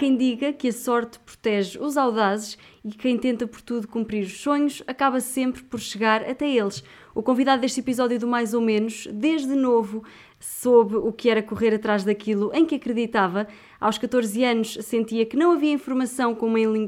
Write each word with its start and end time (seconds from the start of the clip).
quem 0.00 0.16
diga 0.16 0.50
que 0.50 0.68
a 0.68 0.72
sorte 0.72 1.18
protege 1.18 1.78
os 1.78 1.98
audazes 1.98 2.56
e 2.82 2.90
quem 2.90 3.18
tenta 3.18 3.46
por 3.46 3.60
tudo 3.60 3.86
cumprir 3.86 4.24
os 4.24 4.40
sonhos 4.40 4.82
acaba 4.86 5.20
sempre 5.20 5.62
por 5.62 5.78
chegar 5.78 6.22
até 6.22 6.48
eles. 6.48 6.82
O 7.14 7.22
convidado 7.22 7.60
deste 7.60 7.80
episódio 7.80 8.18
do 8.18 8.26
Mais 8.26 8.54
ou 8.54 8.62
Menos, 8.62 9.06
desde 9.12 9.54
novo, 9.54 10.02
soube 10.38 10.96
o 10.96 11.12
que 11.12 11.28
era 11.28 11.42
correr 11.42 11.74
atrás 11.74 12.02
daquilo 12.02 12.50
em 12.54 12.64
que 12.64 12.76
acreditava. 12.76 13.46
Aos 13.78 13.98
14 13.98 14.42
anos 14.42 14.78
sentia 14.80 15.26
que 15.26 15.36
não 15.36 15.52
havia 15.52 15.72
informação 15.72 16.34
com 16.34 16.46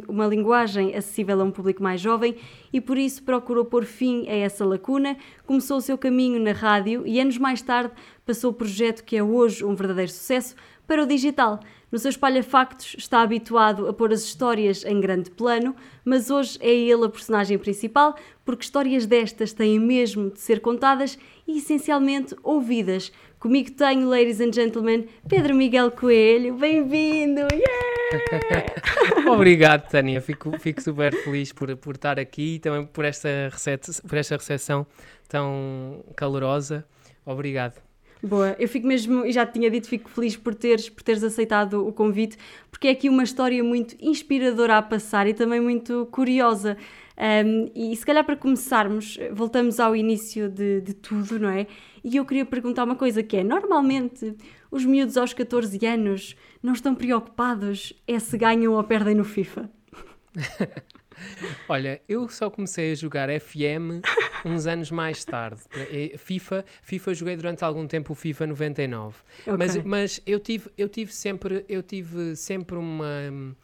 uma, 0.09 0.27
linguagem 0.27 0.95
acessível 0.95 1.39
a 1.39 1.45
um 1.45 1.51
público 1.51 1.83
mais 1.83 2.01
jovem 2.01 2.37
e 2.73 2.81
por 2.81 2.97
isso 2.97 3.23
procurou 3.23 3.67
pôr 3.67 3.85
fim 3.85 4.27
a 4.27 4.35
essa 4.35 4.65
lacuna, 4.65 5.19
começou 5.45 5.77
o 5.77 5.83
seu 5.83 5.99
caminho 5.99 6.41
na 6.41 6.53
rádio 6.53 7.03
e 7.07 7.21
anos 7.21 7.37
mais 7.37 7.61
tarde 7.61 7.93
passou 8.25 8.53
o 8.53 8.55
projeto 8.55 9.05
que 9.05 9.17
é 9.17 9.23
hoje 9.23 9.63
um 9.65 9.75
verdadeiro 9.75 10.11
sucesso 10.11 10.55
para 10.87 11.03
o 11.03 11.07
digital. 11.07 11.61
No 11.91 11.99
seu 11.99 12.09
espalha-factos 12.09 12.95
está 12.97 13.21
habituado 13.21 13.87
a 13.87 13.93
pôr 13.93 14.13
as 14.13 14.25
histórias 14.25 14.83
em 14.85 14.99
grande 14.99 15.31
plano, 15.31 15.77
mas 16.03 16.31
hoje 16.31 16.59
é 16.63 16.71
ele 16.71 17.05
a 17.05 17.09
personagem 17.09 17.59
principal, 17.59 18.17
porque 18.45 18.65
histórias 18.65 19.05
destas 19.05 19.53
têm 19.53 19.79
mesmo 19.79 20.31
de 20.31 20.41
ser 20.41 20.61
contadas 20.61 21.19
e 21.47 21.59
essencialmente 21.59 22.35
ouvidas. 22.43 23.13
Comigo 23.39 23.73
tenho, 23.73 24.09
ladies 24.09 24.41
and 24.41 24.53
gentlemen, 24.53 25.07
Pedro 25.29 25.55
Miguel 25.55 25.91
Coelho. 25.91 26.55
Bem-vindo! 26.55 27.41
Yeah! 27.53 27.93
Obrigado, 29.31 29.89
Tânia. 29.89 30.21
Fico, 30.21 30.59
fico 30.59 30.81
super 30.81 31.15
feliz 31.15 31.53
por, 31.53 31.77
por 31.77 31.95
estar 31.95 32.19
aqui 32.19 32.55
e 32.55 32.59
também 32.59 32.87
por 32.87 33.05
esta, 33.05 33.29
por 34.09 34.17
esta 34.17 34.37
recepção 34.37 34.87
tão 35.29 36.05
calorosa. 36.17 36.87
Obrigado. 37.25 37.92
Boa, 38.25 38.55
eu 38.57 38.69
fico 38.69 38.87
mesmo, 38.87 39.27
e 39.27 39.33
já 39.33 39.45
te 39.45 39.55
tinha 39.55 39.69
dito, 39.69 39.89
fico 39.89 40.09
feliz 40.09 40.37
por 40.37 40.55
teres, 40.55 40.89
por 40.89 41.03
teres 41.03 41.25
aceitado 41.25 41.85
o 41.85 41.93
convite, 41.93 42.39
porque 42.71 42.87
é 42.87 42.93
aqui 42.93 43.09
uma 43.09 43.25
história 43.25 43.65
muito 43.65 43.97
inspiradora 44.01 44.79
a 44.79 44.83
passar 44.83 45.27
e 45.27 45.35
também 45.35 45.61
muito 45.61 46.07
curiosa. 46.13 46.77
Um, 47.19 47.69
e 47.75 47.97
se 47.97 48.07
calhar 48.07 48.25
para 48.25 48.37
começarmos, 48.37 49.19
voltamos 49.33 49.81
ao 49.81 49.97
início 49.97 50.49
de, 50.49 50.81
de 50.81 50.95
tudo, 50.95 51.37
não 51.37 51.49
é? 51.49 51.67
E 52.05 52.17
eu 52.17 52.25
queria 52.25 52.47
perguntar 52.47 52.85
uma 52.85 52.95
coisa 52.95 53.25
que 53.25 53.39
é, 53.39 53.43
normalmente 53.43 54.37
os 54.71 54.85
miúdos 54.85 55.17
aos 55.17 55.33
14 55.35 55.85
anos 55.85 56.37
não 56.63 56.75
estão 56.75 56.95
preocupados 56.95 57.93
é 58.07 58.21
se 58.21 58.39
ganham 58.39 58.75
ou 58.75 58.85
perdem 58.85 59.17
no 59.17 59.25
FIFA. 59.25 59.69
Olha, 61.69 62.01
eu 62.09 62.29
só 62.29 62.51
comecei 62.51 62.93
a 62.93 62.95
jogar 62.95 63.29
FM 63.41 64.03
uns 64.45 64.67
anos 64.67 64.91
mais 64.91 65.25
tarde. 65.25 65.61
FIFA, 66.19 66.65
FIFA 66.83 67.15
joguei 67.15 67.37
durante 67.37 67.65
algum 67.65 67.87
tempo 67.87 68.13
o 68.13 68.17
FIFA 68.17 68.49
99. 68.49 69.17
Okay. 69.41 69.57
Mas, 69.57 69.77
mas 69.85 70.23
eu 70.27 70.41
tive, 70.41 70.71
eu 70.77 70.89
tive 70.89 71.13
sempre, 71.13 71.65
eu 71.69 71.83
tive 71.83 72.37
sempre 72.37 72.77
uma 72.77 73.55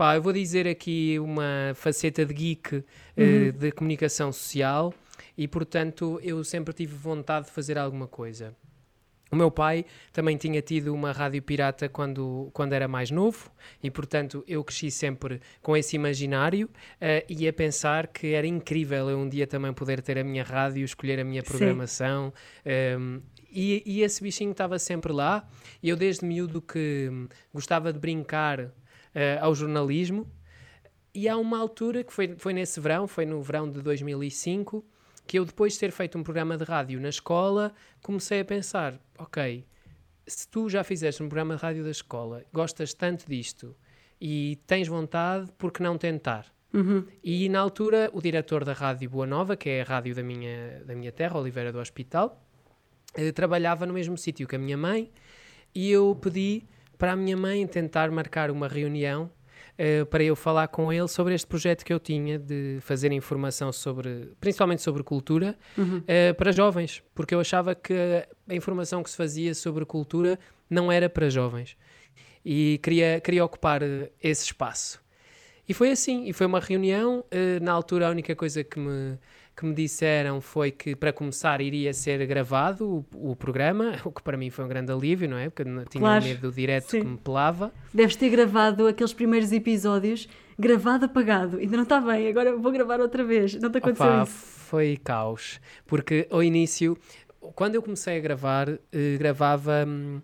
pá, 0.00 0.16
eu 0.16 0.22
vou 0.22 0.32
dizer 0.32 0.66
aqui 0.66 1.18
uma 1.18 1.72
faceta 1.74 2.24
de 2.24 2.32
geek 2.32 2.76
uh, 2.76 3.52
de 3.52 3.70
comunicação 3.72 4.32
social 4.32 4.94
e 5.36 5.46
portanto 5.46 6.18
eu 6.22 6.42
sempre 6.42 6.72
tive 6.72 6.94
vontade 6.94 7.46
de 7.46 7.52
fazer 7.52 7.76
alguma 7.76 8.06
coisa. 8.06 8.54
O 9.30 9.36
meu 9.36 9.50
pai 9.50 9.84
também 10.12 10.36
tinha 10.36 10.60
tido 10.60 10.92
uma 10.92 11.12
rádio 11.12 11.40
pirata 11.40 11.88
quando, 11.88 12.50
quando 12.52 12.72
era 12.72 12.88
mais 12.88 13.10
novo 13.10 13.50
e, 13.80 13.90
portanto, 13.90 14.42
eu 14.46 14.64
cresci 14.64 14.90
sempre 14.90 15.40
com 15.62 15.76
esse 15.76 15.94
imaginário 15.94 16.66
uh, 16.66 17.24
e 17.28 17.46
a 17.46 17.52
pensar 17.52 18.08
que 18.08 18.34
era 18.34 18.46
incrível 18.46 19.08
eu 19.08 19.18
um 19.18 19.28
dia 19.28 19.46
também 19.46 19.72
poder 19.72 20.02
ter 20.02 20.18
a 20.18 20.24
minha 20.24 20.42
rádio, 20.42 20.84
escolher 20.84 21.20
a 21.20 21.24
minha 21.24 21.42
programação. 21.44 22.32
Um, 22.66 22.70
ehm, 22.70 23.22
e, 23.52 23.82
e, 23.84 24.02
esse 24.02 24.22
bichinho 24.22 24.52
estava 24.52 24.78
sempre 24.78 25.12
lá. 25.12 25.48
E 25.82 25.88
eu, 25.88 25.96
desde 25.96 26.24
miúdo, 26.24 26.62
que 26.62 27.10
gostava 27.52 27.92
de 27.92 27.98
brincar 27.98 28.60
uh, 28.60 28.70
ao 29.40 29.54
jornalismo. 29.54 30.30
E 31.12 31.28
há 31.28 31.36
uma 31.36 31.58
altura 31.58 32.04
que 32.04 32.12
foi, 32.12 32.36
foi 32.38 32.52
nesse 32.52 32.78
verão, 32.78 33.08
foi 33.08 33.26
no 33.26 33.42
verão 33.42 33.68
de 33.68 33.82
2005 33.82 34.84
que 35.30 35.38
eu 35.38 35.44
depois 35.44 35.74
de 35.74 35.78
ter 35.78 35.92
feito 35.92 36.18
um 36.18 36.24
programa 36.24 36.58
de 36.58 36.64
rádio 36.64 37.00
na 37.00 37.08
escola, 37.08 37.72
comecei 38.02 38.40
a 38.40 38.44
pensar, 38.44 38.98
ok, 39.16 39.64
se 40.26 40.48
tu 40.48 40.68
já 40.68 40.82
fizeste 40.82 41.22
um 41.22 41.28
programa 41.28 41.54
de 41.54 41.62
rádio 41.62 41.84
da 41.84 41.90
escola, 41.92 42.44
gostas 42.52 42.92
tanto 42.92 43.26
disto 43.28 43.76
e 44.20 44.58
tens 44.66 44.88
vontade, 44.88 45.48
por 45.56 45.70
que 45.70 45.84
não 45.84 45.96
tentar? 45.96 46.46
Uhum. 46.74 47.06
E 47.22 47.48
na 47.48 47.60
altura, 47.60 48.10
o 48.12 48.20
diretor 48.20 48.64
da 48.64 48.72
Rádio 48.72 49.08
Boa 49.08 49.24
Nova, 49.24 49.56
que 49.56 49.70
é 49.70 49.82
a 49.82 49.84
rádio 49.84 50.16
da 50.16 50.22
minha, 50.24 50.82
da 50.84 50.96
minha 50.96 51.12
terra, 51.12 51.38
Oliveira 51.38 51.70
do 51.70 51.78
Hospital, 51.78 52.44
eh, 53.14 53.30
trabalhava 53.30 53.86
no 53.86 53.94
mesmo 53.94 54.18
sítio 54.18 54.48
que 54.48 54.56
a 54.56 54.58
minha 54.58 54.76
mãe 54.76 55.12
e 55.72 55.92
eu 55.92 56.18
pedi 56.20 56.64
para 56.98 57.12
a 57.12 57.16
minha 57.16 57.36
mãe 57.36 57.64
tentar 57.68 58.10
marcar 58.10 58.50
uma 58.50 58.66
reunião 58.66 59.30
uh, 59.80 60.06
para 60.06 60.22
eu 60.22 60.36
falar 60.36 60.68
com 60.68 60.92
ele 60.92 61.08
sobre 61.08 61.34
este 61.34 61.46
projeto 61.46 61.84
que 61.84 61.92
eu 61.92 61.98
tinha 61.98 62.38
de 62.38 62.78
fazer 62.80 63.10
informação 63.12 63.72
sobre, 63.72 64.32
principalmente 64.38 64.82
sobre 64.82 65.02
cultura, 65.02 65.56
uhum. 65.76 65.98
uh, 65.98 66.34
para 66.36 66.52
jovens, 66.52 67.02
porque 67.14 67.34
eu 67.34 67.40
achava 67.40 67.74
que 67.74 67.94
a 68.48 68.54
informação 68.54 69.02
que 69.02 69.10
se 69.10 69.16
fazia 69.16 69.54
sobre 69.54 69.84
cultura 69.84 70.38
não 70.68 70.92
era 70.92 71.08
para 71.08 71.30
jovens 71.30 71.76
e 72.44 72.78
queria, 72.82 73.20
queria 73.20 73.44
ocupar 73.44 73.82
uh, 73.82 74.08
esse 74.22 74.44
espaço. 74.44 75.00
E 75.68 75.72
foi 75.72 75.90
assim, 75.92 76.26
e 76.26 76.32
foi 76.32 76.46
uma 76.46 76.58
reunião. 76.58 77.24
na 77.62 77.70
altura, 77.70 78.08
a 78.08 78.10
única 78.10 78.34
coisa 78.34 78.64
que 78.64 78.76
me 78.76 79.16
que 79.60 79.66
me 79.66 79.74
disseram 79.74 80.40
foi 80.40 80.70
que, 80.70 80.96
para 80.96 81.12
começar, 81.12 81.60
iria 81.60 81.92
ser 81.92 82.26
gravado 82.26 83.04
o, 83.14 83.30
o 83.32 83.36
programa, 83.36 83.94
o 84.04 84.10
que 84.10 84.22
para 84.22 84.34
mim 84.34 84.48
foi 84.48 84.64
um 84.64 84.68
grande 84.68 84.90
alívio, 84.90 85.28
não 85.28 85.36
é? 85.36 85.50
Porque 85.50 85.62
tinha 85.90 86.00
claro. 86.00 86.24
medo 86.24 86.50
do 86.50 86.52
direto 86.52 86.90
Sim. 86.90 87.00
que 87.00 87.06
me 87.06 87.18
pelava. 87.18 87.70
Deves 87.92 88.16
ter 88.16 88.30
gravado 88.30 88.86
aqueles 88.86 89.12
primeiros 89.12 89.52
episódios, 89.52 90.26
gravado, 90.58 91.04
apagado. 91.04 91.58
Ainda 91.58 91.76
não 91.76 91.82
está 91.82 92.00
bem, 92.00 92.28
agora 92.28 92.56
vou 92.56 92.72
gravar 92.72 93.00
outra 93.00 93.22
vez. 93.22 93.54
Não 93.56 93.70
te 93.70 93.76
aconteceu 93.76 94.06
Opa, 94.06 94.22
isso? 94.22 94.32
Foi 94.32 94.98
caos. 95.04 95.60
Porque 95.86 96.26
ao 96.30 96.42
início, 96.42 96.96
quando 97.54 97.74
eu 97.74 97.82
comecei 97.82 98.16
a 98.16 98.20
gravar, 98.20 98.66
eh, 98.70 99.16
gravava 99.18 99.84
hum, 99.86 100.22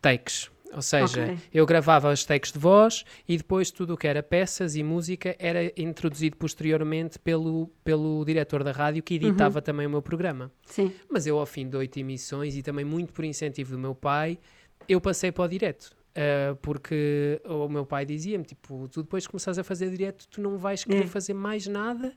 takes 0.00 0.48
ou 0.76 0.82
seja, 0.82 1.24
okay. 1.24 1.38
eu 1.54 1.64
gravava 1.64 2.12
os 2.12 2.22
takes 2.22 2.52
de 2.52 2.58
voz 2.58 3.02
e 3.26 3.38
depois 3.38 3.70
tudo 3.70 3.94
o 3.94 3.96
que 3.96 4.06
era 4.06 4.22
peças 4.22 4.76
e 4.76 4.82
música 4.82 5.34
era 5.38 5.72
introduzido 5.74 6.36
posteriormente 6.36 7.18
pelo, 7.18 7.68
pelo 7.82 8.22
diretor 8.26 8.62
da 8.62 8.72
rádio 8.72 9.02
que 9.02 9.14
editava 9.14 9.58
uhum. 9.58 9.64
também 9.64 9.86
o 9.86 9.90
meu 9.90 10.02
programa. 10.02 10.52
Sim. 10.66 10.92
Mas 11.08 11.26
eu, 11.26 11.38
ao 11.38 11.46
fim 11.46 11.66
de 11.66 11.78
oito 11.78 11.98
emissões 11.98 12.54
e 12.54 12.62
também 12.62 12.84
muito 12.84 13.14
por 13.14 13.24
incentivo 13.24 13.72
do 13.72 13.78
meu 13.78 13.94
pai, 13.94 14.38
eu 14.86 15.00
passei 15.00 15.32
para 15.32 15.44
o 15.44 15.48
direto. 15.48 15.96
Uh, 16.16 16.56
porque 16.56 17.40
o 17.44 17.68
meu 17.68 17.84
pai 17.84 18.04
dizia-me, 18.06 18.44
tipo, 18.44 18.88
tu 18.88 19.02
depois 19.02 19.26
que 19.26 19.30
começares 19.30 19.58
a 19.58 19.64
fazer 19.64 19.90
direto, 19.90 20.26
tu 20.28 20.40
não 20.40 20.56
vais 20.56 20.82
querer 20.84 21.04
é. 21.04 21.06
fazer 21.06 21.34
mais 21.34 21.66
nada 21.66 22.14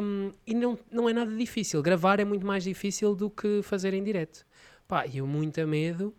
um, 0.00 0.32
e 0.46 0.54
não, 0.54 0.78
não 0.90 1.08
é 1.08 1.12
nada 1.12 1.34
difícil. 1.34 1.82
Gravar 1.82 2.20
é 2.20 2.24
muito 2.24 2.46
mais 2.46 2.64
difícil 2.64 3.14
do 3.14 3.28
que 3.28 3.62
fazer 3.62 3.94
em 3.94 4.02
direto. 4.02 4.44
Pá, 4.86 5.06
eu 5.06 5.26
muito 5.26 5.60
a 5.60 5.66
medo 5.66 6.12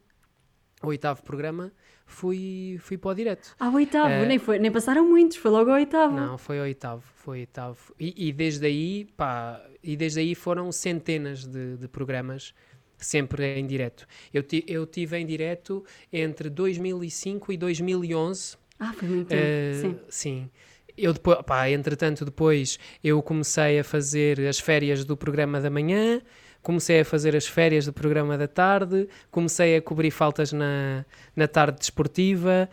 o 0.88 0.90
oitavo 0.90 1.24
programa, 1.24 1.72
fui, 2.06 2.78
fui 2.82 2.98
para 2.98 3.12
o 3.12 3.14
direto. 3.14 3.56
Ah, 3.60 3.70
o 3.70 3.76
oitavo, 3.76 4.24
uh, 4.24 4.26
nem, 4.26 4.38
foi, 4.38 4.60
nem 4.60 4.72
passaram 4.72 5.08
muitos, 5.08 5.38
foi 5.38 5.52
logo 5.52 5.70
o 5.70 5.74
oitavo. 5.74 6.16
Não, 6.16 6.38
foi 6.38 6.60
o 6.60 6.62
oitavo, 6.64 7.04
foi 7.16 7.40
oitavo. 7.40 7.94
E, 8.00 8.30
e 8.30 8.32
desde 8.32 8.66
aí, 8.66 9.06
pá, 9.18 9.62
e 9.84 9.96
desde 9.96 10.20
aí 10.20 10.36
foram 10.36 10.72
centenas 10.72 11.46
de, 11.46 11.78
de 11.78 11.88
programas 11.88 12.54
sempre 12.98 13.60
em 13.60 13.66
direto. 13.66 14.06
Eu, 14.34 14.44
ti, 14.44 14.64
eu 14.68 14.86
tive 14.86 15.18
em 15.18 15.26
direto 15.26 15.84
entre 16.12 16.50
2005 16.50 17.52
e 17.52 17.58
2011. 17.58 18.58
Ah, 18.80 18.94
foi 18.94 19.08
muito 19.08 19.28
tempo, 19.28 19.42
uh, 19.42 19.82
sim. 19.82 20.00
Sim. 20.10 20.50
Eu 20.98 21.14
depois, 21.14 21.42
pá, 21.44 21.70
entretanto, 21.70 22.26
depois 22.26 22.78
eu 23.04 23.22
comecei 23.22 23.80
a 23.80 23.84
fazer 23.84 24.40
as 24.42 24.60
férias 24.60 25.06
do 25.06 25.16
programa 25.16 25.60
da 25.62 25.70
manhã, 25.70 26.22
comecei 26.62 27.02
a 27.02 27.06
fazer 27.06 27.36
as 27.36 27.48
férias 27.48 27.86
do 27.86 27.94
programa 27.94 28.38
da 28.38 28.48
tarde, 28.48 29.08
comecei 29.30 29.76
a 29.76 29.82
cobrir 29.82 30.12
faltas 30.12 30.52
na, 30.52 31.06
na 31.36 31.48
tarde 31.48 31.80
desportiva, 31.80 32.70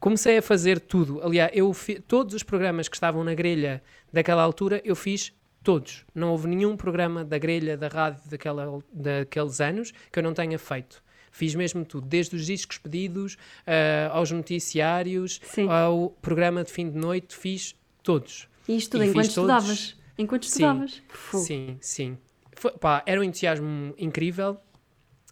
comecei 0.00 0.38
a 0.38 0.42
fazer 0.42 0.80
tudo. 0.80 1.20
Aliás, 1.22 1.50
eu 1.54 1.72
fi, 1.72 2.00
todos 2.00 2.34
os 2.34 2.42
programas 2.42 2.88
que 2.88 2.96
estavam 2.96 3.22
na 3.24 3.34
grelha 3.34 3.82
daquela 4.12 4.42
altura, 4.42 4.80
eu 4.84 4.96
fiz 4.96 5.32
todos. 5.62 6.04
Não 6.14 6.30
houve 6.30 6.48
nenhum 6.48 6.76
programa 6.76 7.24
da 7.24 7.38
grelha 7.38 7.76
da 7.76 7.88
rádio 7.88 8.22
daquela, 8.28 8.82
daqueles 8.92 9.60
anos 9.60 9.92
que 10.10 10.18
eu 10.18 10.22
não 10.22 10.34
tenha 10.34 10.58
feito. 10.58 11.02
Fiz 11.30 11.54
mesmo 11.54 11.84
tudo, 11.84 12.06
desde 12.06 12.34
os 12.34 12.46
discos 12.46 12.78
pedidos 12.78 13.34
uh, 13.34 14.12
aos 14.12 14.30
noticiários, 14.30 15.40
Sim. 15.44 15.68
ao 15.68 16.10
programa 16.22 16.64
de 16.64 16.72
fim 16.72 16.90
de 16.90 16.96
noite, 16.96 17.36
fiz 17.36 17.76
todos. 18.02 18.48
E 18.66 18.76
isto 18.76 18.92
tudo 18.92 19.04
e 19.04 19.08
enquanto 19.08 19.26
estudavas? 19.26 19.96
Enquanto 20.16 20.42
estudavas? 20.44 21.02
Sim, 21.32 21.38
sim, 21.38 21.78
sim. 21.80 22.18
Foi, 22.58 22.72
pá, 22.72 23.02
era 23.06 23.20
um 23.20 23.22
entusiasmo 23.22 23.94
incrível. 23.96 24.58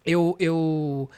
Eu, 0.05 0.35
eu 0.39 1.09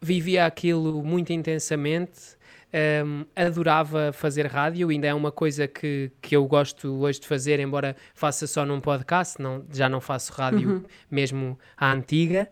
vivia 0.00 0.46
aquilo 0.46 1.02
muito 1.04 1.32
intensamente. 1.32 2.38
Um, 2.70 3.24
adorava 3.34 4.12
fazer 4.12 4.46
rádio, 4.46 4.90
ainda 4.90 5.06
é 5.06 5.14
uma 5.14 5.32
coisa 5.32 5.66
que, 5.66 6.12
que 6.20 6.36
eu 6.36 6.46
gosto 6.46 7.00
hoje 7.00 7.18
de 7.18 7.26
fazer, 7.26 7.58
embora 7.60 7.96
faça 8.14 8.46
só 8.46 8.66
num 8.66 8.78
podcast, 8.78 9.40
não, 9.40 9.64
já 9.72 9.88
não 9.88 10.02
faço 10.02 10.34
rádio 10.34 10.68
uhum. 10.68 10.84
mesmo 11.10 11.58
à 11.74 11.90
antiga, 11.90 12.46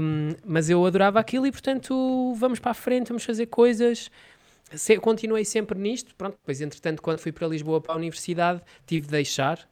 um, 0.00 0.30
mas 0.42 0.70
eu 0.70 0.82
adorava 0.86 1.20
aquilo 1.20 1.46
e 1.46 1.52
portanto 1.52 2.34
vamos 2.38 2.58
para 2.58 2.70
a 2.70 2.74
frente, 2.74 3.08
vamos 3.08 3.24
fazer 3.24 3.44
coisas. 3.44 4.10
se, 4.72 4.98
continuei 5.00 5.44
sempre 5.44 5.78
nisto, 5.78 6.14
pronto, 6.14 6.38
depois 6.38 6.62
entretanto 6.62 7.02
quando 7.02 7.18
fui 7.18 7.30
para 7.30 7.46
Lisboa 7.46 7.78
para 7.78 7.92
a 7.92 7.98
universidade 7.98 8.62
tive 8.86 9.04
de 9.04 9.12
deixar, 9.12 9.68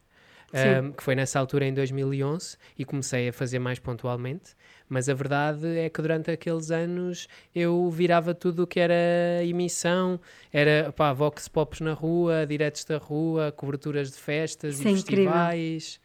um, 0.82 0.92
que 0.92 1.02
foi 1.02 1.14
nessa 1.14 1.38
altura 1.38 1.66
em 1.66 1.74
2011 1.74 2.56
e 2.78 2.84
comecei 2.84 3.28
a 3.28 3.32
fazer 3.32 3.58
mais 3.58 3.78
pontualmente, 3.78 4.54
mas 4.88 5.08
a 5.08 5.14
verdade 5.14 5.66
é 5.78 5.88
que 5.88 6.00
durante 6.00 6.30
aqueles 6.30 6.70
anos 6.70 7.28
eu 7.54 7.90
virava 7.90 8.34
tudo 8.34 8.62
o 8.62 8.66
que 8.66 8.78
era 8.78 9.42
emissão, 9.42 10.20
era 10.52 10.92
pá, 10.92 11.12
vox 11.12 11.48
pops 11.48 11.80
na 11.80 11.92
rua, 11.92 12.46
diretos 12.46 12.84
da 12.84 12.98
rua, 12.98 13.52
coberturas 13.52 14.12
de 14.12 14.18
festas 14.18 14.74
Isso 14.74 14.88
e 14.88 14.90
é 14.90 14.94
festivais. 14.94 16.00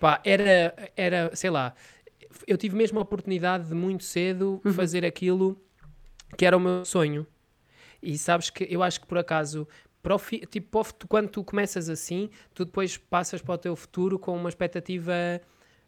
Pá, 0.00 0.20
era, 0.24 0.74
era, 0.96 1.30
sei 1.34 1.50
lá, 1.50 1.74
eu 2.46 2.56
tive 2.56 2.76
mesmo 2.76 2.98
a 2.98 3.02
oportunidade 3.02 3.68
de 3.68 3.74
muito 3.74 4.04
cedo 4.04 4.60
uhum. 4.64 4.72
fazer 4.72 5.04
aquilo 5.04 5.60
que 6.36 6.44
era 6.44 6.56
o 6.56 6.60
meu 6.60 6.84
sonho. 6.84 7.26
E 8.02 8.18
sabes 8.18 8.50
que 8.50 8.66
eu 8.68 8.82
acho 8.82 9.00
que 9.00 9.06
por 9.06 9.16
acaso, 9.16 9.66
para 10.04 10.18
fi, 10.18 10.40
tipo, 10.40 10.84
quando 11.08 11.30
tu 11.30 11.42
começas 11.42 11.88
assim, 11.88 12.28
tu 12.52 12.66
depois 12.66 12.98
passas 12.98 13.40
para 13.40 13.54
o 13.54 13.58
teu 13.58 13.74
futuro 13.74 14.18
com 14.18 14.36
uma 14.36 14.50
expectativa 14.50 15.14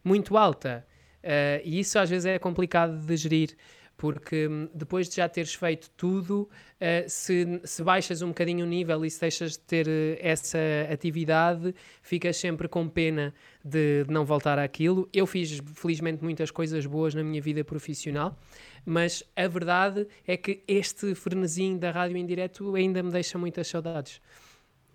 muito 0.03 0.39
alta. 0.39 0.87
Uh, 1.23 1.61
e 1.63 1.81
isso 1.81 1.99
às 1.99 2.09
vezes 2.09 2.25
é 2.25 2.39
complicado 2.39 2.99
de 2.99 3.15
gerir, 3.15 3.55
porque 3.95 4.49
hum, 4.49 4.71
depois 4.73 5.07
de 5.09 5.17
já 5.17 5.29
teres 5.29 5.53
feito 5.53 5.91
tudo, 5.91 6.49
uh, 6.81 7.09
se, 7.09 7.61
se, 7.65 7.83
baixas 7.83 8.23
um 8.23 8.29
bocadinho 8.29 8.65
o 8.65 8.69
nível 8.69 9.05
e 9.05 9.11
se 9.11 9.21
deixas 9.21 9.53
de 9.53 9.59
ter 9.59 9.87
uh, 9.87 10.17
essa 10.21 10.59
atividade, 10.91 11.75
ficas 12.01 12.39
sempre 12.39 12.69
com 12.69 12.89
pena 12.89 13.35
de, 13.63 14.05
de, 14.05 14.11
não 14.11 14.25
voltar 14.25 14.59
àquilo. 14.59 15.07
Eu 15.13 15.27
fiz, 15.27 15.61
felizmente, 15.75 16.25
muitas 16.25 16.51
coisas 16.51 16.87
boas 16.87 17.15
na 17.15 17.23
minha 17.23 17.43
vida 17.43 17.63
profissional, 17.63 18.39
mas 18.87 19.25
a 19.35 19.49
verdade 19.49 20.07
é 20.27 20.37
que 20.37 20.63
este 20.69 21.15
frenesim 21.15 21.77
da 21.77 21.91
rádio 21.91 22.17
em 22.17 22.25
direto 22.25 22.75
ainda 22.77 23.03
me 23.03 23.11
deixa 23.11 23.37
muitas 23.37 23.67
saudades. 23.67 24.21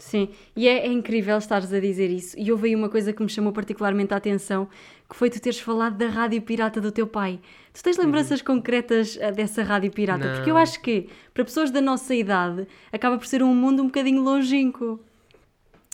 Sim, 0.02 0.30
e 0.56 0.68
é, 0.68 0.88
é, 0.88 0.92
incrível 0.92 1.38
estares 1.38 1.72
a 1.72 1.80
dizer 1.80 2.10
isso. 2.10 2.36
E 2.40 2.52
houve 2.52 2.70
aí 2.70 2.76
uma 2.76 2.90
coisa 2.90 3.14
que 3.14 3.22
me 3.22 3.30
chamou 3.30 3.54
particularmente 3.54 4.14
a 4.16 4.18
atenção, 4.18 4.68
que 5.08 5.16
foi 5.16 5.30
tu 5.30 5.40
teres 5.40 5.60
falado 5.60 5.96
da 5.96 6.08
rádio 6.08 6.42
pirata 6.42 6.82
do 6.82 6.92
teu 6.92 7.06
pai. 7.06 7.40
Tu 7.72 7.84
tens 7.84 7.98
lembranças 7.98 8.40
uhum. 8.40 8.46
concretas 8.48 9.16
eh, 9.22 9.32
dessa 9.32 9.62
rádio 9.62 9.92
pirata? 9.92 10.26
Não. 10.26 10.36
Porque 10.36 10.50
eu 10.50 10.58
acho 10.58 10.82
que, 10.82 11.08
para 11.34 11.46
pessoas 11.46 11.70
da 11.70 11.80
nossa 11.80 12.16
idade, 12.16 12.68
acaba 12.92 13.16
por 13.16 13.28
ser 13.28 13.44
um 13.44 13.54
mundo 13.54 13.84
um 13.84 13.86
bocadinho 13.86 14.24
longínquo. 14.24 15.00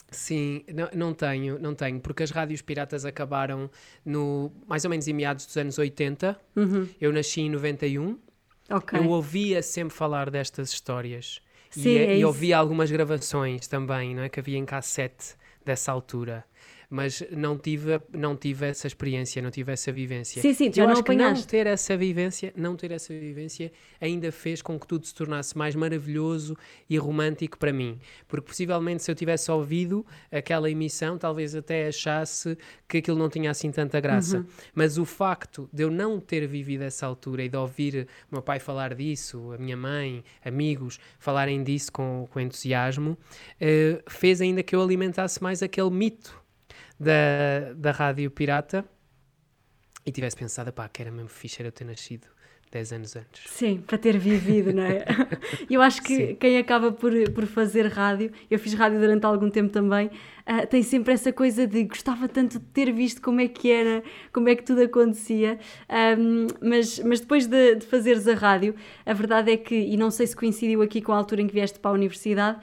Sim, 0.09 0.63
não, 0.73 0.89
não 0.93 1.13
tenho, 1.13 1.59
não 1.59 1.75
tenho, 1.75 1.99
porque 1.99 2.23
as 2.23 2.31
rádios 2.31 2.61
piratas 2.61 3.03
acabaram 3.05 3.69
no 4.05 4.51
mais 4.65 4.85
ou 4.85 4.89
menos 4.89 5.07
em 5.07 5.13
meados 5.13 5.45
dos 5.45 5.57
anos 5.57 5.77
80. 5.77 6.39
Uhum. 6.55 6.87
Eu 6.99 7.11
nasci 7.11 7.41
em 7.41 7.49
91. 7.49 8.17
Okay. 8.69 8.99
Eu 8.99 9.09
ouvia 9.09 9.61
sempre 9.61 9.95
falar 9.95 10.29
destas 10.29 10.71
histórias. 10.71 11.41
Sim, 11.69 11.89
e, 11.89 11.97
é, 11.97 12.03
é 12.05 12.17
e 12.19 12.25
ouvi 12.25 12.53
algumas 12.53 12.89
gravações 12.89 13.67
também, 13.67 14.15
não 14.15 14.23
é? 14.23 14.29
Que 14.29 14.39
havia 14.39 14.57
em 14.57 14.65
cassete 14.65 15.35
dessa 15.65 15.91
altura 15.91 16.45
mas 16.89 17.21
não 17.31 17.57
tive, 17.57 17.99
não 18.13 18.35
tive 18.35 18.65
essa 18.65 18.87
experiência, 18.87 19.41
não 19.41 19.51
tive 19.51 19.71
essa 19.73 19.91
vivência. 19.91 20.41
Sim, 20.41 20.53
sim, 20.53 20.71
já 20.71 20.83
Eu 20.83 20.85
não 20.85 20.93
acho 20.93 21.01
apanhaste. 21.01 21.33
que 21.47 21.55
não 21.57 21.63
ter 21.63 21.67
essa 21.69 21.97
vivência, 21.97 22.53
não 22.55 22.75
ter 22.75 22.91
essa 22.91 23.13
vivência 23.13 23.71
ainda 23.99 24.31
fez 24.31 24.61
com 24.61 24.79
que 24.79 24.87
tudo 24.87 25.05
se 25.05 25.13
tornasse 25.13 25.57
mais 25.57 25.75
maravilhoso 25.75 26.55
e 26.89 26.97
romântico 26.97 27.57
para 27.57 27.73
mim, 27.73 27.99
porque 28.27 28.47
possivelmente 28.47 29.03
se 29.03 29.11
eu 29.11 29.15
tivesse 29.15 29.51
ouvido 29.51 30.05
aquela 30.31 30.71
emissão, 30.71 31.17
talvez 31.17 31.55
até 31.55 31.87
achasse 31.87 32.57
que 32.87 32.99
aquilo 32.99 33.17
não 33.17 33.29
tinha 33.29 33.51
assim 33.51 33.69
tanta 33.69 33.99
graça. 33.99 34.37
Uhum. 34.37 34.45
Mas 34.73 34.97
o 34.97 35.03
facto 35.03 35.69
de 35.73 35.83
eu 35.83 35.91
não 35.91 36.19
ter 36.21 36.47
vivido 36.47 36.83
essa 36.83 37.05
altura 37.05 37.43
e 37.43 37.49
de 37.49 37.57
ouvir 37.57 38.07
o 38.31 38.35
meu 38.35 38.41
pai 38.41 38.59
falar 38.59 38.93
disso, 38.93 39.51
a 39.51 39.57
minha 39.57 39.75
mãe, 39.75 40.23
amigos 40.43 40.99
falarem 41.19 41.63
disso 41.63 41.91
com, 41.91 42.27
com 42.31 42.39
entusiasmo, 42.39 43.11
uh, 43.11 44.09
fez 44.09 44.39
ainda 44.39 44.63
que 44.63 44.73
eu 44.75 44.81
alimentasse 44.81 45.43
mais 45.43 45.61
aquele 45.61 45.89
mito 45.89 46.46
da, 46.99 47.73
da 47.75 47.91
Rádio 47.91 48.29
Pirata 48.31 48.85
e 50.05 50.11
tivesse 50.11 50.35
pensado, 50.35 50.71
pá, 50.71 50.87
que 50.87 51.01
era 51.01 51.11
mesmo 51.11 51.29
fixe 51.29 51.61
eu 51.63 51.71
ter 51.71 51.85
nascido 51.85 52.27
10 52.71 52.93
anos 52.93 53.15
antes. 53.15 53.49
Sim, 53.49 53.81
para 53.85 53.97
ter 53.97 54.17
vivido, 54.17 54.73
não 54.73 54.83
é? 54.83 55.05
eu 55.69 55.81
acho 55.81 56.01
que 56.01 56.15
Sim. 56.15 56.35
quem 56.35 56.57
acaba 56.57 56.91
por, 56.91 57.11
por 57.31 57.45
fazer 57.45 57.87
rádio, 57.87 58.31
eu 58.51 58.59
fiz 58.59 58.73
rádio 58.73 58.99
durante 58.99 59.25
algum 59.25 59.49
tempo 59.49 59.71
também, 59.71 60.07
uh, 60.07 60.67
tem 60.69 60.83
sempre 60.83 61.13
essa 61.13 61.31
coisa 61.31 61.65
de 61.65 61.83
gostava 61.85 62.27
tanto 62.27 62.59
de 62.59 62.65
ter 62.65 62.91
visto 62.91 63.21
como 63.21 63.39
é 63.39 63.47
que 63.47 63.71
era, 63.71 64.03
como 64.33 64.49
é 64.49 64.55
que 64.55 64.63
tudo 64.63 64.81
acontecia, 64.81 65.57
um, 66.19 66.47
mas, 66.61 66.99
mas 66.99 67.21
depois 67.21 67.47
de, 67.47 67.75
de 67.75 67.85
fazeres 67.85 68.27
a 68.27 68.33
rádio, 68.33 68.75
a 69.05 69.13
verdade 69.13 69.51
é 69.51 69.57
que, 69.57 69.75
e 69.75 69.95
não 69.95 70.11
sei 70.11 70.27
se 70.27 70.35
coincidiu 70.35 70.81
aqui 70.81 71.01
com 71.01 71.13
a 71.13 71.17
altura 71.17 71.41
em 71.41 71.47
que 71.47 71.53
vieste 71.53 71.79
para 71.79 71.91
a 71.91 71.93
universidade, 71.93 72.59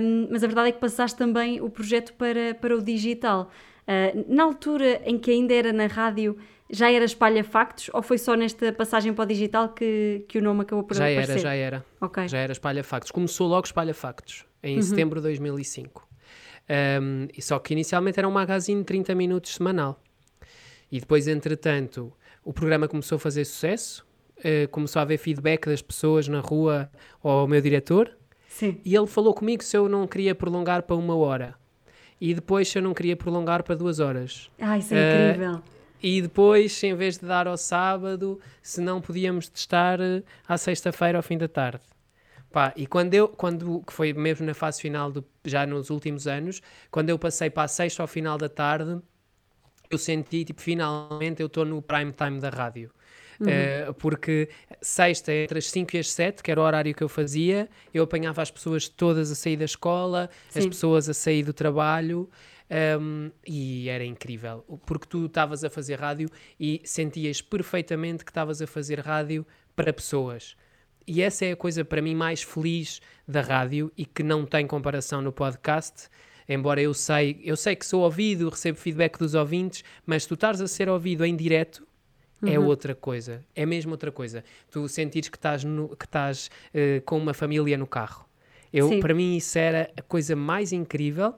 um, 0.00 0.28
mas 0.30 0.44
a 0.44 0.46
verdade 0.46 0.68
é 0.68 0.72
que 0.72 0.80
passaste 0.80 1.18
também 1.18 1.60
o 1.60 1.68
projeto 1.68 2.12
para, 2.14 2.54
para 2.54 2.76
o 2.76 2.80
digital. 2.80 3.50
Uh, 3.90 4.24
na 4.32 4.44
altura 4.44 5.02
em 5.04 5.18
que 5.18 5.32
ainda 5.32 5.52
era 5.52 5.72
na 5.72 5.88
rádio, 5.88 6.38
já 6.70 6.92
era 6.92 7.04
Espalha 7.04 7.42
Factos 7.42 7.90
ou 7.92 8.00
foi 8.00 8.18
só 8.18 8.36
nesta 8.36 8.72
passagem 8.72 9.12
para 9.12 9.24
o 9.24 9.26
digital 9.26 9.70
que, 9.70 10.24
que 10.28 10.38
o 10.38 10.42
nome 10.42 10.62
acabou 10.62 10.84
por 10.84 10.96
já 10.96 11.10
aparecer? 11.10 11.40
Já 11.40 11.54
era, 11.54 11.84
já 12.00 12.08
era. 12.08 12.28
Já 12.28 12.38
era 12.38 12.52
Espalha 12.52 12.84
Factos. 12.84 13.10
Começou 13.10 13.48
logo 13.48 13.66
Espalha 13.66 13.92
Factos, 13.92 14.46
em 14.62 14.76
uhum. 14.76 14.82
setembro 14.82 15.18
de 15.18 15.24
2005. 15.24 16.08
Um, 17.02 17.26
só 17.40 17.58
que 17.58 17.72
inicialmente 17.72 18.20
era 18.20 18.28
um 18.28 18.30
magazine 18.30 18.78
de 18.78 18.86
30 18.86 19.12
minutos 19.16 19.54
semanal. 19.54 20.00
E 20.92 21.00
depois, 21.00 21.26
entretanto, 21.26 22.12
o 22.44 22.52
programa 22.52 22.86
começou 22.86 23.16
a 23.16 23.18
fazer 23.18 23.44
sucesso, 23.44 24.06
uh, 24.38 24.68
começou 24.68 25.00
a 25.00 25.02
haver 25.02 25.18
feedback 25.18 25.66
das 25.66 25.82
pessoas 25.82 26.28
na 26.28 26.38
rua 26.38 26.88
ao 27.24 27.48
meu 27.48 27.60
diretor. 27.60 28.16
Sim. 28.46 28.80
E 28.84 28.94
ele 28.94 29.08
falou 29.08 29.34
comigo 29.34 29.64
se 29.64 29.76
eu 29.76 29.88
não 29.88 30.06
queria 30.06 30.32
prolongar 30.32 30.84
para 30.84 30.94
uma 30.94 31.16
hora 31.16 31.59
e 32.20 32.34
depois 32.34 32.74
eu 32.74 32.82
não 32.82 32.92
queria 32.92 33.16
prolongar 33.16 33.62
para 33.62 33.74
duas 33.74 33.98
horas. 33.98 34.50
Ah, 34.60 34.76
isso 34.76 34.94
é 34.94 34.96
uh, 34.96 35.30
incrível. 35.30 35.62
E 36.02 36.22
depois, 36.22 36.82
em 36.82 36.94
vez 36.94 37.18
de 37.18 37.26
dar 37.26 37.46
ao 37.46 37.56
sábado, 37.56 38.40
se 38.62 38.80
não 38.80 39.00
podíamos 39.00 39.48
testar 39.48 40.00
eh, 40.00 40.22
à 40.48 40.56
sexta-feira 40.56 41.18
ao 41.18 41.22
fim 41.22 41.36
da 41.36 41.46
tarde. 41.46 41.82
Pá, 42.50 42.72
e 42.74 42.86
quando 42.86 43.14
eu, 43.14 43.28
quando, 43.28 43.82
que 43.86 43.92
foi 43.92 44.12
mesmo 44.12 44.44
na 44.46 44.54
fase 44.54 44.80
final, 44.80 45.12
do, 45.12 45.24
já 45.44 45.66
nos 45.66 45.90
últimos 45.90 46.26
anos, 46.26 46.62
quando 46.90 47.10
eu 47.10 47.18
passei 47.18 47.48
para 47.50 47.64
a 47.64 47.68
sexta 47.68 48.02
ao 48.02 48.08
final 48.08 48.38
da 48.38 48.48
tarde, 48.48 48.98
eu 49.90 49.98
senti, 49.98 50.44
tipo, 50.44 50.60
finalmente 50.60 51.40
eu 51.40 51.46
estou 51.46 51.64
no 51.64 51.82
prime 51.82 52.12
time 52.12 52.40
da 52.40 52.48
rádio. 52.48 52.90
Uhum. 53.40 53.90
Uh, 53.90 53.94
porque 53.94 54.50
sexta, 54.82 55.32
entre 55.32 55.58
as 55.58 55.70
5 55.70 55.96
e 55.96 55.98
as 55.98 56.10
7, 56.12 56.42
que 56.42 56.50
era 56.50 56.60
o 56.60 56.64
horário 56.64 56.94
que 56.94 57.02
eu 57.02 57.08
fazia, 57.08 57.68
eu 57.92 58.04
apanhava 58.04 58.42
as 58.42 58.50
pessoas 58.50 58.88
todas 58.88 59.30
a 59.30 59.34
sair 59.34 59.56
da 59.56 59.64
escola, 59.64 60.28
Sim. 60.50 60.58
as 60.58 60.66
pessoas 60.66 61.08
a 61.08 61.14
sair 61.14 61.42
do 61.42 61.52
trabalho. 61.52 62.28
Um, 63.00 63.32
e 63.44 63.88
era 63.88 64.04
incrível, 64.04 64.64
porque 64.86 65.04
tu 65.04 65.26
estavas 65.26 65.64
a 65.64 65.70
fazer 65.70 65.98
rádio 65.98 66.28
e 66.58 66.80
sentias 66.84 67.42
perfeitamente 67.42 68.24
que 68.24 68.30
estavas 68.30 68.62
a 68.62 68.66
fazer 68.66 69.00
rádio 69.00 69.44
para 69.74 69.92
pessoas. 69.92 70.56
E 71.04 71.20
essa 71.20 71.44
é 71.44 71.52
a 71.52 71.56
coisa 71.56 71.84
para 71.84 72.00
mim 72.00 72.14
mais 72.14 72.42
feliz 72.42 73.00
da 73.26 73.40
rádio 73.40 73.90
e 73.96 74.06
que 74.06 74.22
não 74.22 74.46
tem 74.46 74.68
comparação 74.68 75.20
no 75.20 75.32
podcast. 75.32 76.08
Embora 76.48 76.80
eu 76.80 76.94
sei, 76.94 77.40
eu 77.42 77.56
sei 77.56 77.74
que 77.74 77.84
sou 77.84 78.02
ouvido, 78.02 78.48
recebo 78.48 78.78
feedback 78.78 79.18
dos 79.18 79.34
ouvintes, 79.34 79.82
mas 80.06 80.24
tu 80.24 80.34
estás 80.34 80.60
a 80.60 80.68
ser 80.68 80.88
ouvido 80.88 81.24
em 81.24 81.34
direto 81.34 81.84
uhum. 82.42 82.48
é 82.48 82.58
outra 82.58 82.94
coisa. 82.94 83.44
É 83.54 83.64
mesmo 83.66 83.92
outra 83.92 84.10
coisa. 84.12 84.44
Tu 84.70 84.88
sentires 84.88 85.28
que 85.28 85.36
estás, 85.36 85.64
no, 85.64 85.88
que 85.96 86.04
estás 86.04 86.50
uh, 86.74 87.00
com 87.04 87.18
uma 87.18 87.34
família 87.34 87.76
no 87.76 87.86
carro. 87.86 88.26
Eu, 88.72 89.00
para 89.00 89.12
mim 89.12 89.36
isso 89.36 89.58
era 89.58 89.90
a 89.96 90.02
coisa 90.02 90.36
mais 90.36 90.72
incrível. 90.72 91.34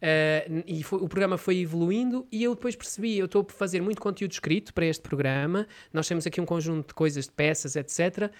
Uh, 0.00 0.64
e 0.66 0.82
foi, 0.82 0.98
o 0.98 1.08
programa 1.08 1.36
foi 1.36 1.58
evoluindo 1.58 2.26
e 2.32 2.42
eu 2.42 2.54
depois 2.54 2.74
percebi, 2.74 3.18
eu 3.18 3.26
estou 3.26 3.46
a 3.46 3.52
fazer 3.52 3.82
muito 3.82 4.00
conteúdo 4.00 4.32
escrito 4.32 4.72
para 4.72 4.86
este 4.86 5.02
programa, 5.02 5.66
nós 5.92 6.08
temos 6.08 6.26
aqui 6.26 6.40
um 6.40 6.46
conjunto 6.46 6.88
de 6.88 6.94
coisas, 6.94 7.26
de 7.26 7.32
peças, 7.32 7.76
etc. 7.76 8.32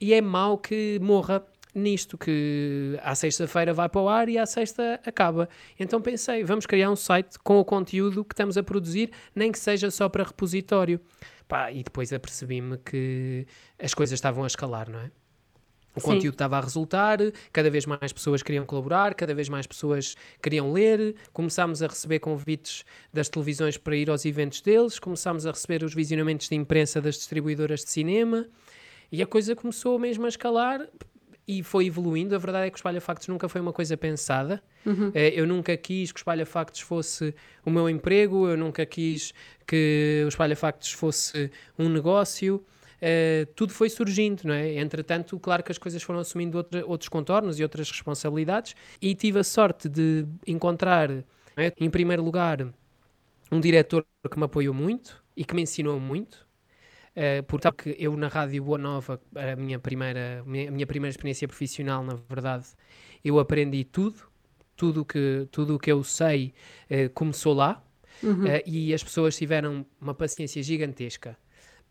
E 0.00 0.12
é 0.12 0.20
mau 0.20 0.58
que 0.58 0.98
morra 1.00 1.46
nisto, 1.74 2.16
que 2.16 2.98
à 3.02 3.14
sexta-feira 3.14 3.72
vai 3.72 3.88
para 3.88 4.00
o 4.00 4.08
ar 4.08 4.28
e 4.28 4.38
à 4.38 4.46
sexta 4.46 5.00
acaba. 5.04 5.48
Então 5.78 6.00
pensei, 6.00 6.44
vamos 6.44 6.66
criar 6.66 6.90
um 6.90 6.96
site 6.96 7.38
com 7.42 7.58
o 7.58 7.64
conteúdo 7.64 8.24
que 8.24 8.32
estamos 8.32 8.56
a 8.56 8.62
produzir, 8.62 9.10
nem 9.34 9.50
que 9.50 9.58
seja 9.58 9.90
só 9.90 10.08
para 10.08 10.24
repositório. 10.24 11.00
Pá, 11.46 11.70
e 11.70 11.82
depois 11.82 12.12
apercebi-me 12.12 12.78
que 12.78 13.46
as 13.78 13.92
coisas 13.94 14.14
estavam 14.14 14.44
a 14.44 14.46
escalar, 14.46 14.88
não 14.88 14.98
é? 14.98 15.10
O 15.94 16.00
Sim. 16.00 16.06
conteúdo 16.06 16.34
estava 16.34 16.58
a 16.58 16.60
resultar, 16.60 17.18
cada 17.52 17.70
vez 17.70 17.86
mais 17.86 18.12
pessoas 18.12 18.42
queriam 18.42 18.66
colaborar, 18.66 19.14
cada 19.14 19.32
vez 19.32 19.48
mais 19.48 19.64
pessoas 19.64 20.16
queriam 20.42 20.72
ler, 20.72 21.14
começámos 21.32 21.82
a 21.82 21.86
receber 21.86 22.18
convites 22.18 22.84
das 23.12 23.28
televisões 23.28 23.76
para 23.76 23.94
ir 23.94 24.10
aos 24.10 24.24
eventos 24.24 24.60
deles, 24.60 24.98
começámos 24.98 25.46
a 25.46 25.52
receber 25.52 25.84
os 25.84 25.94
visionamentos 25.94 26.48
de 26.48 26.56
imprensa 26.56 27.00
das 27.00 27.14
distribuidoras 27.14 27.84
de 27.84 27.90
cinema 27.90 28.48
e 29.12 29.22
a 29.22 29.26
coisa 29.26 29.54
começou 29.54 29.96
mesmo 29.96 30.24
a 30.24 30.28
escalar 30.28 30.88
e 31.46 31.62
foi 31.62 31.86
evoluindo. 31.86 32.34
A 32.34 32.38
verdade 32.38 32.66
é 32.66 32.70
que 32.70 32.76
o 32.76 32.78
Espalha 32.78 33.00
Factos 33.00 33.28
nunca 33.28 33.48
foi 33.48 33.60
uma 33.60 33.72
coisa 33.72 33.96
pensada. 33.96 34.62
Uhum. 34.84 35.08
Uh, 35.08 35.12
eu 35.14 35.46
nunca 35.46 35.76
quis 35.76 36.12
que 36.12 36.18
o 36.18 36.20
Espalha 36.20 36.46
Factos 36.46 36.80
fosse 36.80 37.34
o 37.64 37.70
meu 37.70 37.88
emprego, 37.88 38.48
eu 38.48 38.56
nunca 38.56 38.84
quis 38.86 39.32
que 39.66 40.22
o 40.24 40.28
Espalha 40.28 40.56
Factos 40.56 40.92
fosse 40.92 41.50
um 41.78 41.88
negócio. 41.88 42.56
uh, 42.56 43.46
tudo 43.54 43.72
foi 43.72 43.90
surgindo, 43.90 44.42
não 44.44 44.54
é? 44.54 44.74
Entretanto, 44.74 45.38
claro 45.38 45.62
que 45.62 45.72
as 45.72 45.78
coisas 45.78 46.02
foram 46.02 46.20
assumindo 46.20 46.58
outra, 46.58 46.84
outros 46.86 47.08
contornos 47.08 47.58
e 47.58 47.62
outras 47.62 47.90
responsabilidades 47.90 48.74
e 49.00 49.14
tive 49.14 49.38
a 49.38 49.44
sorte 49.44 49.88
de 49.88 50.26
encontrar, 50.46 51.10
é? 51.56 51.72
em 51.78 51.90
primeiro 51.90 52.22
lugar, 52.22 52.66
um 53.50 53.60
diretor 53.60 54.04
que 54.30 54.38
me 54.38 54.44
apoiou 54.44 54.74
muito 54.74 55.22
e 55.36 55.44
que 55.44 55.54
me 55.54 55.62
ensinou 55.62 55.98
muito. 56.00 56.43
Uh, 57.16 57.42
porque 57.46 57.96
eu 57.98 58.16
na 58.16 58.28
Rádio 58.28 58.64
Boa 58.64 58.78
Nova, 58.78 59.20
a 59.36 59.54
minha 59.56 59.78
primeira, 59.78 60.42
a 60.42 60.70
minha 60.70 60.86
primeira 60.86 61.10
experiência 61.10 61.46
profissional, 61.46 62.02
na 62.02 62.14
verdade, 62.28 62.66
eu 63.24 63.38
aprendi 63.38 63.84
tudo, 63.84 64.20
tudo 64.74 65.04
que, 65.04 65.46
tudo 65.50 65.76
o 65.76 65.78
que 65.78 65.92
eu 65.92 66.02
sei 66.02 66.52
uh, 66.90 67.08
começou 67.14 67.54
lá 67.54 67.82
uhum. 68.22 68.44
uh, 68.44 68.62
e 68.66 68.92
as 68.92 69.02
pessoas 69.02 69.36
tiveram 69.36 69.86
uma 70.00 70.12
paciência 70.12 70.60
gigantesca 70.62 71.38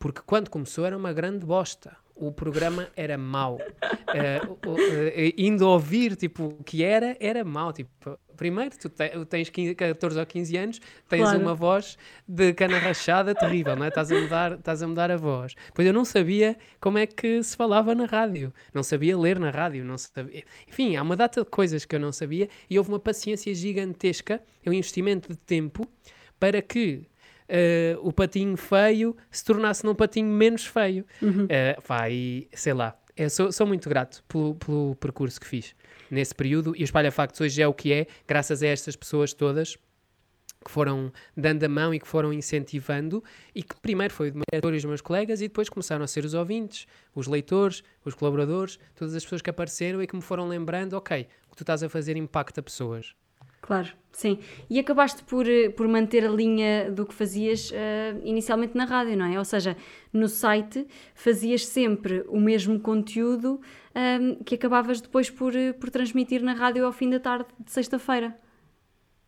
porque 0.04 0.22
quando 0.26 0.50
começou 0.50 0.86
era 0.86 0.98
uma 0.98 1.14
grande 1.14 1.46
bosta. 1.46 1.96
O 2.14 2.30
programa 2.30 2.90
era 2.94 3.18
mau. 3.18 3.56
Uh, 3.56 4.52
uh, 4.68 4.74
uh, 4.74 5.34
indo 5.38 5.66
ouvir, 5.66 6.18
tipo, 6.18 6.48
o 6.60 6.64
que 6.64 6.84
era, 6.84 7.16
era 7.22 7.44
mau. 7.46 7.72
Tipo, 7.72 8.20
primeiro, 8.36 8.72
tu 8.78 8.90
te, 8.90 9.10
tens 9.26 9.50
15, 9.50 9.76
14 9.76 10.20
ou 10.20 10.26
15 10.26 10.58
anos, 10.58 10.82
tens 11.08 11.22
claro. 11.22 11.40
uma 11.40 11.54
voz 11.54 11.98
de 12.28 12.54
cana 12.54 12.78
rachada 12.80 13.34
terrível, 13.34 13.76
não 13.76 13.86
é? 13.86 13.90
Estás 13.90 14.12
a, 14.12 14.20
mudar, 14.20 14.52
estás 14.54 14.84
a 14.84 14.88
mudar 14.88 15.12
a 15.12 15.18
voz. 15.18 15.56
Pois 15.74 15.88
eu 15.88 15.94
não 15.94 16.06
sabia 16.06 16.58
como 16.80 16.98
é 16.98 17.06
que 17.06 17.42
se 17.44 17.56
falava 17.56 17.96
na 17.96 18.06
rádio. 18.06 18.54
Não 18.74 18.84
sabia 18.84 19.18
ler 19.18 19.40
na 19.40 19.50
rádio. 19.50 19.84
Não 19.84 19.98
sabia... 19.98 20.44
Enfim, 20.68 20.96
há 20.96 21.02
uma 21.02 21.16
data 21.16 21.44
de 21.44 21.50
coisas 21.50 21.86
que 21.86 21.96
eu 21.96 22.00
não 22.00 22.12
sabia 22.12 22.50
e 22.70 22.78
houve 22.78 22.90
uma 22.90 23.00
paciência 23.00 23.54
gigantesca, 23.54 24.42
um 24.66 24.74
investimento 24.74 25.30
de 25.30 25.38
tempo 25.38 25.88
para 26.40 26.62
que 26.62 27.08
uh, 27.50 28.08
o 28.08 28.12
patinho 28.12 28.58
feio 28.58 29.16
se 29.32 29.44
tornasse 29.44 29.86
num 29.86 29.96
patinho 29.96 30.30
menos 30.30 30.66
feio. 30.66 31.06
Uhum. 31.22 31.46
Uh, 31.46 32.10
e 32.10 32.48
sei 32.54 32.74
lá, 32.74 32.98
eu 33.16 33.30
sou, 33.30 33.52
sou 33.52 33.68
muito 33.68 33.88
grato 33.90 34.24
pelo, 34.28 34.56
pelo 34.56 34.96
percurso 34.96 35.40
que 35.40 35.48
fiz 35.48 35.76
nesse 36.10 36.34
período 36.34 36.76
e 36.76 36.82
o 36.82 36.84
Espalha 36.84 37.12
Factos 37.12 37.42
hoje 37.42 37.62
é 37.62 37.68
o 37.68 37.74
que 37.74 37.94
é, 37.94 38.08
graças 38.28 38.64
a 38.64 38.68
estas 38.68 38.96
pessoas 38.96 39.34
todas 39.34 39.78
que 40.64 40.72
foram 40.72 41.12
dando 41.36 41.64
a 41.64 41.70
mão 41.70 41.94
e 41.94 42.00
que 42.00 42.08
foram 42.08 42.32
incentivando 42.32 43.24
e 43.54 43.62
que 43.62 43.76
primeiro 43.82 44.14
foi 44.14 44.32
de 44.32 44.40
os 44.78 44.86
meus 44.86 45.02
colegas 45.02 45.42
e 45.42 45.48
depois 45.48 45.70
começaram 45.70 46.04
a 46.04 46.08
ser 46.08 46.24
os 46.24 46.34
ouvintes, 46.34 46.88
os 47.14 47.28
leitores, 47.28 47.84
os 48.06 48.16
colaboradores, 48.16 48.80
todas 48.96 49.14
as 49.14 49.24
pessoas 49.24 49.42
que 49.42 49.50
apareceram 49.50 50.02
e 50.02 50.08
que 50.08 50.16
me 50.16 50.22
foram 50.22 50.48
lembrando, 50.48 50.94
ok, 50.94 51.28
o 51.48 51.52
que 51.52 51.58
tu 51.58 51.64
estás 51.64 51.84
a 51.84 51.90
fazer 51.90 52.16
impacta 52.16 52.62
pessoas. 52.64 53.14
Claro, 53.64 53.94
sim. 54.12 54.40
E 54.70 54.78
acabaste 54.78 55.24
por, 55.24 55.48
eh, 55.48 55.70
por 55.70 55.88
manter 55.88 56.26
a 56.26 56.30
linha 56.30 56.92
do 56.92 57.06
que 57.06 57.14
fazias 57.14 57.72
uh, 57.72 58.20
inicialmente 58.26 58.76
na 58.76 58.84
rádio, 58.84 59.16
não 59.16 59.26
é? 59.26 59.40
Ou 59.40 59.46
seja, 59.46 59.78
no 60.12 60.28
site 60.28 60.86
fazias 61.16 61.66
sempre 61.66 62.26
o 62.28 62.42
mesmo 62.42 62.78
conteúdo 62.82 63.62
um, 63.96 64.00
ehm, 64.00 64.36
que 64.44 64.56
acabavas 64.56 65.00
depois 65.00 65.30
por, 65.30 65.56
eh, 65.56 65.72
por 65.72 65.90
transmitir 65.90 66.44
na 66.44 66.52
rádio 66.54 66.86
ao 66.86 66.92
fim 66.92 67.10
da 67.10 67.22
tarde 67.22 67.46
de 67.58 67.72
sexta-feira. 67.72 68.38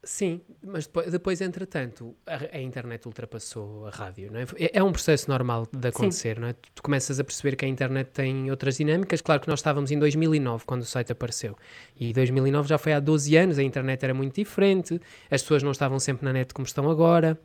Sim, 0.06 0.40
mas 0.64 0.86
depois, 0.86 1.12
depois 1.12 1.42
entretanto, 1.42 2.16
a, 2.28 2.58
a, 2.58 2.62
internet 2.62 3.08
ultrapassou 3.08 3.88
a 3.88 3.90
rádio, 3.90 4.32
não 4.32 4.40
é? 4.40 4.44
É, 4.58 4.78
é 4.78 4.84
um 4.84 4.92
processo 4.92 5.28
normal 5.28 5.68
de 5.74 5.88
acontecer, 5.88 6.36
Sim. 6.36 6.42
não 6.42 6.48
é? 6.48 6.54
Tu, 6.54 6.70
tu, 6.76 6.84
começas 6.84 7.20
a 7.20 7.24
perceber 7.24 7.56
que 7.56 7.66
a 7.66 7.68
internet 7.68 8.12
tem 8.12 8.52
outras 8.52 8.78
dinâmicas. 8.78 9.20
Claro 9.20 9.42
que 9.42 9.48
nós 9.48 9.60
estávamos 9.60 9.90
em 9.90 9.98
2009 9.98 10.64
quando 10.64 10.84
o 10.84 10.86
site 10.86 11.12
apareceu. 11.12 11.58
E 12.00 12.14
2009 12.14 12.70
já 12.70 12.78
foi 12.78 12.94
há 12.94 13.00
12 13.00 13.36
anos, 13.36 13.58
a 13.58 13.64
internet 13.64 14.04
era 14.04 14.14
muito 14.14 14.36
diferente, 14.36 15.02
as 15.32 15.42
pessoas 15.42 15.64
não 15.64 15.72
estavam 15.72 15.98
sempre 16.00 16.24
na 16.24 16.32
net 16.32 16.54
como 16.54 16.68
estão 16.68 16.88
agora. 16.88 17.36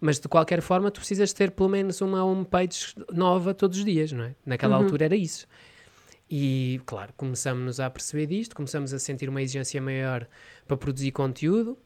Mas 0.00 0.18
de 0.18 0.26
qualquer 0.26 0.60
forma, 0.60 0.90
tu 0.90 0.98
precisas 0.98 1.32
ter 1.32 1.52
pelo 1.52 1.68
menos 1.68 2.00
uma 2.00 2.24
homepage 2.24 2.96
nova 3.12 3.54
todos 3.54 3.78
os 3.78 3.84
dias, 3.84 4.10
não 4.10 4.24
é? 4.24 4.34
Naquela 4.44 4.76
uhum. 4.76 4.82
altura 4.82 5.04
era 5.04 5.16
isso. 5.16 5.46
E, 6.30 6.80
claro, 6.84 7.12
começamos 7.16 7.80
a 7.80 7.88
perceber 7.88 8.26
disto, 8.26 8.54
começamos 8.54 8.92
a 8.92 8.98
sentir 8.98 9.28
uma 9.28 9.40
exigência 9.40 9.80
maior 9.80 10.26
para 10.66 10.76
produzir 10.76 11.10
conteúdo. 11.12 11.78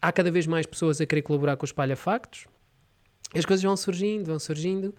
Há 0.00 0.12
cada 0.12 0.30
vez 0.30 0.46
mais 0.46 0.66
pessoas 0.66 1.00
a 1.00 1.06
querer 1.06 1.22
colaborar 1.22 1.56
com 1.56 1.64
os 1.64 1.70
Espalha 1.70 1.96
Factos. 1.96 2.46
As 3.34 3.44
coisas 3.44 3.62
vão 3.62 3.76
surgindo, 3.76 4.24
vão 4.26 4.38
surgindo, 4.38 4.94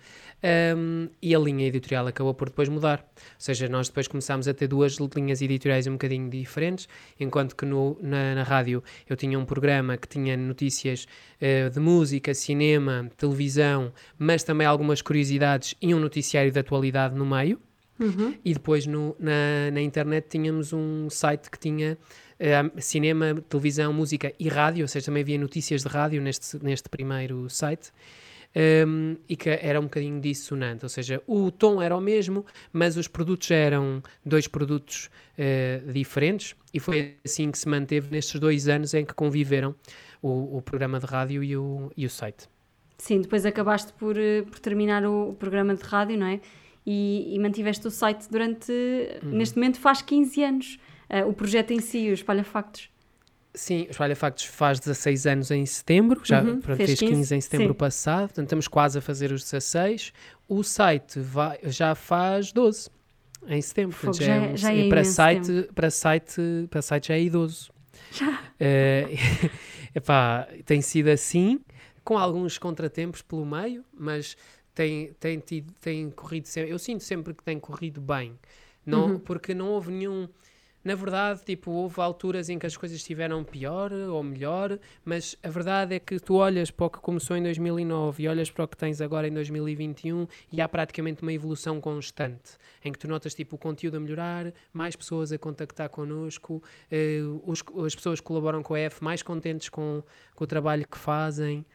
um, 0.76 1.08
e 1.22 1.34
a 1.34 1.40
linha 1.40 1.66
editorial 1.66 2.06
acabou 2.08 2.34
por 2.34 2.50
depois 2.50 2.68
mudar. 2.68 3.00
Ou 3.16 3.22
seja, 3.38 3.70
nós 3.70 3.88
depois 3.88 4.08
começámos 4.08 4.48
a 4.48 4.54
ter 4.54 4.68
duas 4.68 4.98
linhas 5.16 5.42
editoriais 5.42 5.88
um 5.88 5.94
bocadinho 5.94 6.30
diferentes, 6.30 6.90
enquanto 7.20 7.56
que 7.56 7.66
no, 7.66 7.98
na, 8.02 8.36
na 8.36 8.44
rádio 8.44 8.84
eu 9.08 9.16
tinha 9.16 9.40
um 9.40 9.46
programa 9.46 9.96
que 9.96 10.08
tinha 10.08 10.36
notícias 10.36 11.08
uh, 11.42 11.70
de 11.70 11.80
música, 11.80 12.34
cinema, 12.34 13.10
televisão, 13.16 13.94
mas 14.20 14.44
também 14.44 14.68
algumas 14.68 15.02
curiosidades 15.02 15.74
e 15.82 15.96
um 15.96 16.00
noticiário 16.00 16.52
de 16.52 16.60
atualidade 16.60 17.16
no 17.16 17.26
meio. 17.26 17.60
Uhum. 18.00 18.36
E 18.44 18.54
depois 18.54 18.86
no, 18.86 19.16
na, 19.20 19.72
na 19.72 19.82
internet 19.82 20.28
tínhamos 20.30 20.74
um 20.74 21.10
site 21.10 21.50
que 21.50 21.60
tinha 21.60 21.98
uh, 22.40 22.82
cinema, 22.82 23.42
televisão, 23.50 23.92
música 23.92 24.34
e 24.40 24.48
rádio, 24.48 24.84
ou 24.84 24.88
seja, 24.88 25.08
também 25.08 25.24
havia 25.24 25.38
notícias 25.38 25.82
de 25.84 25.88
rádio 25.88 26.22
neste, 26.22 26.64
neste 26.64 26.90
primeiro 26.90 27.50
site. 27.50 27.92
Um, 28.56 28.60
ehm, 28.60 29.18
e 29.28 29.36
que 29.36 29.50
era 29.50 29.80
um 29.80 29.84
bocadinho 29.84 30.20
dissonante, 30.22 30.84
ou 30.84 30.90
seja, 30.90 31.22
o 31.28 31.52
tom 31.52 31.82
era 31.82 31.96
o 31.96 32.02
mesmo, 32.02 32.46
mas 32.72 32.96
os 32.96 33.08
produtos 33.08 33.52
eram 33.52 34.02
dois 34.26 34.48
produtos 34.48 35.12
uh, 35.38 35.92
diferentes 35.92 36.56
e 36.74 36.80
foi 36.80 37.18
assim 37.26 37.52
que 37.52 37.58
se 37.58 37.68
manteve 37.68 38.10
nestes 38.10 38.40
dois 38.40 38.68
anos 38.68 38.94
em 38.94 39.06
que 39.06 39.14
conviveram 39.14 39.76
o, 40.22 40.58
o 40.58 40.62
programa 40.62 41.00
de 41.00 41.06
rádio 41.06 41.44
e 41.44 41.56
o, 41.58 41.92
e 41.96 42.06
o 42.06 42.10
site. 42.10 42.48
Sim, 42.98 43.22
depois 43.22 43.46
acabaste 43.46 43.94
por, 43.94 44.18
eh, 44.18 44.42
por 44.42 44.60
terminar 44.60 45.06
o, 45.06 45.30
o 45.30 45.34
programa 45.34 45.76
de 45.76 45.84
rádio, 45.84 46.18
não 46.18 46.28
é? 46.28 46.40
E, 46.90 47.36
e 47.36 47.40
mantiveste 47.40 47.86
o 47.86 47.92
site 47.92 48.30
durante, 48.32 48.72
uhum. 48.72 49.32
neste 49.32 49.58
momento 49.58 49.78
faz 49.78 50.02
15 50.02 50.44
anos, 50.44 50.80
uh, 51.10 51.28
o 51.28 51.34
projeto 51.34 51.72
em 51.72 51.82
si, 51.82 52.10
o 52.10 52.14
Espalha 52.14 52.46
Factos. 52.46 52.90
Sim, 53.54 53.88
o 53.88 53.92
Espalha 53.92 54.16
Factos 54.16 54.46
faz 54.46 54.80
16 54.80 55.28
anos 55.28 55.52
em 55.52 55.66
setembro, 55.66 56.22
já 56.24 56.42
uhum, 56.42 56.62
fez, 56.62 56.78
fez 56.78 57.00
15, 57.00 57.14
15 57.14 57.36
em 57.36 57.42
setembro 57.42 57.74
sim. 57.74 57.78
passado, 57.78 58.28
portanto 58.28 58.46
estamos 58.46 58.70
quase 58.70 58.98
a 59.00 59.02
fazer 59.02 59.34
os 59.34 59.44
16. 59.44 60.14
O 60.48 60.64
site 60.64 61.20
vai, 61.20 61.60
já 61.66 61.94
faz 61.94 62.54
12 62.54 62.90
em 63.50 63.62
setembro. 63.62 63.94
Fogo, 63.94 64.14
já, 64.14 64.26
já, 64.26 64.34
é, 64.46 64.58
já 64.58 64.74
é 64.74 64.88
para, 64.88 65.04
site, 65.04 65.70
para, 65.76 65.90
site, 65.90 66.42
para 66.70 66.82
site 66.82 67.10
já 67.10 67.16
é 67.16 67.22
idoso. 67.22 67.70
Já. 68.14 68.44
É, 68.58 69.08
epá, 69.94 70.48
tem 70.66 70.82
sido 70.82 71.10
assim, 71.10 71.60
com 72.02 72.18
alguns 72.18 72.58
contratempos 72.58 73.22
pelo 73.22 73.46
meio, 73.46 73.84
mas 73.94 74.38
tem, 74.78 75.12
tem, 75.20 75.40
tido, 75.40 75.74
tem 75.82 76.12
corrido 76.12 76.46
sempre. 76.46 76.72
Eu 76.72 76.78
sinto 76.78 77.04
sempre 77.04 77.34
que 77.34 77.44
tem 77.44 77.60
corrido 77.60 78.00
bem, 78.00 78.38
não, 78.86 79.14
uhum. 79.14 79.20
porque 79.20 79.56
não 79.56 79.70
houve 79.70 79.92
nenhum. 79.92 80.30
Na 80.84 80.94
verdade, 80.94 81.42
tipo, 81.44 81.72
houve 81.72 82.00
alturas 82.00 82.48
em 82.48 82.60
que 82.60 82.66
as 82.68 82.78
coisas 82.78 82.98
estiveram 82.98 83.44
pior 83.44 83.92
ou 83.92 84.22
melhor, 84.22 84.78
mas 85.04 85.36
a 85.42 85.50
verdade 85.50 85.96
é 85.96 86.00
que 86.00 86.20
tu 86.20 86.36
olhas 86.36 86.70
para 86.70 86.86
o 86.86 86.90
que 86.92 87.00
começou 87.00 87.36
em 87.36 87.42
2009 87.42 88.24
e 88.24 88.28
olhas 88.28 88.52
para 88.52 88.66
o 88.66 88.68
que 88.68 88.78
tens 88.78 89.02
agora 89.02 89.28
em 89.28 89.34
2021 89.34 90.28
e 90.54 90.62
há 90.62 90.70
praticamente 90.70 91.24
uma 91.24 91.34
evolução 91.34 91.82
constante, 91.82 92.52
em 92.86 92.92
que 92.92 93.00
tu 93.00 93.08
notas 93.08 93.34
tipo, 93.34 93.56
o 93.56 93.60
conteúdo 93.60 93.98
a 93.98 94.00
melhorar, 94.00 94.54
mais 94.72 94.96
pessoas 94.96 95.32
a 95.32 95.40
contactar 95.40 95.90
connosco, 95.90 96.64
eh, 96.92 97.20
os, 97.44 97.64
as 97.84 97.96
pessoas 97.96 98.22
que 98.22 98.28
colaboram 98.28 98.62
com 98.62 98.76
a 98.76 98.80
F 98.80 99.04
mais 99.04 99.24
contentes 99.24 99.70
com, 99.70 100.04
com 100.36 100.44
o 100.44 100.48
trabalho 100.48 100.88
que 100.88 100.98
fazem. 100.98 101.66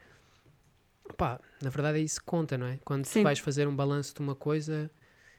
Pá, 1.17 1.39
na 1.61 1.69
verdade 1.69 1.99
é 1.99 2.01
isso 2.01 2.19
que 2.19 2.25
conta, 2.25 2.57
não 2.57 2.65
é? 2.65 2.79
Quando 2.83 3.07
tu 3.07 3.21
vais 3.21 3.39
fazer 3.39 3.67
um 3.67 3.75
balanço 3.75 4.13
de 4.15 4.21
uma 4.21 4.35
coisa, 4.35 4.89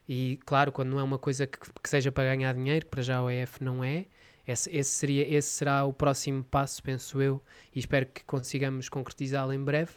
e 0.09 0.38
claro, 0.44 0.71
quando 0.71 0.90
não 0.90 1.00
é 1.00 1.02
uma 1.02 1.18
coisa 1.18 1.47
que, 1.47 1.59
que 1.59 1.88
seja 1.88 2.12
para 2.12 2.25
ganhar 2.25 2.54
dinheiro, 2.54 2.85
que 2.85 2.90
para 2.90 3.02
já 3.02 3.23
o 3.23 3.30
EF 3.30 3.62
não 3.62 3.83
é, 3.83 4.06
esse, 4.47 4.71
esse, 4.71 4.90
seria, 4.90 5.26
esse 5.35 5.49
será 5.49 5.85
o 5.85 5.92
próximo 5.92 6.44
passo, 6.44 6.83
penso 6.83 7.21
eu, 7.21 7.42
e 7.75 7.78
espero 7.78 8.06
que 8.06 8.23
consigamos 8.25 8.88
concretizá-lo 8.88 9.52
em 9.52 9.62
breve. 9.62 9.92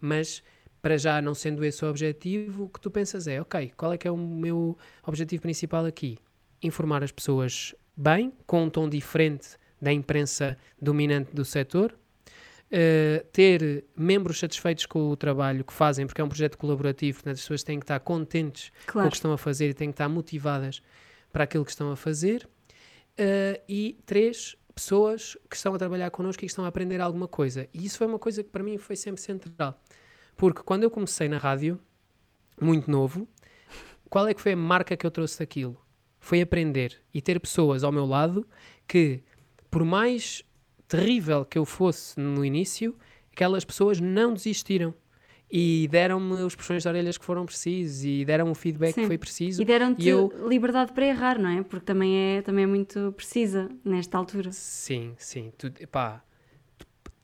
Mas 0.00 0.42
para 0.80 0.96
já, 0.96 1.20
não 1.20 1.34
sendo 1.34 1.64
esse 1.64 1.84
o 1.84 1.90
objetivo, 1.90 2.64
o 2.64 2.68
que 2.68 2.80
tu 2.80 2.90
pensas 2.90 3.26
é: 3.26 3.40
ok, 3.40 3.72
qual 3.76 3.92
é 3.92 3.98
que 3.98 4.06
é 4.06 4.10
o 4.10 4.16
meu 4.16 4.78
objetivo 5.04 5.42
principal 5.42 5.84
aqui? 5.84 6.18
Informar 6.62 7.02
as 7.02 7.10
pessoas 7.10 7.74
bem, 7.96 8.32
com 8.46 8.64
um 8.64 8.70
tom 8.70 8.88
diferente 8.88 9.56
da 9.80 9.92
imprensa 9.92 10.56
dominante 10.80 11.34
do 11.34 11.44
setor, 11.44 11.96
Uh, 12.70 13.24
ter 13.32 13.86
membros 13.96 14.38
satisfeitos 14.38 14.84
com 14.84 15.08
o 15.08 15.16
trabalho 15.16 15.64
que 15.64 15.72
fazem, 15.72 16.06
porque 16.06 16.20
é 16.20 16.24
um 16.24 16.28
projeto 16.28 16.58
colaborativo, 16.58 17.16
portanto 17.16 17.36
as 17.36 17.40
pessoas 17.40 17.62
têm 17.62 17.78
que 17.78 17.84
estar 17.84 17.98
contentes 18.00 18.70
claro. 18.86 19.06
com 19.06 19.08
o 19.08 19.10
que 19.10 19.16
estão 19.16 19.32
a 19.32 19.38
fazer 19.38 19.70
e 19.70 19.74
têm 19.74 19.88
que 19.88 19.94
estar 19.94 20.08
motivadas 20.08 20.82
para 21.32 21.44
aquilo 21.44 21.64
que 21.64 21.70
estão 21.70 21.90
a 21.90 21.96
fazer. 21.96 22.46
Uh, 23.18 23.58
e 23.66 23.98
três, 24.04 24.54
pessoas 24.74 25.36
que 25.48 25.56
estão 25.56 25.74
a 25.74 25.78
trabalhar 25.78 26.10
connosco 26.10 26.40
e 26.40 26.46
que 26.46 26.52
estão 26.52 26.64
a 26.64 26.68
aprender 26.68 27.00
alguma 27.00 27.26
coisa. 27.26 27.68
E 27.72 27.84
isso 27.84 27.98
foi 27.98 28.06
uma 28.06 28.18
coisa 28.18 28.44
que 28.44 28.50
para 28.50 28.62
mim 28.62 28.76
foi 28.78 28.96
sempre 28.96 29.20
central. 29.20 29.80
Porque 30.36 30.62
quando 30.62 30.84
eu 30.84 30.90
comecei 30.90 31.28
na 31.28 31.38
rádio, 31.38 31.80
muito 32.60 32.90
novo, 32.90 33.26
qual 34.08 34.28
é 34.28 34.34
que 34.34 34.40
foi 34.40 34.52
a 34.52 34.56
marca 34.56 34.96
que 34.96 35.04
eu 35.04 35.10
trouxe 35.10 35.38
daquilo? 35.38 35.76
Foi 36.20 36.40
aprender 36.40 37.00
e 37.12 37.20
ter 37.20 37.40
pessoas 37.40 37.82
ao 37.82 37.90
meu 37.90 38.06
lado 38.06 38.46
que, 38.86 39.22
por 39.70 39.84
mais 39.84 40.44
terrível 40.88 41.44
que 41.44 41.58
eu 41.58 41.64
fosse 41.64 42.18
no 42.18 42.44
início, 42.44 42.96
aquelas 43.32 43.64
pessoas 43.64 44.00
não 44.00 44.32
desistiram. 44.32 44.94
e 45.50 45.88
deram-me 45.90 46.42
os 46.42 46.54
puxões 46.54 46.82
de 46.82 46.88
orelhas 46.88 47.16
que 47.16 47.24
foram 47.24 47.46
precisos 47.46 48.04
e 48.04 48.22
deram 48.22 48.50
o 48.50 48.54
feedback 48.54 48.94
Sim. 48.94 49.00
que 49.02 49.06
foi 49.06 49.16
preciso. 49.16 49.62
E 49.62 49.64
deram-te 49.64 50.06
eu... 50.06 50.30
liberdade 50.46 50.92
para 50.92 51.06
errar, 51.06 51.38
não 51.38 51.48
é? 51.48 51.62
Porque 51.62 51.86
também 51.86 52.36
é, 52.36 52.42
também 52.42 52.64
é 52.64 52.66
muito 52.66 53.12
precisa 53.16 53.70
nesta 53.82 54.18
altura. 54.18 54.52
Sim, 54.52 55.14
sim. 55.16 55.50
Tu, 55.56 55.72
pá, 55.88 56.22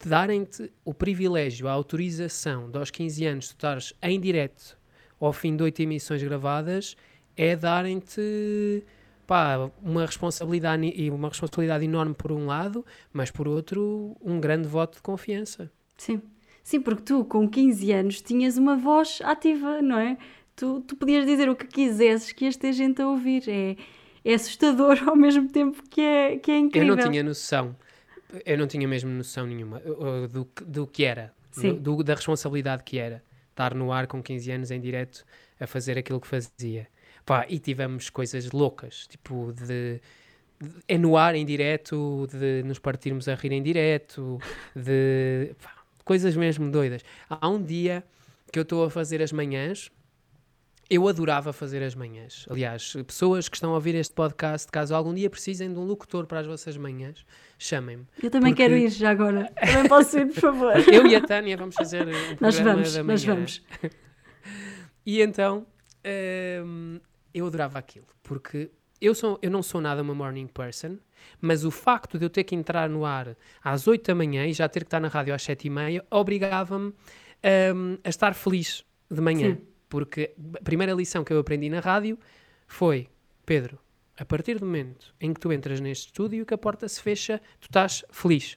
darem-te 0.06 0.72
o 0.84 0.94
privilégio, 0.94 1.68
a 1.68 1.72
autorização 1.72 2.70
de 2.70 2.78
aos 2.78 2.90
15 2.90 3.26
anos 3.26 3.48
tu 3.48 3.52
estares 3.52 3.92
em 4.02 4.18
direto 4.18 4.78
ao 5.20 5.32
fim 5.32 5.56
de 5.56 5.62
oito 5.62 5.80
emissões 5.80 6.22
gravadas 6.22 6.96
é 7.36 7.56
darem-te 7.56 8.84
pá, 9.26 9.70
uma 9.82 10.06
responsabilidade 10.06 10.92
e 10.94 11.10
uma 11.10 11.28
responsabilidade 11.28 11.84
enorme 11.84 12.14
por 12.14 12.32
um 12.32 12.46
lado, 12.46 12.84
mas 13.12 13.30
por 13.30 13.48
outro 13.48 14.16
um 14.22 14.40
grande 14.40 14.68
voto 14.68 14.96
de 14.96 15.02
confiança. 15.02 15.70
Sim. 15.96 16.20
Sim, 16.62 16.80
porque 16.80 17.02
tu, 17.02 17.24
com 17.26 17.48
15 17.48 17.92
anos, 17.92 18.20
tinhas 18.22 18.56
uma 18.56 18.74
voz 18.74 19.20
ativa, 19.22 19.82
não 19.82 19.98
é? 19.98 20.16
Tu, 20.56 20.80
tu 20.80 20.96
podias 20.96 21.26
dizer 21.26 21.48
o 21.48 21.54
que 21.54 21.66
quisesses 21.66 22.32
que 22.32 22.46
ias 22.46 22.56
ter 22.56 22.72
gente 22.72 23.02
a 23.02 23.08
ouvir. 23.08 23.44
É, 23.46 23.76
é 24.24 24.34
assustador 24.34 24.98
ao 25.06 25.14
mesmo 25.14 25.48
tempo 25.48 25.82
que 25.90 26.00
é, 26.00 26.38
que 26.38 26.50
é 26.50 26.58
incrível. 26.58 26.88
Eu 26.88 26.96
não 26.96 27.10
tinha 27.10 27.22
noção, 27.22 27.76
eu 28.46 28.56
não 28.56 28.66
tinha 28.66 28.88
mesmo 28.88 29.10
noção 29.10 29.46
nenhuma 29.46 29.82
uh, 29.84 30.24
uh, 30.24 30.28
do, 30.28 30.48
do 30.66 30.86
que 30.86 31.04
era, 31.04 31.34
do, 31.80 32.02
da 32.02 32.14
responsabilidade 32.14 32.82
que 32.82 32.98
era 32.98 33.22
estar 33.50 33.74
no 33.74 33.92
ar 33.92 34.06
com 34.06 34.22
15 34.22 34.50
anos 34.50 34.70
em 34.70 34.80
direto 34.80 35.24
a 35.60 35.66
fazer 35.66 35.98
aquilo 35.98 36.20
que 36.20 36.26
fazia. 36.26 36.88
Pá, 37.24 37.46
e 37.48 37.58
tivemos 37.58 38.10
coisas 38.10 38.50
loucas, 38.50 39.06
tipo 39.06 39.52
de 39.52 40.00
é 40.86 40.96
no 40.96 41.16
ar 41.16 41.34
em 41.34 41.44
direto, 41.44 42.28
de 42.30 42.62
nos 42.64 42.78
partirmos 42.78 43.28
a 43.28 43.34
rir 43.34 43.52
em 43.52 43.62
direto, 43.62 44.38
de 44.74 45.54
pá, 45.62 45.74
coisas 46.04 46.36
mesmo 46.36 46.70
doidas. 46.70 47.02
Há 47.28 47.48
um 47.48 47.62
dia 47.62 48.04
que 48.52 48.58
eu 48.58 48.62
estou 48.62 48.84
a 48.84 48.90
fazer 48.90 49.22
as 49.22 49.32
manhãs, 49.32 49.90
eu 50.88 51.08
adorava 51.08 51.52
fazer 51.52 51.82
as 51.82 51.94
manhãs. 51.94 52.46
Aliás, 52.48 52.94
pessoas 53.06 53.48
que 53.48 53.56
estão 53.56 53.72
a 53.72 53.74
ouvir 53.74 53.94
este 53.94 54.14
podcast, 54.14 54.70
caso 54.70 54.94
algum 54.94 55.14
dia 55.14 55.30
precisem 55.30 55.72
de 55.72 55.78
um 55.78 55.84
locutor 55.84 56.26
para 56.26 56.40
as 56.40 56.46
vossas 56.46 56.76
manhãs, 56.76 57.24
chamem-me. 57.58 58.06
Eu 58.22 58.30
também 58.30 58.52
porque... 58.52 58.62
quero 58.62 58.76
ir 58.76 58.90
já 58.90 59.10
agora. 59.10 59.50
Também 59.58 59.88
posso 59.88 60.18
ir, 60.18 60.26
por 60.26 60.40
favor. 60.40 60.72
Eu 60.92 61.06
e 61.06 61.16
a 61.16 61.20
Tânia 61.20 61.56
vamos 61.56 61.74
fazer 61.74 62.06
um 62.06 62.12
nós 62.40 62.58
vamos, 62.58 62.92
da 62.94 63.02
manhã. 63.02 63.12
Nós 63.12 63.24
vamos. 63.24 63.62
E 65.06 65.20
então, 65.20 65.66
hum, 66.64 66.98
eu 67.34 67.46
adorava 67.46 67.78
aquilo, 67.78 68.06
porque 68.22 68.70
eu, 69.00 69.14
sou, 69.14 69.38
eu 69.42 69.50
não 69.50 69.62
sou 69.62 69.80
nada 69.80 70.00
uma 70.00 70.14
morning 70.14 70.46
person, 70.46 70.96
mas 71.40 71.64
o 71.64 71.70
facto 71.70 72.18
de 72.18 72.24
eu 72.24 72.30
ter 72.30 72.44
que 72.44 72.54
entrar 72.54 72.88
no 72.88 73.04
ar 73.04 73.36
às 73.62 73.86
8 73.86 74.06
da 74.06 74.14
manhã 74.14 74.46
e 74.46 74.52
já 74.52 74.68
ter 74.68 74.80
que 74.80 74.86
estar 74.86 75.00
na 75.00 75.08
rádio 75.08 75.34
às 75.34 75.42
7 75.42 75.66
e 75.66 75.70
meia 75.70 76.04
obrigava-me 76.10 76.94
um, 77.74 77.98
a 78.02 78.08
estar 78.08 78.34
feliz 78.34 78.84
de 79.10 79.20
manhã. 79.20 79.56
Sim. 79.56 79.62
Porque 79.88 80.34
a 80.58 80.64
primeira 80.64 80.92
lição 80.92 81.22
que 81.22 81.32
eu 81.32 81.38
aprendi 81.38 81.68
na 81.68 81.80
rádio 81.80 82.18
foi: 82.66 83.08
Pedro, 83.44 83.78
a 84.16 84.24
partir 84.24 84.58
do 84.58 84.66
momento 84.66 85.14
em 85.20 85.32
que 85.32 85.40
tu 85.40 85.52
entras 85.52 85.80
neste 85.80 86.06
estúdio 86.06 86.42
e 86.42 86.44
que 86.44 86.54
a 86.54 86.58
porta 86.58 86.88
se 86.88 87.00
fecha, 87.00 87.40
tu 87.60 87.66
estás 87.66 88.04
feliz. 88.10 88.56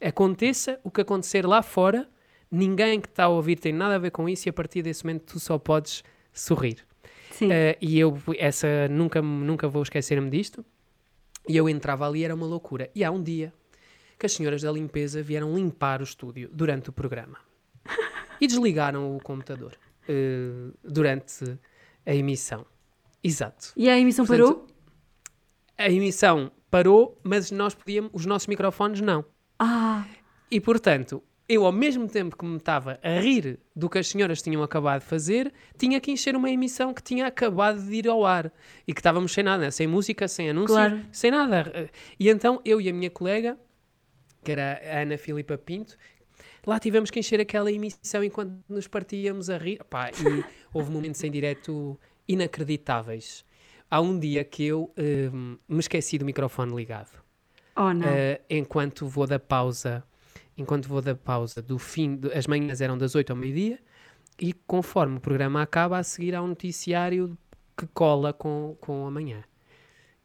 Aconteça 0.00 0.80
o 0.82 0.90
que 0.90 1.02
acontecer 1.02 1.46
lá 1.46 1.62
fora, 1.62 2.08
ninguém 2.50 3.00
que 3.00 3.08
está 3.08 3.24
a 3.24 3.28
ouvir 3.28 3.56
tem 3.56 3.72
nada 3.72 3.96
a 3.96 3.98
ver 3.98 4.10
com 4.10 4.28
isso 4.28 4.48
e 4.48 4.50
a 4.50 4.52
partir 4.52 4.82
desse 4.82 5.04
momento 5.04 5.32
tu 5.32 5.40
só 5.40 5.58
podes 5.58 6.02
sorrir. 6.32 6.86
Uh, 7.36 7.76
e 7.80 7.98
eu 7.98 8.16
essa 8.38 8.88
nunca, 8.88 9.22
nunca 9.22 9.68
vou 9.68 9.82
esquecer-me 9.82 10.30
disto. 10.30 10.64
E 11.48 11.56
eu 11.56 11.68
entrava 11.68 12.06
ali, 12.06 12.24
era 12.24 12.34
uma 12.34 12.46
loucura. 12.46 12.90
E 12.94 13.02
há 13.02 13.10
um 13.10 13.22
dia 13.22 13.52
que 14.18 14.26
as 14.26 14.32
senhoras 14.32 14.62
da 14.62 14.70
limpeza 14.70 15.22
vieram 15.22 15.54
limpar 15.54 16.00
o 16.00 16.04
estúdio 16.04 16.50
durante 16.52 16.90
o 16.90 16.92
programa. 16.92 17.38
E 18.40 18.46
desligaram 18.46 19.16
o 19.16 19.20
computador 19.20 19.76
uh, 20.08 20.72
durante 20.82 21.58
a 22.06 22.14
emissão. 22.14 22.66
Exato. 23.22 23.72
E 23.76 23.88
a 23.88 23.98
emissão 23.98 24.26
Portanto, 24.26 24.46
parou? 24.46 24.66
A 25.76 25.90
emissão 25.90 26.50
parou, 26.70 27.20
mas 27.22 27.50
nós 27.50 27.74
podíamos, 27.74 28.10
os 28.14 28.26
nossos 28.26 28.46
microfones 28.46 29.00
não. 29.00 29.24
Ah. 29.58 30.06
E 30.50 30.60
portanto, 30.60 31.22
eu, 31.50 31.66
ao 31.66 31.72
mesmo 31.72 32.06
tempo 32.06 32.36
que 32.36 32.44
me 32.44 32.58
estava 32.58 33.00
a 33.02 33.18
rir 33.18 33.58
do 33.74 33.90
que 33.90 33.98
as 33.98 34.06
senhoras 34.06 34.40
tinham 34.40 34.62
acabado 34.62 35.00
de 35.00 35.06
fazer, 35.06 35.52
tinha 35.76 36.00
que 36.00 36.12
encher 36.12 36.36
uma 36.36 36.48
emissão 36.48 36.94
que 36.94 37.02
tinha 37.02 37.26
acabado 37.26 37.82
de 37.82 37.92
ir 37.92 38.08
ao 38.08 38.24
ar 38.24 38.52
e 38.86 38.94
que 38.94 39.00
estávamos 39.00 39.32
sem 39.32 39.42
nada, 39.42 39.68
sem 39.72 39.84
música, 39.84 40.28
sem 40.28 40.48
anúncios, 40.48 40.78
claro. 40.78 41.00
sem 41.10 41.32
nada. 41.32 41.90
E 42.20 42.28
então 42.28 42.60
eu 42.64 42.80
e 42.80 42.88
a 42.88 42.92
minha 42.92 43.10
colega, 43.10 43.58
que 44.44 44.52
era 44.52 44.80
a 44.84 45.00
Ana 45.00 45.18
Filipa 45.18 45.58
Pinto, 45.58 45.96
lá 46.64 46.78
tivemos 46.78 47.10
que 47.10 47.18
encher 47.18 47.40
aquela 47.40 47.72
emissão 47.72 48.22
enquanto 48.22 48.56
nos 48.68 48.86
partíamos 48.86 49.50
a 49.50 49.58
rir. 49.58 49.82
Pá, 49.90 50.10
e 50.10 50.44
houve 50.72 50.92
momentos 50.92 51.22
em 51.24 51.32
direto 51.32 51.98
inacreditáveis. 52.28 53.44
Há 53.90 54.00
um 54.00 54.16
dia 54.16 54.44
que 54.44 54.66
eu 54.66 54.94
um, 54.96 55.58
me 55.68 55.80
esqueci 55.80 56.16
do 56.16 56.24
microfone 56.24 56.76
ligado. 56.76 57.10
Oh, 57.74 57.92
não. 57.92 58.06
Uh, 58.06 58.38
enquanto 58.48 59.08
vou 59.08 59.26
da 59.26 59.40
pausa 59.40 60.04
enquanto 60.60 60.88
vou 60.88 61.00
da 61.00 61.14
pausa 61.14 61.62
do 61.62 61.78
fim, 61.78 62.16
de, 62.16 62.32
as 62.32 62.46
manhãs 62.46 62.80
eram 62.80 62.98
das 62.98 63.14
8 63.14 63.30
ao 63.30 63.36
meio-dia, 63.36 63.78
e 64.38 64.52
conforme 64.52 65.16
o 65.16 65.20
programa 65.20 65.62
acaba, 65.62 65.98
a 65.98 66.02
seguir 66.02 66.34
há 66.34 66.42
um 66.42 66.48
noticiário 66.48 67.36
que 67.76 67.86
cola 67.88 68.32
com, 68.32 68.76
com 68.80 69.06
a 69.06 69.10
manhã. 69.10 69.42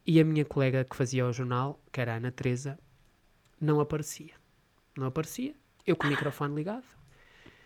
E 0.06 0.19
a 0.19 0.26
minha 0.26 0.45
colega 0.45 0.84
que 0.84 0.95
fazia 0.95 1.26
o 1.26 1.34
jornal, 1.34 1.80
que 1.91 2.00
era 2.00 2.13
a 2.13 2.17
Ana 2.17 2.32
Teresa, 2.32 2.78
não 3.60 3.80
aparecia. 3.80 4.34
Não 4.98 5.08
aparecia. 5.08 5.56
Eu 5.86 5.95
com 5.95 6.08
o 6.08 6.10
microfone 6.10 6.54
ligado. 6.56 6.86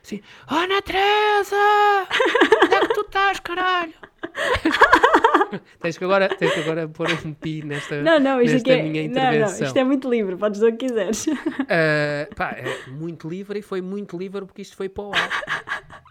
Assim, 0.04 0.22
Ana 0.48 0.82
Teresa! 0.82 1.56
Onde 2.64 2.76
é 2.76 2.80
que 2.82 2.94
tu 2.94 3.02
estás, 3.02 3.40
caralho? 3.40 3.94
tens, 5.80 5.98
que 5.98 6.04
agora, 6.04 6.30
tens 6.30 6.54
que 6.54 6.60
agora 6.60 6.88
pôr 6.88 7.08
um 7.26 7.34
pi 7.34 7.64
nesta, 7.64 8.02
não, 8.02 8.20
não, 8.20 8.42
isto 8.42 8.54
nesta 8.54 8.72
é, 8.72 8.82
minha 8.82 9.04
intervenção. 9.04 9.52
Não, 9.52 9.60
não, 9.60 9.66
isto 9.68 9.78
é 9.78 9.84
muito 9.84 10.10
livre, 10.10 10.38
podes 10.38 10.60
dizer 10.60 10.74
o 10.74 10.78
que 10.78 10.88
quiseres. 10.88 11.28
Uh, 11.28 12.34
pá, 12.36 12.52
é 12.52 12.90
muito 12.90 13.28
livre 13.28 13.60
e 13.60 13.62
foi 13.62 13.82
muito 13.82 14.18
livre 14.18 14.46
porque 14.46 14.62
isto 14.62 14.76
foi 14.76 14.90
para 14.90 15.04
o 15.04 15.14
ar. 15.14 15.30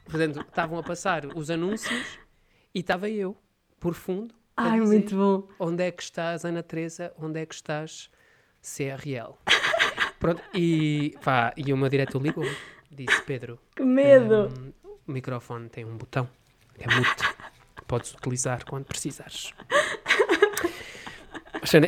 Portanto, 0.04 0.40
estavam 0.40 0.78
a 0.78 0.82
passar 0.82 1.26
os 1.34 1.50
anúncios 1.50 2.18
e 2.74 2.80
estava 2.80 3.08
eu, 3.08 3.36
por 3.78 3.94
fundo. 3.94 4.34
Ai, 4.56 4.80
dizer, 4.80 4.92
muito 4.92 5.16
bom. 5.16 5.48
Onde 5.58 5.84
é 5.84 5.90
que 5.90 6.02
estás, 6.02 6.44
Ana 6.44 6.62
Teresa? 6.62 7.12
Onde 7.18 7.40
é 7.40 7.46
que 7.46 7.54
estás, 7.54 8.10
CRL? 8.62 9.34
Pronto, 10.18 10.42
e, 10.52 11.14
pá, 11.22 11.52
e 11.56 11.72
o 11.72 11.76
meu 11.76 11.88
diretor 11.88 12.20
ligou 12.20 12.44
disse 12.90 13.22
Pedro. 13.22 13.58
Que 13.76 13.84
medo! 13.84 14.48
Um, 14.48 14.72
o 15.06 15.12
microfone 15.12 15.68
tem 15.68 15.84
um 15.84 15.96
botão, 15.96 16.28
é 16.78 16.92
muito 16.92 17.37
podes 17.88 18.12
utilizar 18.12 18.64
quando 18.64 18.84
precisares. 18.84 19.52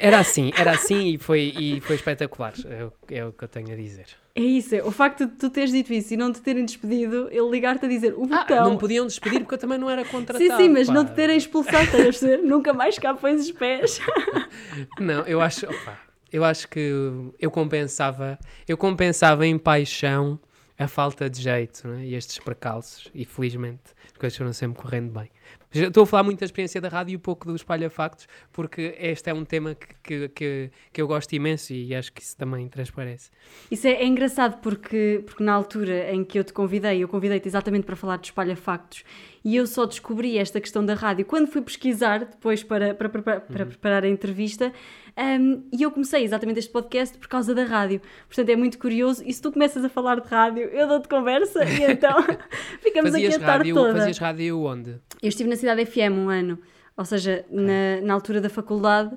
Era 0.00 0.18
assim, 0.18 0.50
era 0.56 0.72
assim 0.72 1.14
e 1.14 1.18
foi, 1.18 1.54
e 1.58 1.80
foi 1.80 1.96
espetacular, 1.96 2.52
é 2.66 2.84
o, 2.84 2.92
é 3.08 3.24
o 3.24 3.32
que 3.32 3.44
eu 3.44 3.48
tenho 3.48 3.72
a 3.72 3.76
dizer. 3.76 4.06
É 4.34 4.40
isso, 4.40 4.74
é. 4.74 4.82
o 4.82 4.90
facto 4.90 5.26
de 5.26 5.32
tu 5.32 5.48
teres 5.48 5.70
dito 5.70 5.92
isso 5.92 6.12
e 6.12 6.16
não 6.16 6.32
te 6.32 6.40
terem 6.40 6.64
despedido, 6.64 7.28
ele 7.30 7.48
ligar-te 7.48 7.86
a 7.86 7.88
dizer 7.88 8.12
o 8.14 8.24
ah, 8.24 8.40
botão. 8.40 8.58
Ah, 8.58 8.64
não 8.64 8.78
me 8.78 9.06
despedir 9.06 9.40
porque 9.40 9.54
eu 9.54 9.58
também 9.58 9.78
não 9.78 9.88
era 9.88 10.04
contratado. 10.04 10.44
Sim, 10.44 10.56
sim, 10.56 10.68
mas 10.68 10.88
pá. 10.88 10.92
não 10.92 11.04
te 11.04 11.12
terem 11.12 11.36
expulsado, 11.36 11.84
estás 11.84 12.00
a 12.00 12.04
perceber? 12.04 12.38
Nunca 12.38 12.72
mais 12.72 12.98
cá 12.98 13.14
pões 13.14 13.42
os 13.42 13.52
pés. 13.52 14.00
não, 15.00 15.22
eu 15.22 15.40
acho, 15.40 15.66
opa, 15.66 15.98
eu 16.32 16.44
acho 16.44 16.68
que 16.68 16.92
eu 17.38 17.50
compensava, 17.50 18.38
eu 18.68 18.76
compensava 18.76 19.46
em 19.46 19.56
paixão 19.56 20.38
a 20.78 20.88
falta 20.88 21.28
de 21.28 21.42
jeito 21.42 21.88
é? 21.88 22.04
e 22.04 22.14
estes 22.14 22.38
precalços 22.38 23.10
e 23.14 23.24
felizmente 23.24 23.92
as 24.06 24.16
coisas 24.16 24.36
foram 24.36 24.52
sempre 24.52 24.80
correndo 24.80 25.12
bem. 25.12 25.30
Estou 25.72 26.02
a 26.02 26.06
falar 26.06 26.24
muito 26.24 26.40
da 26.40 26.46
experiência 26.46 26.80
da 26.80 26.88
rádio 26.88 27.14
e 27.14 27.18
pouco 27.18 27.46
do 27.46 27.54
espalha-factos, 27.54 28.26
porque 28.52 28.96
este 28.98 29.30
é 29.30 29.34
um 29.34 29.44
tema 29.44 29.76
que, 30.02 30.28
que, 30.28 30.70
que, 30.92 31.00
eu 31.00 31.06
gosto 31.06 31.32
imenso 31.32 31.72
e 31.72 31.94
acho 31.94 32.12
que 32.12 32.20
isso 32.20 32.36
também 32.36 32.68
transparece. 32.68 33.30
Isso 33.70 33.86
é, 33.86 33.92
é, 33.92 34.04
engraçado 34.04 34.60
porque, 34.60 35.22
porque 35.24 35.44
na 35.44 35.52
altura 35.52 36.12
em 36.12 36.24
que 36.24 36.36
eu 36.36 36.42
te 36.42 36.52
convidei, 36.52 37.04
eu 37.04 37.06
convidei-te 37.06 37.46
exatamente 37.46 37.84
para 37.84 37.94
falar 37.94 38.16
de 38.16 38.26
espalha-factos 38.26 39.04
e 39.44 39.54
eu 39.56 39.66
só 39.66 39.86
descobri 39.86 40.36
esta 40.38 40.60
questão 40.60 40.84
da 40.84 40.94
rádio 40.94 41.24
quando 41.24 41.46
fui 41.46 41.62
pesquisar 41.62 42.18
depois 42.18 42.64
para, 42.64 42.92
para, 42.92 43.08
para, 43.08 43.22
para 43.22 43.64
uhum. 43.64 43.68
preparar 43.68 44.02
a 44.02 44.08
entrevista 44.08 44.72
um, 45.16 45.62
e 45.72 45.82
eu 45.82 45.90
comecei 45.90 46.24
exatamente 46.24 46.58
este 46.58 46.70
podcast 46.70 47.16
por 47.18 47.28
causa 47.28 47.54
da 47.54 47.64
rádio. 47.64 48.00
Portanto, 48.26 48.48
é 48.48 48.56
muito 48.56 48.78
curioso. 48.78 49.22
E 49.26 49.32
se 49.32 49.42
tu 49.42 49.52
começas 49.52 49.84
a 49.84 49.88
falar 49.88 50.20
de 50.20 50.28
rádio, 50.28 50.64
eu 50.64 50.86
dou-te 50.86 51.08
conversa 51.08 51.64
e 51.64 51.82
então 51.90 52.16
ficamos 52.80 53.10
fazias 53.10 53.34
aqui 53.34 53.44
a 53.44 53.46
tarde 53.46 53.70
rádio, 53.70 53.74
toda. 53.74 53.98
Fazias 53.98 54.18
rádio 54.18 54.60
onde? 54.62 54.96
Estive 55.40 55.50
na 55.50 55.56
Cidade 55.56 55.86
FM 55.86 56.18
um 56.18 56.28
ano, 56.28 56.58
ou 56.96 57.04
seja, 57.04 57.44
na, 57.50 58.00
na 58.02 58.14
altura 58.14 58.40
da 58.40 58.50
faculdade. 58.50 59.16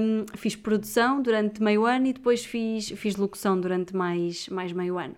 Um, 0.00 0.24
fiz 0.36 0.56
produção 0.56 1.20
durante 1.20 1.62
meio 1.62 1.84
ano 1.84 2.06
e 2.06 2.12
depois 2.14 2.44
fiz, 2.44 2.90
fiz 2.90 3.16
locução 3.16 3.60
durante 3.60 3.94
mais, 3.94 4.48
mais 4.48 4.72
meio 4.72 4.98
ano. 4.98 5.14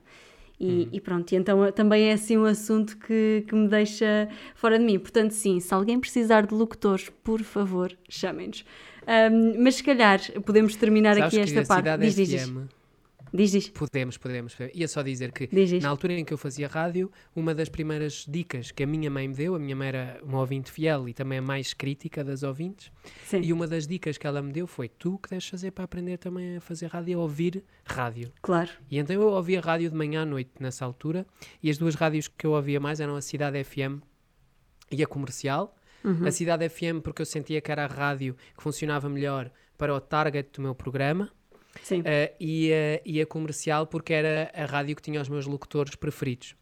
E, 0.59 0.66
hum. 0.66 0.88
e, 0.92 1.01
pronto, 1.01 1.31
e 1.31 1.37
então 1.37 1.70
também 1.70 2.09
é 2.09 2.12
assim 2.12 2.37
um 2.37 2.44
assunto 2.44 2.96
que, 2.96 3.44
que 3.46 3.55
me 3.55 3.68
deixa 3.68 4.29
fora 4.57 4.77
de 4.77 4.85
mim. 4.85 4.98
Portanto, 4.98 5.31
sim, 5.31 5.61
se 5.61 5.72
alguém 5.72 6.01
precisar 6.01 6.46
de 6.46 6.55
locutores, 6.55 7.09
por 7.22 7.42
favor, 7.42 7.96
chamem-nos. 8.09 8.64
Um, 9.07 9.62
mas 9.62 9.77
se 9.77 9.85
calhar 9.85 10.20
podemos 10.44 10.74
terminar 10.74 11.16
Sabes 11.16 11.35
aqui 11.35 11.40
esta 11.40 11.62
parte. 11.64 11.98
Diz, 11.98 12.16
diz, 12.16 12.29
diz. 12.29 12.53
Diz, 13.38 13.53
diz. 13.53 13.68
Podemos, 13.68 14.18
podemos. 14.18 14.57
Ia 14.74 14.88
só 14.88 15.01
dizer 15.01 15.31
que 15.31 15.46
diz, 15.46 15.70
diz. 15.70 15.81
na 15.81 15.88
altura 15.88 16.14
em 16.14 16.24
que 16.24 16.35
eu 16.35 16.38
fazia 16.38 16.66
rádio, 16.66 17.09
uma 17.37 17.55
das 17.55 17.68
primeiras 17.68 18.27
dicas 18.27 18.72
que 18.72 18.83
a 18.83 18.87
minha 18.87 19.09
mãe 19.09 19.29
me 19.29 19.35
deu, 19.35 19.55
a 19.55 19.61
minha 19.61 19.77
mãe 19.77 19.87
era 19.87 20.20
uma 20.24 20.40
ouvinte 20.40 20.72
fiel 20.72 21.09
e 21.09 21.14
também 21.14 21.38
a 21.38 21.42
mais 21.42 21.72
crítica 21.72 22.24
das 22.24 22.42
ouvintes, 22.42 22.90
Sim. 23.27 23.42
e 23.42 23.53
uma 23.53 23.68
das 23.68 23.87
dicas 23.87 24.18
que 24.18 24.27
ela 24.27 24.42
me 24.42 24.53
deu 24.53 24.66
foi: 24.66 24.88
tu 24.88 25.18
que 25.18 25.31
deves 25.31 25.46
fazer 25.46 25.70
para 25.70 25.85
aprender 25.85 26.18
também 26.18 26.57
a 26.57 26.61
fazer 26.61 26.88
rádio, 26.88 27.16
a 27.16 27.22
ouvir 27.22 27.62
rádio. 27.85 28.33
Claro. 28.42 28.70
E 28.90 28.98
então 28.98 29.14
eu 29.14 29.29
ouvia 29.29 29.61
rádio 29.61 29.88
de 29.88 29.94
manhã 29.94 30.22
à 30.22 30.27
noite 30.27 30.51
nessa 30.59 30.85
altura, 30.85 31.24
e 31.62 31.70
as 31.70 31.79
duas 31.79 31.94
rádios 31.94 32.27
que 32.27 32.44
eu 32.44 32.51
ouvia 32.51 32.81
mais 32.81 32.98
eram 32.98 33.14
a 33.14 33.22
Cidade 33.22 33.62
FM 33.62 34.03
e 34.90 35.01
a 35.01 35.07
Comercial. 35.07 35.77
Uhum. 36.03 36.27
A 36.27 36.33
Cidade 36.33 36.68
FM, 36.68 37.03
porque 37.05 37.22
eu 37.22 37.27
sentia 37.27 37.61
que 37.61 37.70
era 37.70 37.85
a 37.85 37.88
rádio 37.88 38.37
que 38.57 38.62
funcionava 38.62 39.09
melhor 39.09 39.51
para 39.77 39.94
o 39.94 40.01
target 40.01 40.51
do 40.53 40.62
meu 40.62 40.74
programa. 40.74 41.31
Sim. 41.82 42.00
Uh, 42.00 42.04
e, 42.38 42.70
uh, 42.70 43.02
e 43.04 43.20
a 43.20 43.26
comercial 43.26 43.86
porque 43.86 44.12
era 44.12 44.50
a 44.54 44.64
rádio 44.64 44.96
que 44.96 45.02
tinha 45.02 45.20
os 45.20 45.28
meus 45.28 45.46
locutores 45.46 45.94
preferidos. 45.94 46.54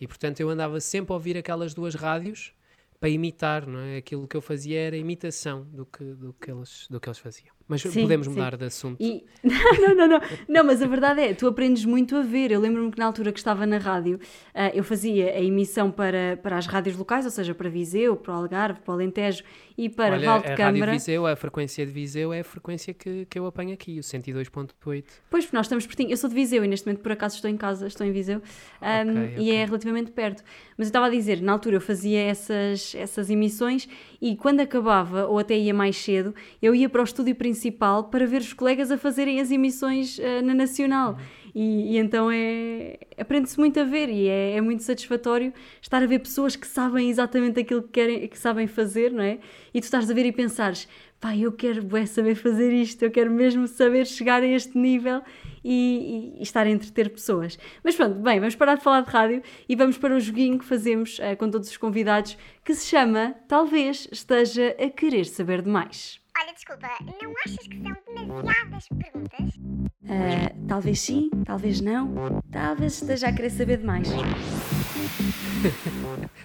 E 0.00 0.06
portanto 0.06 0.40
eu 0.40 0.48
andava 0.48 0.80
sempre 0.80 1.12
a 1.12 1.14
ouvir 1.14 1.36
aquelas 1.36 1.74
duas 1.74 1.94
rádios 1.94 2.52
para 2.98 3.08
imitar, 3.08 3.66
não 3.66 3.80
é? 3.80 3.96
Aquilo 3.96 4.28
que 4.28 4.36
eu 4.36 4.40
fazia 4.40 4.78
era 4.78 4.96
imitação 4.96 5.64
do 5.72 5.84
que, 5.84 6.04
do 6.04 6.32
que, 6.34 6.50
eles, 6.50 6.86
do 6.88 7.00
que 7.00 7.08
eles 7.08 7.18
faziam. 7.18 7.54
Mas 7.72 7.80
sim, 7.80 8.02
podemos 8.02 8.26
sim. 8.26 8.32
mudar 8.32 8.56
de 8.56 8.64
assunto. 8.66 9.02
E... 9.02 9.24
Não, 9.42 9.94
não, 9.96 10.06
não, 10.06 10.20
não. 10.48 10.64
mas 10.64 10.80
a 10.80 10.86
verdade 10.86 11.20
é, 11.20 11.34
tu 11.34 11.48
aprendes 11.48 11.84
muito 11.84 12.14
a 12.14 12.22
ver. 12.22 12.52
Eu 12.52 12.60
lembro-me 12.60 12.92
que 12.92 12.98
na 12.98 13.06
altura 13.06 13.32
que 13.32 13.38
estava 13.38 13.66
na 13.66 13.78
rádio, 13.78 14.20
uh, 14.54 14.70
eu 14.72 14.84
fazia 14.84 15.32
a 15.32 15.40
emissão 15.40 15.90
para, 15.90 16.38
para 16.40 16.56
as 16.56 16.66
rádios 16.66 16.96
locais, 16.96 17.24
ou 17.24 17.30
seja, 17.30 17.52
para 17.54 17.68
Viseu, 17.68 18.14
para 18.14 18.34
o 18.34 18.36
Algarve, 18.36 18.80
para 18.80 18.92
o 18.92 18.94
Alentejo 18.94 19.42
e 19.76 19.88
para 19.88 20.14
Olha, 20.14 20.26
Val 20.26 20.40
de 20.40 20.46
a 20.48 20.54
Câmara. 20.54 20.86
Rádio 20.86 20.92
Viseu, 20.92 21.26
a 21.26 21.34
frequência 21.34 21.84
de 21.84 21.92
Viseu 21.92 22.32
é 22.32 22.40
a 22.40 22.44
frequência 22.44 22.94
que, 22.94 23.26
que 23.26 23.38
eu 23.38 23.46
apanho 23.46 23.72
aqui, 23.72 23.98
o 23.98 24.02
102.8. 24.02 25.04
Pois, 25.28 25.50
nós 25.50 25.66
estamos 25.66 25.86
pertinho. 25.86 26.10
Eu 26.10 26.16
sou 26.16 26.28
de 26.28 26.36
Viseu 26.36 26.64
e 26.64 26.68
neste 26.68 26.86
momento, 26.86 27.02
por 27.02 27.12
acaso, 27.12 27.36
estou 27.36 27.50
em 27.50 27.56
casa, 27.56 27.86
estou 27.86 28.06
em 28.06 28.12
Viseu 28.12 28.38
um, 28.38 29.24
okay, 29.24 29.34
e 29.38 29.50
é 29.50 29.64
relativamente 29.64 30.12
perto. 30.12 30.44
Mas 30.76 30.86
eu 30.86 30.90
estava 30.90 31.06
a 31.06 31.10
dizer, 31.10 31.40
na 31.40 31.52
altura 31.52 31.76
eu 31.76 31.80
fazia 31.80 32.20
essas, 32.20 32.94
essas 32.94 33.30
emissões 33.30 33.88
e 34.22 34.36
quando 34.36 34.60
acabava, 34.60 35.26
ou 35.26 35.36
até 35.36 35.58
ia 35.58 35.74
mais 35.74 35.96
cedo, 35.96 36.32
eu 36.62 36.72
ia 36.76 36.88
para 36.88 37.00
o 37.00 37.04
estúdio 37.04 37.34
principal 37.34 38.04
para 38.04 38.24
ver 38.24 38.40
os 38.40 38.52
colegas 38.52 38.92
a 38.92 38.96
fazerem 38.96 39.40
as 39.40 39.50
emissões 39.50 40.16
uh, 40.18 40.40
na 40.44 40.54
Nacional. 40.54 41.18
E, 41.52 41.96
e, 41.96 41.98
então 41.98 42.30
é 42.30 42.98
aprende-se 43.18 43.58
muito 43.58 43.80
a 43.80 43.84
ver 43.84 44.08
e 44.08 44.28
é, 44.28 44.52
é, 44.56 44.60
muito 44.60 44.84
satisfatório 44.84 45.52
estar 45.82 46.00
a 46.00 46.06
ver 46.06 46.20
pessoas 46.20 46.54
que 46.54 46.66
sabem 46.66 47.10
exatamente 47.10 47.58
aquilo 47.58 47.82
que 47.82 47.88
querem 47.88 48.28
que 48.28 48.38
sabem 48.38 48.68
fazer, 48.68 49.10
não 49.10 49.24
é? 49.24 49.40
E 49.74 49.80
tu 49.80 49.84
estás 49.84 50.08
a 50.08 50.14
ver 50.14 50.24
e 50.24 50.30
pensares, 50.30 50.88
pá, 51.22 51.34
eu 51.36 51.52
quero 51.52 51.96
é, 51.96 52.04
saber 52.04 52.34
fazer 52.34 52.72
isto, 52.72 53.04
eu 53.04 53.10
quero 53.10 53.30
mesmo 53.30 53.68
saber 53.68 54.04
chegar 54.04 54.42
a 54.42 54.46
este 54.46 54.76
nível 54.76 55.22
e, 55.62 56.34
e, 56.36 56.40
e, 56.40 56.42
estar 56.42 56.66
a 56.66 56.70
entreter 56.70 57.08
pessoas. 57.10 57.56
Mas 57.84 57.94
pronto, 57.94 58.18
bem, 58.18 58.40
vamos 58.40 58.56
parar 58.56 58.74
de 58.74 58.82
falar 58.82 59.02
de 59.02 59.10
rádio 59.10 59.40
e 59.68 59.76
vamos 59.76 59.96
para 59.96 60.16
o 60.16 60.20
joguinho 60.20 60.58
que 60.58 60.64
fazemos 60.64 61.20
uh, 61.20 61.36
com 61.38 61.48
todos 61.48 61.70
os 61.70 61.76
convidados 61.76 62.36
que 62.64 62.74
se 62.74 62.86
chama 62.86 63.36
Talvez 63.46 64.08
Esteja 64.10 64.74
a 64.78 64.90
Querer 64.90 65.24
Saber 65.24 65.62
Demais. 65.62 66.20
Olha, 66.36 66.52
desculpa, 66.52 66.88
não 67.22 67.32
achas 67.46 67.68
que 67.68 67.80
são 67.80 67.96
demasiadas 68.08 68.88
perguntas? 68.88 69.54
Uh, 70.02 70.66
talvez 70.66 70.98
sim, 70.98 71.30
talvez 71.44 71.80
não. 71.80 72.42
Talvez 72.50 72.94
esteja 72.94 73.28
a 73.28 73.32
querer 73.32 73.50
saber 73.50 73.78
demais. 73.78 74.08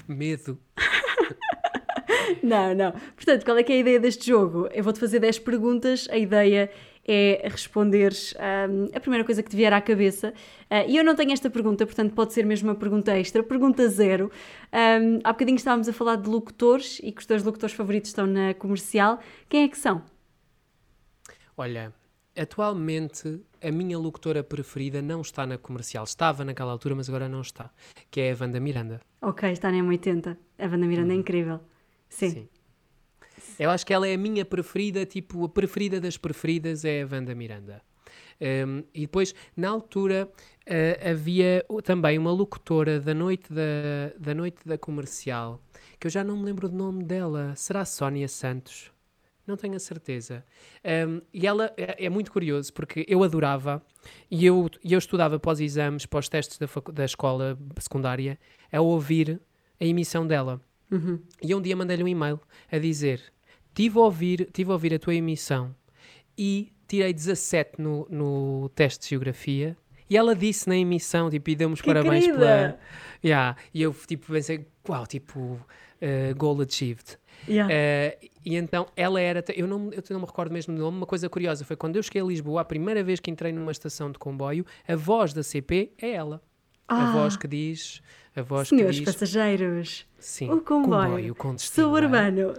Medo. 0.08 0.60
não, 2.44 2.74
não. 2.74 2.92
Portanto, 3.16 3.44
qual 3.46 3.58
é 3.58 3.63
que 3.63 3.72
é 3.72 3.76
a 3.76 3.80
ideia 3.80 4.00
deste 4.00 4.28
jogo? 4.28 4.68
Eu 4.74 4.84
vou-te 4.84 5.00
fazer 5.00 5.20
10 5.20 5.40
perguntas. 5.40 6.08
A 6.10 6.18
ideia 6.18 6.70
é 7.08 7.48
responderes 7.50 8.34
um, 8.36 8.96
a 8.96 9.00
primeira 9.00 9.24
coisa 9.24 9.42
que 9.42 9.50
te 9.50 9.56
vier 9.56 9.72
à 9.72 9.80
cabeça. 9.80 10.34
Uh, 10.70 10.90
e 10.90 10.98
eu 10.98 11.04
não 11.04 11.16
tenho 11.16 11.32
esta 11.32 11.50
pergunta, 11.50 11.86
portanto 11.86 12.13
pode 12.13 12.34
ser 12.34 12.46
mesmo 12.46 12.70
uma 12.70 12.76
pergunta 12.76 13.18
extra. 13.18 13.42
Pergunta 13.42 13.88
zero. 13.88 14.30
Um, 14.74 15.20
há 15.24 15.32
bocadinho 15.32 15.56
estávamos 15.56 15.88
a 15.88 15.94
falar 15.94 16.18
de 16.18 16.30
locutores 16.30 17.00
e 17.02 17.12
que 17.12 17.22
os 17.22 17.26
teus 17.26 17.44
locutores 17.44 17.74
favoritos 17.74 18.10
estão 18.10 18.28
na 18.28 18.54
comercial. 18.54 19.20
Quem 19.48 19.63
é 19.63 19.68
que 19.70 19.78
são? 19.78 20.04
Olha, 21.56 21.94
atualmente 22.38 23.42
a 23.63 23.72
minha 23.72 23.98
locutora 23.98 24.44
preferida 24.44 25.02
não 25.02 25.22
está 25.22 25.46
na 25.48 25.58
comercial. 25.58 26.04
Estava 26.04 26.44
naquela 26.44 26.74
altura, 26.74 26.96
mas 26.96 27.08
agora 27.08 27.30
não 27.30 27.42
está. 27.42 27.72
Que 28.12 28.22
é 28.22 28.32
a 28.34 28.38
Wanda 28.40 28.60
Miranda. 28.60 29.00
Ok, 29.22 29.50
está 29.50 29.72
na 29.72 29.78
M80. 29.78 30.38
A 30.60 30.66
Wanda 30.66 30.86
Miranda 30.86 31.13
hum. 31.13 31.18
é 31.18 31.20
incrível. 31.20 31.60
Sim. 32.10 32.30
Sim. 32.30 32.50
Eu 33.60 33.70
acho 33.70 33.86
que 33.86 33.93
ela 33.93 34.08
é 34.08 34.13
a 34.13 34.17
minha 34.17 34.46
preferida, 34.46 35.06
tipo, 35.06 35.46
a 35.46 35.50
preferida 35.50 36.00
das 36.00 36.17
preferidas 36.17 36.86
é 36.86 37.02
a 37.02 37.08
Wanda 37.12 37.34
Miranda. 37.34 37.82
Um, 38.39 38.84
e 38.93 39.02
depois, 39.02 39.34
na 39.56 39.70
altura, 39.70 40.30
uh, 40.67 41.10
havia 41.10 41.65
também 41.84 42.17
uma 42.17 42.32
locutora 42.32 43.00
da 43.00 43.13
noite 43.13 43.52
da, 43.52 44.13
da 44.20 44.36
noite 44.36 44.60
da 44.65 44.78
comercial, 44.78 45.62
que 46.00 46.08
eu 46.08 46.12
já 46.12 46.24
não 46.24 46.38
me 46.38 46.46
lembro 46.46 46.70
do 46.70 46.76
nome 46.76 47.04
dela. 47.04 47.54
Será 47.56 47.84
Sónia 47.84 48.28
Santos? 48.28 48.91
Não 49.48 49.56
tenho 49.56 49.76
a 49.76 49.80
certeza. 49.80 50.43
Um, 51.08 51.22
e 51.34 51.48
ela 51.48 51.74
é, 51.78 52.06
é, 52.06 52.10
muito 52.10 52.32
curioso 52.32 52.72
porque 52.74 53.06
eu 53.08 53.24
adorava 53.24 53.82
e 54.30 54.46
eu, 54.46 54.70
eu 54.84 55.00
estudava 55.00 55.39
os 55.43 55.60
exames, 55.62 56.06
os 56.12 56.30
testes 56.30 56.58
da, 56.58 56.67
da 56.91 57.06
escola 57.06 57.58
secundária, 57.80 58.38
a 58.72 58.82
ouvir 58.82 59.39
a 59.80 59.86
emissão 59.86 60.28
dela. 60.28 60.62
Uhum. 60.91 61.19
E 61.41 61.54
um 61.54 61.62
dia 61.62 61.76
mandei-lhe 61.76 62.04
um 62.04 62.08
e-mail 62.08 62.39
a 62.71 62.78
dizer: 62.78 63.21
Tive 63.73 63.97
a 64.00 64.02
ouvir, 64.02 64.50
tive 64.52 64.71
a, 64.71 64.73
ouvir 64.73 64.93
a 64.93 65.00
tua 65.00 65.15
emissão 65.15 65.76
e 66.38 66.71
tirei 66.88 67.13
17 67.13 67.82
no, 67.82 68.08
no 68.10 68.69
teste 68.69 69.04
de 69.04 69.10
geografia. 69.10 69.78
E 70.10 70.15
ela 70.15 70.34
disse 70.34 70.69
na 70.69 70.78
emissão, 70.78 71.30
tipo, 71.30 71.50
e 71.50 71.56
deu-me 71.56 71.76
parabéns 71.76 72.26
querida. 72.26 72.39
pela. 72.39 72.80
Yeah. 73.23 73.58
E 73.73 73.82
eu, 73.82 73.93
tipo, 73.93 74.32
pensei, 74.32 74.65
uau, 74.88 75.06
tipo, 75.06 75.39
uh, 75.41 76.36
goal 76.38 76.62
achieved. 76.62 77.17
Yeah. 77.47 77.73
Uh, 77.73 78.30
e 78.45 78.56
então 78.56 78.88
ela 78.95 79.19
era, 79.19 79.43
eu 79.56 79.67
não, 79.67 79.91
eu 79.91 80.02
não 80.10 80.21
me 80.21 80.26
recordo 80.26 80.52
mesmo 80.54 80.73
do 80.73 80.82
nome, 80.82 80.97
uma 80.97 81.06
coisa 81.06 81.30
curiosa 81.30 81.65
foi 81.65 81.76
quando 81.76 81.97
eu 81.97 82.04
cheguei 82.04 82.21
a 82.21 82.26
Lisboa, 82.26 82.62
a 82.62 82.65
primeira 82.65 83.04
vez 83.04 83.19
que 83.19 83.30
entrei 83.30 83.52
numa 83.52 83.71
estação 83.71 84.12
de 84.12 84.17
comboio, 84.17 84.65
a 84.88 84.95
voz 84.95 85.34
da 85.34 85.43
CP 85.43 85.91
é 86.02 86.12
ela. 86.12 86.41
Ah. 86.88 87.10
A 87.10 87.12
voz 87.12 87.36
que 87.36 87.47
diz. 87.47 88.02
A 88.38 88.43
voz 88.43 88.67
Senhores 88.67 89.00
que 89.00 89.04
diz. 89.04 89.13
passageiros. 89.15 90.06
Sim. 90.19 90.52
O 90.52 90.62
comboio. 90.62 91.06
comboio 91.06 91.36
com 91.36 91.56
destino, 91.56 91.88
Suburbano. 91.88 92.54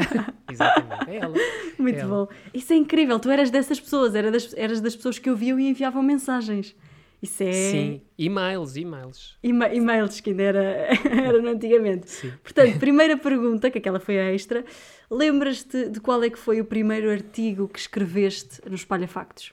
Exatamente, 0.50 1.10
é 1.10 1.16
ela. 1.16 1.34
Muito 1.78 1.96
é 1.96 2.00
ela. 2.00 2.08
bom. 2.08 2.34
Isso 2.54 2.72
é 2.72 2.76
incrível. 2.76 3.20
Tu 3.20 3.28
eras 3.28 3.50
dessas 3.50 3.78
pessoas, 3.78 4.14
eras 4.14 4.32
das, 4.32 4.54
eras 4.56 4.80
das 4.80 4.96
pessoas 4.96 5.18
que 5.18 5.28
ouviam 5.28 5.60
e 5.60 5.68
enviavam 5.68 6.02
mensagens. 6.02 6.74
Isso 7.20 7.42
é. 7.42 7.52
Sim, 7.52 8.02
e-mails, 8.16 8.76
e-mails. 8.76 9.36
Ema 9.42 9.68
e-mails 9.68 10.18
que 10.20 10.30
ainda 10.30 10.42
era, 10.44 10.62
era 11.04 11.42
no 11.42 11.50
antigamente. 11.50 12.10
Sim. 12.10 12.32
Portanto, 12.42 12.78
primeira 12.78 13.14
pergunta, 13.18 13.70
que 13.70 13.76
aquela 13.76 14.00
foi 14.00 14.18
a 14.18 14.32
extra. 14.32 14.64
Lembras-te 15.10 15.90
de 15.90 16.00
qual 16.00 16.22
é 16.22 16.30
que 16.30 16.38
foi 16.38 16.58
o 16.58 16.64
primeiro 16.64 17.10
artigo 17.10 17.68
que 17.68 17.78
escreveste 17.78 18.62
no 18.66 18.76
Espalha 18.76 19.06
Factos? 19.06 19.52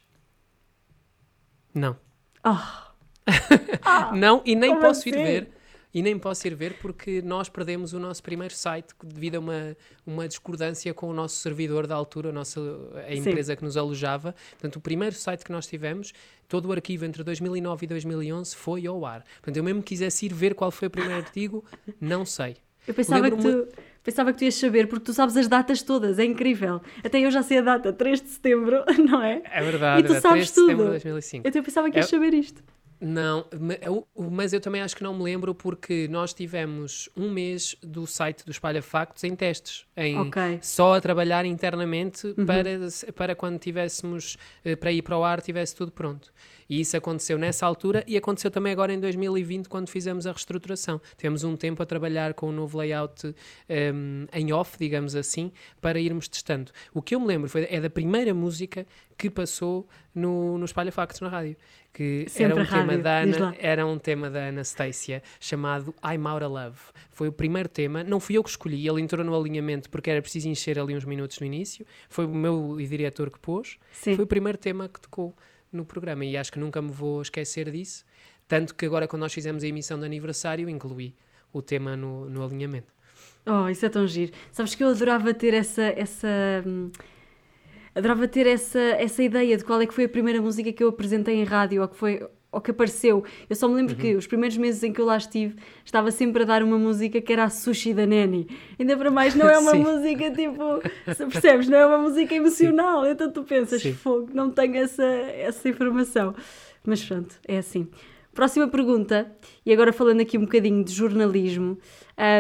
Não. 1.73 1.97
Oh. 2.45 4.15
não, 4.15 4.41
e 4.45 4.55
nem 4.55 4.79
posso 4.79 5.09
ir 5.09 5.15
assim? 5.15 5.23
ver. 5.23 5.54
E 5.95 6.01
nem 6.01 6.19
posso 6.19 6.45
ir 6.45 6.53
ver 6.53 6.73
porque 6.81 7.21
nós 7.21 7.47
perdemos 7.47 7.93
o 7.93 7.99
nosso 7.99 8.21
primeiro 8.21 8.53
site 8.53 8.93
devido 9.01 9.36
a 9.36 9.39
uma, 9.39 9.77
uma 10.05 10.27
discordância 10.27 10.93
com 10.93 11.08
o 11.08 11.13
nosso 11.13 11.38
servidor 11.38 11.88
da 11.88 11.95
altura, 11.95 12.31
a, 12.31 12.34
nossa, 12.34 12.60
a 13.08 13.15
empresa 13.15 13.55
que 13.55 13.63
nos 13.63 13.77
alojava. 13.77 14.36
Portanto, 14.51 14.75
o 14.75 14.81
primeiro 14.81 15.15
site 15.15 15.45
que 15.45 15.53
nós 15.53 15.65
tivemos, 15.65 16.12
todo 16.49 16.67
o 16.67 16.73
arquivo 16.73 17.05
entre 17.05 17.23
2009 17.23 17.86
e 17.86 17.88
2011 17.88 18.53
foi 18.58 18.86
ao 18.86 19.05
ar. 19.05 19.23
Portanto, 19.36 19.55
eu 19.55 19.63
mesmo 19.63 19.81
quisesse 19.81 20.25
ir 20.25 20.34
ver 20.34 20.53
qual 20.53 20.69
foi 20.69 20.89
o 20.89 20.91
primeiro 20.91 21.15
artigo, 21.15 21.63
não 22.01 22.25
sei. 22.25 22.58
Eu 22.86 22.93
pensava 22.93 23.31
que, 23.31 23.38
tu, 23.38 23.67
pensava 24.03 24.34
que 24.34 24.39
tu 24.39 24.43
ias 24.43 24.55
saber, 24.55 24.88
porque 24.89 25.05
tu 25.05 25.13
sabes 25.13 25.38
as 25.38 25.47
datas 25.47 25.81
todas, 25.81 26.19
é 26.19 26.25
incrível. 26.25 26.81
Até 27.05 27.19
eu 27.21 27.31
já 27.31 27.41
sei 27.41 27.60
a 27.60 27.62
data, 27.62 27.93
3 27.93 28.21
de 28.21 28.29
setembro, 28.31 28.84
não 29.10 29.23
é? 29.23 29.41
É 29.45 29.63
verdade, 29.63 30.01
e 30.01 30.03
tu 30.08 30.13
é 30.13 30.19
sabes 30.19 30.38
3 30.39 30.47
de 30.49 30.53
tudo. 30.55 30.65
setembro 30.65 30.86
de 30.88 30.91
2005. 30.91 31.47
Então 31.47 31.60
eu 31.62 31.63
pensava 31.63 31.89
que 31.89 31.97
ias 31.97 32.05
É- 32.05 32.10
saber 32.10 32.34
isto. 32.34 32.62
Não, 33.07 33.45
eu- 33.83 34.07
mas 34.31 34.51
eu 34.51 34.59
também 34.59 34.81
acho 34.81 34.95
que 34.95 35.03
não 35.03 35.13
me 35.15 35.21
lembro 35.21 35.53
porque 35.53 36.07
nós 36.09 36.33
tivemos 36.33 37.07
um 37.15 37.29
mês 37.29 37.75
do 37.83 38.07
site 38.07 38.43
do 38.43 38.49
Espalha 38.49 38.81
Factos 38.81 39.23
em 39.23 39.35
testes, 39.35 39.85
em 39.95 40.17
Ok. 40.17 40.41
Uhum. 40.41 40.59
só 40.59 40.95
a 40.95 40.99
trabalhar 41.01 41.45
internamente 41.45 42.33
para, 42.47 42.79
para 43.13 43.35
quando 43.35 43.59
tivéssemos, 43.59 44.37
eh, 44.63 44.75
para 44.75 44.91
ir 44.91 45.03
para 45.03 45.15
o 45.19 45.23
ar, 45.23 45.39
tivesse 45.39 45.75
tudo 45.75 45.91
pronto. 45.91 46.33
E 46.69 46.80
isso 46.82 46.97
aconteceu 46.97 47.38
nessa 47.38 47.65
altura 47.65 48.04
e 48.08 48.17
aconteceu 48.17 48.49
também 48.49 48.73
agora 48.73 48.93
em 48.93 48.99
2020 48.99 49.69
quando 49.69 49.89
fizemos 49.89 50.25
a 50.25 50.32
reestruturação. 50.32 50.99
Tivemos 51.17 51.43
um 51.43 51.56
tempo 51.56 51.82
a 51.82 51.86
trabalhar 51.86 52.34
com 52.34 52.49
o 52.49 52.51
novo 52.51 52.78
layout 52.78 53.36
em, 53.69 54.28
em 54.34 54.51
off, 54.51 54.78
digamos 54.78 55.15
assim, 55.15 55.51
para 55.80 55.99
irmos 55.99 56.28
testando. 56.28 56.71
O 56.93 57.01
que 57.01 57.15
eu 57.15 57.19
me 57.19 57.28
lembro 57.28 57.49
foi, 57.49 57.67
é 57.69 57.80
da 57.80 57.89
primeira 57.89 58.34
música 58.34 58.86
que 59.17 59.30
passou 59.30 59.88
no, 60.13 60.58
no 60.58 60.65
Espalha 60.65 60.91
Factos 60.91 61.21
na 61.21 61.30
rádio. 61.30 61.56
Que 61.93 62.25
Sempre 62.28 62.43
era 62.43 62.56
um 62.56 62.63
rádio, 62.63 62.88
tema 62.89 62.97
da 63.01 63.19
Ana, 63.19 63.56
era 63.58 63.86
um 63.86 63.97
tema 63.97 64.30
da 64.30 64.47
Anastasia 64.47 65.23
chamado 65.39 65.95
I'm 66.04 66.28
Out 66.28 66.43
of 66.43 66.54
Love. 66.54 66.80
Foi 67.10 67.30
o 67.30 67.32
primeiro 67.32 67.69
tema, 67.69 68.04
não 68.04 68.19
fui 68.19 68.36
eu 68.36 68.43
que 68.43 68.49
escolhi, 68.49 68.86
ele 68.86 69.01
entrou 69.01 69.23
no 69.23 69.34
alinhamento 69.34 69.89
porque 69.89 70.10
era 70.10 70.21
preciso 70.21 70.49
encher 70.49 70.78
ali 70.78 70.93
uns 70.93 71.06
minutos 71.06 71.39
no 71.39 71.45
início. 71.45 71.86
Foi 72.10 72.25
o 72.25 72.30
meu 72.30 72.75
diretor 72.78 73.32
que 73.32 73.39
pôs. 73.39 73.78
Sim. 73.93 74.15
Foi 74.15 74.25
o 74.25 74.28
primeiro 74.28 74.58
tema 74.58 74.89
que 74.89 74.99
tocou 74.99 75.34
no 75.75 75.85
programa 75.85 76.25
e 76.25 76.38
acho 76.38 76.51
que 76.51 76.59
nunca 76.59 76.81
me 76.81 76.91
vou 76.91 77.21
esquecer 77.21 77.69
disso. 77.71 78.05
Tanto 78.47 78.75
que 78.75 78.85
agora, 78.85 79.07
quando 79.07 79.21
nós 79.21 79.33
fizemos 79.33 79.63
a 79.63 79.67
emissão 79.67 79.99
de 79.99 80.05
aniversário, 80.05 80.69
incluí 80.69 81.15
o 81.51 81.61
tema 81.61 81.95
no, 81.95 82.29
no 82.29 82.43
alinhamento. 82.43 82.93
Oh, 83.45 83.69
isso 83.69 83.85
é 83.85 83.89
tão 83.89 84.07
giro. 84.07 84.31
Sabes 84.51 84.75
que 84.75 84.83
eu 84.83 84.89
adorava 84.89 85.33
ter 85.33 85.53
essa. 85.53 85.83
essa 85.83 86.27
hum, 86.65 86.91
adorava 87.93 88.27
ter 88.27 88.47
essa, 88.47 88.79
essa 88.79 89.23
ideia 89.23 89.55
de 89.55 89.63
qual 89.63 89.81
é 89.81 89.85
que 89.85 89.93
foi 89.93 90.05
a 90.05 90.09
primeira 90.09 90.41
música 90.41 90.71
que 90.73 90.83
eu 90.83 90.89
apresentei 90.89 91.35
em 91.35 91.43
rádio 91.43 91.81
ou 91.81 91.88
que 91.88 91.95
foi 91.95 92.27
ou 92.55 92.61
que 92.61 92.71
apareceu. 92.71 93.21
Eu 93.49 93.55
só 93.55 93.67
me 93.67 93.75
lembro 93.75 93.93
uhum. 93.95 93.99
que 93.99 94.15
os 94.15 94.25
primeiros 94.25 94.55
meses 94.55 94.81
em 94.81 94.93
que 94.93 95.01
eu 95.01 95.05
lá 95.05 95.17
estive, 95.17 95.55
estava 95.83 96.09
sempre 96.09 96.43
a 96.43 96.45
dar 96.45 96.63
uma 96.63 96.77
música 96.77 97.19
que 97.19 97.33
era 97.33 97.43
a 97.43 97.49
Sushi 97.49 97.93
da 97.93 98.05
Neni. 98.05 98.47
Ainda 98.79 98.95
para 98.95 99.11
mais, 99.11 99.35
não 99.35 99.49
é 99.49 99.59
uma 99.59 99.73
música 99.75 100.31
tipo, 100.31 100.81
percebes? 101.29 101.67
Não 101.67 101.77
é 101.77 101.85
uma 101.85 101.97
música 101.97 102.33
emocional. 102.33 103.03
Sim. 103.03 103.09
Então 103.11 103.29
tu 103.29 103.43
pensas, 103.43 103.81
Sim. 103.81 103.93
fogo, 103.93 104.29
não 104.33 104.49
tenho 104.49 104.77
essa, 104.77 105.03
essa 105.03 105.67
informação. 105.67 106.33
Mas 106.85 107.03
pronto, 107.03 107.35
é 107.45 107.57
assim. 107.57 107.89
Próxima 108.33 108.69
pergunta, 108.69 109.29
e 109.65 109.73
agora 109.73 109.91
falando 109.91 110.21
aqui 110.21 110.37
um 110.37 110.41
bocadinho 110.41 110.83
de 110.83 110.93
jornalismo, 110.93 111.77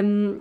um, 0.03 0.39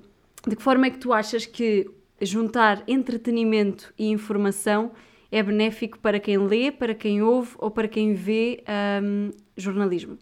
de 0.48 0.54
que 0.54 0.62
forma 0.62 0.86
é 0.86 0.90
que 0.90 0.98
tu 0.98 1.12
achas 1.12 1.46
que 1.46 1.90
juntar 2.22 2.84
entretenimento 2.86 3.92
e 3.98 4.08
informação 4.08 4.92
é 5.34 5.42
benéfico 5.42 5.98
para 5.98 6.20
quem 6.20 6.38
lê, 6.38 6.70
para 6.70 6.94
quem 6.94 7.20
ouve 7.20 7.56
ou 7.58 7.68
para 7.68 7.88
quem 7.88 8.14
vê 8.14 8.62
um, 9.02 9.30
jornalismo? 9.56 10.16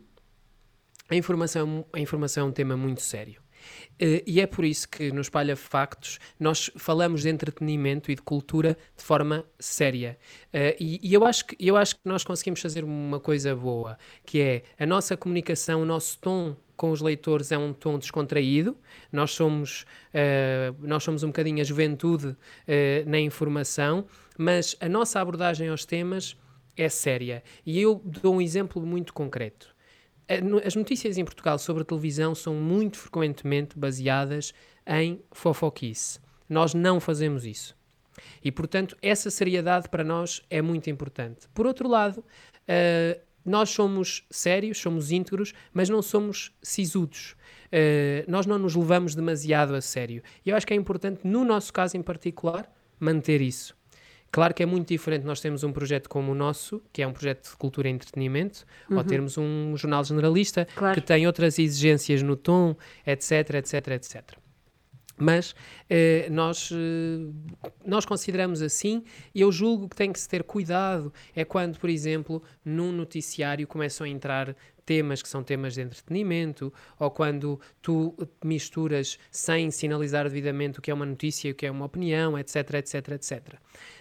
A 1.07 1.15
informação, 1.15 1.85
a 1.93 2.01
informação 2.01 2.47
é 2.47 2.49
um 2.49 2.53
tema 2.53 2.79
muito 2.79 3.03
sério. 3.03 3.42
Uh, 4.01 4.23
e 4.27 4.41
é 4.41 4.47
por 4.47 4.65
isso 4.65 4.89
que 4.89 5.13
no 5.13 5.21
Espalha 5.21 5.57
Factos 5.57 6.19
nós 6.39 6.71
falamos 6.77 7.23
de 7.23 7.29
entretenimento 7.29 8.11
e 8.11 8.15
de 8.15 8.23
cultura 8.23 8.77
de 8.97 9.03
forma 9.05 9.45
séria. 9.59 10.19
Uh, 10.47 10.75
e, 10.81 11.01
e 11.03 11.15
eu, 11.15 11.25
acho 11.25 11.47
que, 11.47 11.57
eu 11.59 11.77
acho 11.77 11.97
que 11.97 12.03
nós 12.05 12.25
conseguimos 12.25 12.61
fazer 12.61 12.85
uma 12.85 13.21
coisa 13.21 13.55
boa, 13.55 13.99
que 14.25 14.41
é 14.41 14.63
a 14.79 14.87
nossa 14.87 15.17
comunicação, 15.17 15.83
o 15.83 15.87
nosso 15.87 16.19
tom 16.19 16.57
com 16.83 16.91
os 16.91 17.01
leitores 17.01 17.53
é 17.53 17.59
um 17.59 17.73
tom 17.73 17.97
descontraído. 17.97 18.77
Nós 19.13 19.31
somos, 19.31 19.83
uh, 20.13 20.75
nós 20.81 21.05
somos 21.05 21.23
um 21.23 21.29
bocadinho 21.29 21.61
a 21.61 21.65
juventude 21.65 22.27
uh, 22.27 22.37
na 23.07 23.21
informação, 23.21 24.05
mas 24.37 24.75
a 24.81 24.89
nossa 24.89 25.21
abordagem 25.21 25.69
aos 25.69 25.85
temas 25.85 26.37
é 26.77 26.89
séria. 26.89 27.45
E 27.65 27.81
eu 27.81 28.03
dou 28.05 28.35
um 28.35 28.41
exemplo 28.41 28.85
muito 28.85 29.13
concreto. 29.13 29.72
As 30.65 30.75
notícias 30.75 31.19
em 31.19 31.25
Portugal 31.25 31.59
sobre 31.59 31.83
a 31.83 31.85
televisão 31.85 32.35
são 32.35 32.55
muito 32.55 32.99
frequentemente 32.99 33.79
baseadas 33.79 34.53
em 34.87 35.21
fofoquice. 35.31 36.19
Nós 36.49 36.75
não 36.75 37.01
fazemos 37.01 37.45
isso. 37.45 37.77
E, 38.45 38.53
portanto, 38.53 38.97
essa 39.01 39.31
seriedade 39.31 39.89
para 39.89 40.05
nós 40.05 40.43
é 40.51 40.61
muito 40.61 40.91
importante. 40.91 41.49
Por 41.55 41.67
outro 41.67 41.89
lado, 41.89 42.19
uh, 42.19 43.21
nós 43.45 43.71
somos 43.71 44.25
sérios, 44.31 44.79
somos 44.79 45.11
íntegros, 45.11 45.53
mas 45.73 45.89
não 45.89 46.03
somos 46.03 46.53
sisudos. 46.63 47.35
Uh, 47.67 48.31
nós 48.31 48.47
não 48.47 48.59
nos 48.59 48.75
levamos 48.75 49.15
demasiado 49.15 49.75
a 49.75 49.81
sério. 49.81 50.23
E 50.45 50.51
eu 50.51 50.57
acho 50.57 50.67
que 50.67 50.75
é 50.75 50.77
importante, 50.77 51.27
no 51.27 51.45
nosso 51.45 51.73
caso 51.73 51.97
em 51.97 52.03
particular, 52.03 52.71
manter 53.01 53.41
isso. 53.41 53.77
Claro 54.33 54.55
que 54.55 54.63
é 54.63 54.67
muito 54.67 54.89
diferente 54.89 55.27
nós 55.27 55.41
temos 55.41 55.63
um 55.63 55.71
projeto 55.71 56.09
como 56.09 56.33
o 56.33 56.35
nosso, 56.35 56.83
que 56.91 57.03
é 57.03 57.07
um 57.07 57.13
projeto 57.13 57.51
de 57.51 57.57
cultura 57.57 57.89
e 57.89 57.93
entretenimento, 57.93 58.65
uhum. 58.91 58.97
ou 58.97 59.05
termos 59.05 59.37
um 59.37 59.77
jornal 59.77 60.03
generalista 60.03 60.67
claro. 60.75 60.95
que 60.95 61.07
tem 61.07 61.27
outras 61.27 61.59
exigências 61.59 62.23
no 62.23 62.35
tom, 62.35 62.75
etc, 63.07 63.57
etc, 63.57 63.89
etc. 63.89 64.23
Mas 65.19 65.55
eh, 65.89 66.29
nós, 66.31 66.71
eh, 66.73 67.67
nós 67.85 68.07
consideramos 68.07 68.63
assim, 68.63 69.05
e 69.35 69.43
eu 69.43 69.53
julgo 69.53 69.89
que 69.89 69.95
tem 69.95 70.11
que 70.11 70.19
se 70.19 70.29
ter 70.29 70.43
cuidado, 70.43 71.13
é 71.37 71.45
quando, 71.45 71.79
por 71.79 71.91
exemplo, 71.91 72.43
num 72.65 72.91
noticiário 72.91 73.67
começam 73.67 74.07
a 74.07 74.09
entrar 74.09 74.57
temas 74.93 75.23
que 75.23 75.29
são 75.29 75.43
temas 75.43 75.73
de 75.73 75.81
entretenimento, 75.81 76.71
ou 76.99 77.11
quando 77.11 77.59
tu 77.81 78.15
misturas 78.45 79.19
sem 79.31 79.71
sinalizar 79.71 80.25
devidamente 80.25 80.79
o 80.79 80.83
que 80.83 80.91
é 80.91 80.95
uma 80.95 81.07
notícia 81.07 81.49
e 81.49 81.53
o 81.53 81.55
que 81.55 81.65
é 81.65 81.71
uma 81.71 81.87
opinião, 81.87 82.39
etc, 82.39 82.75
etc, 82.75 83.09
etc. 83.13 83.55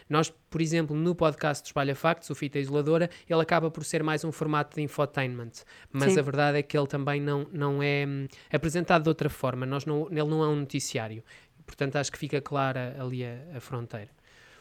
Nós, 0.10 0.30
por 0.50 0.60
exemplo, 0.60 0.94
no 0.94 1.16
podcast 1.16 1.66
Espalha 1.66 1.96
Factos, 1.96 2.30
o 2.30 2.36
Fita 2.36 2.60
Isoladora, 2.60 3.10
ele 3.30 3.42
acaba 3.42 3.72
por 3.72 3.86
ser 3.86 4.04
mais 4.04 4.26
um 4.26 4.34
formato 4.34 4.76
de 4.76 4.82
infotainment, 4.82 5.64
mas 5.94 6.12
Sim. 6.12 6.20
a 6.20 6.22
verdade 6.22 6.58
é 6.58 6.62
que 6.62 6.78
ele 6.78 6.88
também 6.88 7.22
não, 7.22 7.48
não 7.54 7.82
é 7.82 8.06
hum, 8.06 8.28
apresentado 8.52 9.04
de 9.04 9.10
outra 9.10 9.30
forma, 9.30 9.66
Nós 9.66 9.86
não, 9.86 10.08
ele 10.12 10.26
não 10.26 10.44
é 10.44 10.48
um 10.50 10.58
noticiário. 10.58 11.24
Portanto, 11.66 11.96
acho 11.96 12.12
que 12.12 12.18
fica 12.18 12.42
clara 12.42 12.98
ali 13.00 13.24
a, 13.24 13.38
a 13.56 13.62
fronteira. 13.62 14.10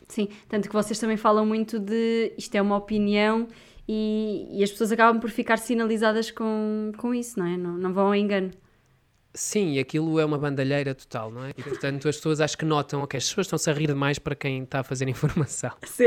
Sim, 0.07 0.29
tanto 0.49 0.69
que 0.69 0.75
vocês 0.75 0.97
também 0.97 1.17
falam 1.17 1.45
muito 1.45 1.81
de 1.81 2.33
isto 2.39 2.55
é 2.55 2.63
uma 2.63 2.77
opinião 2.77 3.49
e, 3.93 4.47
e, 4.53 4.63
as 4.63 4.71
pessoas 4.71 4.93
acabam 4.93 5.21
por 5.21 5.31
ficar 5.31 5.57
sinalizadas 5.57 6.31
com, 6.31 6.93
com 6.97 7.13
isso, 7.13 7.37
não 7.41 7.47
é? 7.47 7.57
Não, 7.57 7.73
não 7.77 7.93
vão 7.93 8.07
ao 8.07 8.15
engano. 8.15 8.53
Sim, 9.35 9.81
aquilo 9.81 10.21
é 10.21 10.25
uma 10.25 10.39
bandalheira 10.39 10.95
total, 10.95 11.33
não 11.33 11.45
é? 11.45 11.51
E 11.59 11.63
portanto 11.63 12.09
as 12.09 12.15
pessoas 12.15 12.41
acho 12.41 12.57
que 12.57 12.65
notam, 12.65 13.03
ok, 13.03 13.19
as 13.19 13.29
pessoas 13.29 13.49
estão-se 13.49 13.69
a 13.69 13.73
rir 13.73 13.89
demais 13.89 14.17
para 14.17 14.37
quem 14.37 14.63
está 14.63 14.79
a 14.79 14.83
fazer 14.85 15.09
informação. 15.09 15.73
Sim. 15.85 16.07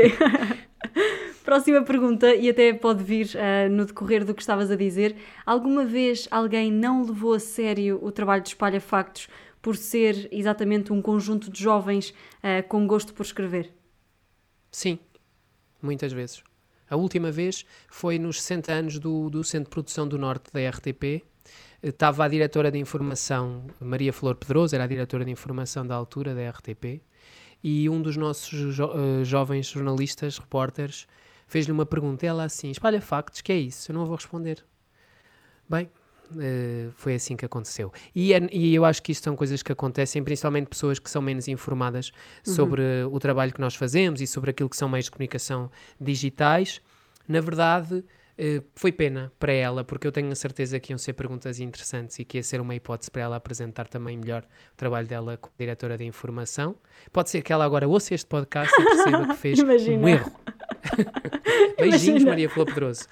Próxima 1.44 1.82
pergunta, 1.82 2.34
e 2.34 2.48
até 2.48 2.72
pode 2.72 3.04
vir 3.04 3.26
uh, 3.34 3.70
no 3.70 3.84
decorrer 3.84 4.24
do 4.24 4.34
que 4.34 4.40
estavas 4.40 4.70
a 4.70 4.76
dizer. 4.76 5.16
Alguma 5.44 5.84
vez 5.84 6.26
alguém 6.30 6.72
não 6.72 7.04
levou 7.04 7.34
a 7.34 7.38
sério 7.38 7.98
o 8.02 8.10
trabalho 8.10 8.42
de 8.42 8.48
Espalha 8.48 8.80
Factos 8.80 9.28
por 9.60 9.76
ser 9.76 10.26
exatamente 10.32 10.90
um 10.90 11.02
conjunto 11.02 11.50
de 11.50 11.62
jovens 11.62 12.14
uh, 12.38 12.66
com 12.66 12.86
gosto 12.86 13.12
por 13.12 13.24
escrever? 13.24 13.70
Sim, 14.70 14.98
muitas 15.82 16.14
vezes. 16.14 16.42
A 16.94 16.96
última 16.96 17.32
vez 17.32 17.66
foi 17.88 18.20
nos 18.20 18.40
60 18.40 18.72
anos 18.72 18.98
do, 19.00 19.28
do 19.28 19.42
Centro 19.42 19.64
de 19.64 19.70
Produção 19.70 20.06
do 20.06 20.16
Norte 20.16 20.52
da 20.52 20.60
RTP, 20.70 21.24
estava 21.82 22.24
a 22.24 22.28
diretora 22.28 22.70
de 22.70 22.78
informação, 22.78 23.66
Maria 23.80 24.12
Flor 24.12 24.36
Pedroso, 24.36 24.76
era 24.76 24.84
a 24.84 24.86
diretora 24.86 25.24
de 25.24 25.30
informação 25.32 25.84
da 25.84 25.96
altura 25.96 26.36
da 26.36 26.48
RTP, 26.48 27.02
e 27.64 27.90
um 27.90 28.00
dos 28.00 28.16
nossos 28.16 28.76
jo 28.76 28.86
uh, 28.86 29.24
jovens 29.24 29.66
jornalistas, 29.66 30.38
repórteres, 30.38 31.08
fez-lhe 31.48 31.72
uma 31.72 31.84
pergunta. 31.84 32.24
Ela 32.24 32.44
assim: 32.44 32.70
espalha 32.70 33.00
factos, 33.00 33.40
que 33.40 33.50
é 33.50 33.58
isso? 33.58 33.90
Eu 33.90 33.94
não 33.94 34.06
vou 34.06 34.14
responder. 34.14 34.64
Bem, 35.68 35.90
uh, 36.32 36.92
foi 36.96 37.14
assim 37.14 37.36
que 37.36 37.44
aconteceu. 37.44 37.92
E, 38.14 38.32
é, 38.32 38.40
e, 38.52 38.74
eu 38.74 38.84
acho 38.84 39.02
que 39.02 39.12
isto 39.12 39.24
são 39.24 39.36
coisas 39.36 39.62
que 39.62 39.72
acontecem, 39.72 40.22
principalmente 40.22 40.66
pessoas 40.68 40.98
que 40.98 41.10
são 41.10 41.22
menos 41.22 41.48
informadas 41.48 42.12
uhum. 42.46 42.54
sobre 42.54 42.82
o 43.10 43.18
trabalho 43.18 43.52
que 43.52 43.60
nós 43.60 43.74
fazemos 43.74 44.20
e 44.20 44.26
sobre 44.26 44.50
aquilo 44.50 44.68
que 44.68 44.76
são 44.76 44.88
meios 44.88 45.06
de 45.06 45.10
comunicação 45.10 45.70
digitais. 46.00 46.80
Na 47.26 47.40
verdade 47.40 48.04
Uh, 48.36 48.64
foi 48.74 48.90
pena 48.90 49.32
para 49.38 49.52
ela, 49.52 49.84
porque 49.84 50.04
eu 50.04 50.10
tenho 50.10 50.30
a 50.32 50.34
certeza 50.34 50.80
que 50.80 50.92
iam 50.92 50.98
ser 50.98 51.12
perguntas 51.12 51.60
interessantes 51.60 52.18
e 52.18 52.24
que 52.24 52.36
ia 52.38 52.42
ser 52.42 52.60
uma 52.60 52.74
hipótese 52.74 53.08
para 53.08 53.22
ela 53.22 53.36
apresentar 53.36 53.86
também 53.86 54.16
melhor 54.16 54.42
o 54.72 54.76
trabalho 54.76 55.06
dela 55.06 55.36
como 55.36 55.54
diretora 55.56 55.96
de 55.96 56.04
informação. 56.04 56.74
Pode 57.12 57.30
ser 57.30 57.42
que 57.42 57.52
ela 57.52 57.64
agora 57.64 57.86
ouça 57.86 58.12
este 58.12 58.26
podcast 58.26 58.74
e 58.76 58.84
perceba 58.84 59.28
que 59.28 59.36
fez 59.36 59.60
um 59.60 60.08
erro. 60.08 60.32
Beijinhos, 61.78 62.04
Imagina. 62.04 62.30
Maria 62.30 62.50
Flor 62.50 62.66
Pedroso. 62.66 63.06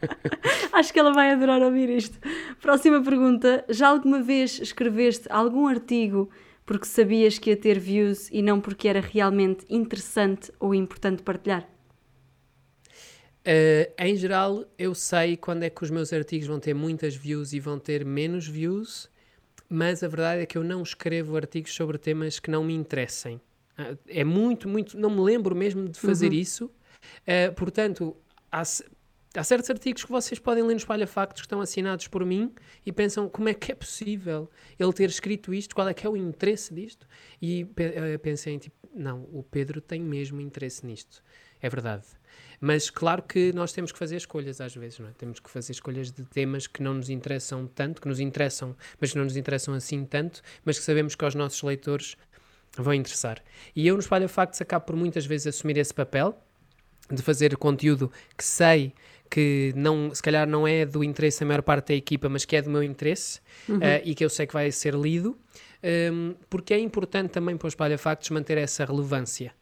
Acho 0.72 0.92
que 0.92 0.98
ela 0.98 1.12
vai 1.12 1.32
adorar 1.32 1.62
ouvir 1.62 1.88
isto. 1.90 2.18
Próxima 2.60 3.02
pergunta: 3.02 3.64
já 3.68 3.88
alguma 3.88 4.22
vez 4.22 4.60
escreveste 4.60 5.26
algum 5.30 5.66
artigo 5.66 6.30
porque 6.66 6.86
sabias 6.86 7.38
que 7.38 7.50
ia 7.50 7.56
ter 7.56 7.78
views 7.78 8.28
e 8.30 8.42
não 8.42 8.60
porque 8.60 8.88
era 8.88 9.00
realmente 9.00 9.64
interessante 9.70 10.52
ou 10.58 10.74
importante 10.74 11.22
partilhar? 11.22 11.66
Uh, 13.46 13.86
em 13.96 14.16
geral, 14.16 14.64
eu 14.76 14.92
sei 14.92 15.36
quando 15.36 15.62
é 15.62 15.70
que 15.70 15.84
os 15.84 15.90
meus 15.90 16.12
artigos 16.12 16.48
vão 16.48 16.58
ter 16.58 16.74
muitas 16.74 17.14
views 17.14 17.52
e 17.52 17.60
vão 17.60 17.78
ter 17.78 18.04
menos 18.04 18.48
views, 18.48 19.08
mas 19.68 20.02
a 20.02 20.08
verdade 20.08 20.42
é 20.42 20.46
que 20.46 20.58
eu 20.58 20.64
não 20.64 20.82
escrevo 20.82 21.36
artigos 21.36 21.72
sobre 21.72 21.96
temas 21.96 22.40
que 22.40 22.50
não 22.50 22.64
me 22.64 22.74
interessem. 22.74 23.40
Uh, 23.78 23.98
é 24.06 24.24
muito, 24.24 24.68
muito. 24.68 24.98
Não 24.98 25.10
me 25.10 25.20
lembro 25.20 25.54
mesmo 25.54 25.88
de 25.88 25.98
fazer 25.98 26.28
uhum. 26.28 26.38
isso. 26.38 26.64
Uh, 26.66 27.54
portanto, 27.54 28.16
há, 28.50 28.62
há, 28.62 29.44
certos 29.44 29.70
artigos 29.70 30.04
que 30.04 30.10
vocês 30.10 30.38
podem 30.38 30.62
ler 30.62 30.72
no 30.72 30.78
Espalha 30.78 31.06
Factos 31.06 31.42
que 31.42 31.46
estão 31.46 31.60
assinados 31.60 32.08
por 32.08 32.24
mim 32.24 32.52
e 32.84 32.92
pensam 32.92 33.28
como 33.28 33.48
é 33.48 33.54
que 33.54 33.72
é 33.72 33.74
possível 33.74 34.50
ele 34.78 34.92
ter 34.92 35.08
escrito 35.08 35.52
isto, 35.52 35.74
qual 35.74 35.88
é 35.88 35.94
que 35.94 36.06
é 36.06 36.10
o 36.10 36.16
interesse 36.16 36.72
disto. 36.72 37.06
E 37.40 37.66
pensei, 38.22 38.58
tipo, 38.58 38.76
não, 38.94 39.28
o 39.32 39.42
Pedro 39.42 39.80
tem 39.80 40.00
mesmo 40.00 40.40
interesse 40.40 40.84
nisto. 40.86 41.22
É 41.60 41.68
verdade. 41.68 42.06
Mas 42.60 42.90
claro 42.90 43.22
que 43.22 43.52
nós 43.52 43.72
temos 43.72 43.92
que 43.92 43.98
fazer 43.98 44.16
escolhas 44.16 44.60
às 44.60 44.74
vezes, 44.74 44.98
não 44.98 45.08
é? 45.08 45.12
Temos 45.12 45.40
que 45.40 45.50
fazer 45.50 45.72
escolhas 45.72 46.10
de 46.10 46.24
temas 46.24 46.66
que 46.66 46.82
não 46.82 46.94
nos 46.94 47.10
interessam 47.10 47.66
tanto, 47.66 48.00
que 48.00 48.08
nos 48.08 48.20
interessam, 48.20 48.76
mas 49.00 49.12
que 49.12 49.18
não 49.18 49.24
nos 49.24 49.36
interessam 49.36 49.74
assim 49.74 50.04
tanto, 50.04 50.42
mas 50.64 50.78
que 50.78 50.84
sabemos 50.84 51.14
que 51.14 51.24
aos 51.24 51.34
nossos 51.34 51.62
leitores 51.62 52.16
vão 52.82 52.94
interessar. 52.94 53.42
E 53.74 53.86
eu 53.86 53.94
no 53.94 54.00
Espalha 54.00 54.28
Factos 54.28 54.60
acabo 54.60 54.84
por 54.84 54.96
muitas 54.96 55.26
vezes 55.26 55.48
assumir 55.48 55.76
esse 55.78 55.94
papel 55.94 56.36
de 57.10 57.22
fazer 57.22 57.56
conteúdo 57.56 58.10
que 58.36 58.44
sei 58.44 58.92
que 59.30 59.72
não, 59.74 60.14
se 60.14 60.22
calhar 60.22 60.46
não 60.46 60.66
é 60.66 60.86
do 60.86 61.02
interesse 61.02 61.40
da 61.40 61.46
maior 61.46 61.62
parte 61.62 61.88
da 61.88 61.94
equipa, 61.94 62.28
mas 62.28 62.44
que 62.44 62.56
é 62.56 62.62
do 62.62 62.70
meu 62.70 62.82
interesse 62.82 63.40
uhum. 63.68 63.78
uh, 63.78 64.00
e 64.04 64.14
que 64.14 64.24
eu 64.24 64.30
sei 64.30 64.46
que 64.46 64.52
vai 64.52 64.70
ser 64.70 64.94
lido, 64.94 65.36
um, 66.12 66.34
porque 66.48 66.72
é 66.72 66.78
importante 66.78 67.30
também 67.30 67.56
para 67.56 67.66
o 67.66 67.68
Espalha 67.68 67.98
Factos 67.98 68.30
manter 68.30 68.58
essa 68.58 68.84
relevância 68.84 69.52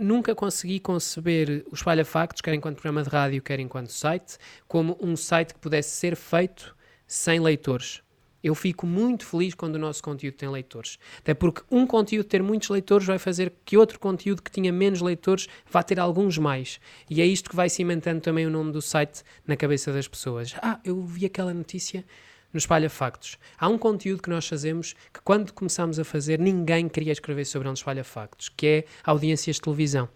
nunca 0.00 0.34
consegui 0.34 0.78
conceber 0.78 1.64
o 1.70 1.74
Espalha 1.74 2.04
Factos, 2.04 2.40
quer 2.40 2.54
enquanto 2.54 2.76
programa 2.76 3.02
de 3.02 3.08
rádio, 3.08 3.42
quer 3.42 3.58
enquanto 3.58 3.88
site, 3.88 4.38
como 4.68 4.96
um 5.00 5.16
site 5.16 5.54
que 5.54 5.58
pudesse 5.58 5.90
ser 5.90 6.14
feito 6.14 6.76
sem 7.06 7.40
leitores. 7.40 8.02
Eu 8.42 8.54
fico 8.54 8.86
muito 8.86 9.26
feliz 9.26 9.54
quando 9.54 9.74
o 9.74 9.78
nosso 9.78 10.02
conteúdo 10.02 10.34
tem 10.34 10.48
leitores. 10.48 10.98
Até 11.18 11.34
porque 11.34 11.62
um 11.70 11.86
conteúdo 11.86 12.26
ter 12.26 12.42
muitos 12.42 12.68
leitores 12.68 13.06
vai 13.06 13.18
fazer 13.18 13.52
que 13.64 13.76
outro 13.76 13.98
conteúdo 13.98 14.42
que 14.42 14.50
tinha 14.50 14.72
menos 14.72 15.00
leitores 15.00 15.48
vá 15.70 15.82
ter 15.82 15.98
alguns 15.98 16.38
mais. 16.38 16.80
E 17.10 17.20
é 17.20 17.26
isto 17.26 17.50
que 17.50 17.56
vai 17.56 17.68
cimentando 17.68 18.20
também 18.20 18.46
o 18.46 18.50
nome 18.50 18.72
do 18.72 18.80
site 18.80 19.22
na 19.46 19.56
cabeça 19.56 19.92
das 19.92 20.06
pessoas. 20.06 20.54
Ah, 20.62 20.80
eu 20.84 21.02
vi 21.02 21.26
aquela 21.26 21.52
notícia 21.52 22.04
no 22.52 22.58
Espalha 22.58 22.88
Factos. 22.88 23.38
Há 23.58 23.68
um 23.68 23.76
conteúdo 23.76 24.22
que 24.22 24.30
nós 24.30 24.46
fazemos 24.46 24.94
que 25.12 25.20
quando 25.22 25.52
começámos 25.52 25.98
a 25.98 26.04
fazer 26.04 26.38
ninguém 26.38 26.88
queria 26.88 27.12
escrever 27.12 27.44
sobre 27.44 27.68
no 27.68 27.74
Espalha 27.74 28.04
Factos, 28.04 28.48
que 28.48 28.66
é 28.66 28.84
audiências 29.04 29.56
de 29.56 29.62
televisão. 29.62 30.08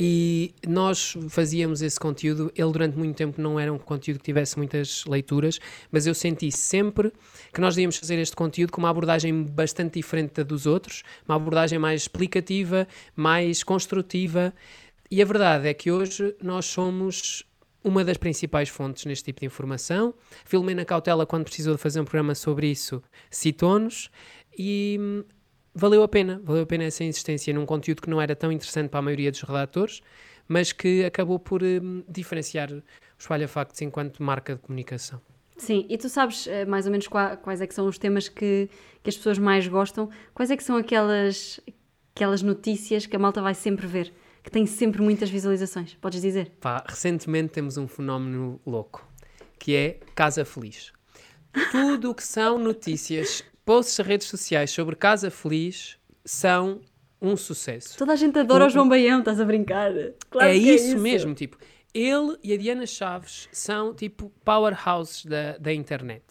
E 0.00 0.54
nós 0.64 1.16
fazíamos 1.28 1.82
esse 1.82 1.98
conteúdo. 1.98 2.52
Ele, 2.54 2.70
durante 2.70 2.96
muito 2.96 3.16
tempo, 3.16 3.42
não 3.42 3.58
era 3.58 3.72
um 3.72 3.78
conteúdo 3.78 4.20
que 4.20 4.26
tivesse 4.26 4.56
muitas 4.56 5.04
leituras, 5.06 5.58
mas 5.90 6.06
eu 6.06 6.14
senti 6.14 6.52
sempre 6.52 7.12
que 7.52 7.60
nós 7.60 7.74
devíamos 7.74 7.96
fazer 7.96 8.16
este 8.16 8.36
conteúdo 8.36 8.70
com 8.70 8.80
uma 8.80 8.90
abordagem 8.90 9.42
bastante 9.42 9.94
diferente 9.94 10.34
da 10.34 10.44
dos 10.44 10.66
outros, 10.66 11.02
uma 11.28 11.34
abordagem 11.34 11.80
mais 11.80 12.02
explicativa, 12.02 12.86
mais 13.16 13.64
construtiva. 13.64 14.54
E 15.10 15.20
a 15.20 15.24
verdade 15.24 15.66
é 15.66 15.74
que 15.74 15.90
hoje 15.90 16.32
nós 16.40 16.66
somos 16.66 17.44
uma 17.82 18.04
das 18.04 18.16
principais 18.16 18.68
fontes 18.68 19.04
neste 19.04 19.24
tipo 19.24 19.40
de 19.40 19.46
informação. 19.46 20.14
Filomena 20.44 20.84
Cautela, 20.84 21.26
quando 21.26 21.42
precisou 21.42 21.74
de 21.74 21.80
fazer 21.80 22.00
um 22.00 22.04
programa 22.04 22.36
sobre 22.36 22.70
isso, 22.70 23.02
citou-nos. 23.28 24.10
E 24.56 25.24
valeu 25.78 26.02
a 26.02 26.08
pena, 26.08 26.40
valeu 26.44 26.64
a 26.64 26.66
pena 26.66 26.84
essa 26.84 27.04
insistência 27.04 27.54
num 27.54 27.64
conteúdo 27.64 28.02
que 28.02 28.10
não 28.10 28.20
era 28.20 28.34
tão 28.34 28.50
interessante 28.50 28.88
para 28.88 28.98
a 28.98 29.02
maioria 29.02 29.30
dos 29.30 29.42
redatores, 29.42 30.02
mas 30.46 30.72
que 30.72 31.04
acabou 31.04 31.38
por 31.38 31.62
um, 31.62 32.02
diferenciar 32.08 32.70
os 33.18 33.24
Falha 33.24 33.46
Factos 33.46 33.80
enquanto 33.82 34.22
marca 34.22 34.56
de 34.56 34.60
comunicação. 34.60 35.20
Sim, 35.56 35.86
e 35.88 35.96
tu 35.96 36.08
sabes 36.08 36.46
uh, 36.46 36.68
mais 36.68 36.86
ou 36.86 36.92
menos 36.92 37.06
quais, 37.08 37.38
quais 37.42 37.60
é 37.60 37.66
que 37.66 37.74
são 37.74 37.86
os 37.86 37.98
temas 37.98 38.28
que, 38.28 38.68
que 39.02 39.10
as 39.10 39.16
pessoas 39.16 39.38
mais 39.38 39.66
gostam? 39.66 40.08
Quais 40.34 40.50
é 40.50 40.56
que 40.56 40.62
são 40.62 40.76
aquelas, 40.76 41.60
aquelas 42.14 42.42
notícias 42.42 43.06
que 43.06 43.16
a 43.16 43.18
malta 43.18 43.40
vai 43.40 43.54
sempre 43.54 43.86
ver? 43.86 44.12
Que 44.42 44.50
tem 44.50 44.66
sempre 44.66 45.02
muitas 45.02 45.30
visualizações, 45.30 45.94
podes 45.94 46.22
dizer? 46.22 46.52
Pá, 46.60 46.84
recentemente 46.88 47.52
temos 47.52 47.76
um 47.76 47.86
fenómeno 47.86 48.60
louco, 48.64 49.06
que 49.58 49.74
é 49.74 50.00
Casa 50.14 50.44
Feliz. 50.44 50.92
Tudo 51.72 52.10
o 52.10 52.14
que 52.14 52.22
são 52.22 52.56
notícias 52.58 53.44
posts 53.68 53.98
nas 53.98 54.06
redes 54.06 54.26
sociais 54.26 54.70
sobre 54.70 54.96
Casa 54.96 55.30
Feliz 55.30 55.98
são 56.24 56.80
um 57.20 57.36
sucesso. 57.36 57.98
Toda 57.98 58.14
a 58.14 58.16
gente 58.16 58.38
adora 58.38 58.64
o, 58.64 58.66
o 58.66 58.70
João 58.70 58.88
Baião, 58.88 59.18
estás 59.18 59.38
a 59.38 59.44
brincar? 59.44 59.92
Claro 60.30 60.48
é, 60.48 60.56
isso 60.56 60.70
é 60.70 60.74
isso 60.74 60.98
mesmo, 60.98 61.34
tipo, 61.34 61.58
ele 61.92 62.38
e 62.42 62.54
a 62.54 62.56
Diana 62.56 62.86
Chaves 62.86 63.46
são 63.52 63.92
tipo 63.92 64.32
powerhouses 64.42 65.26
da, 65.26 65.58
da 65.58 65.70
internet. 65.70 66.24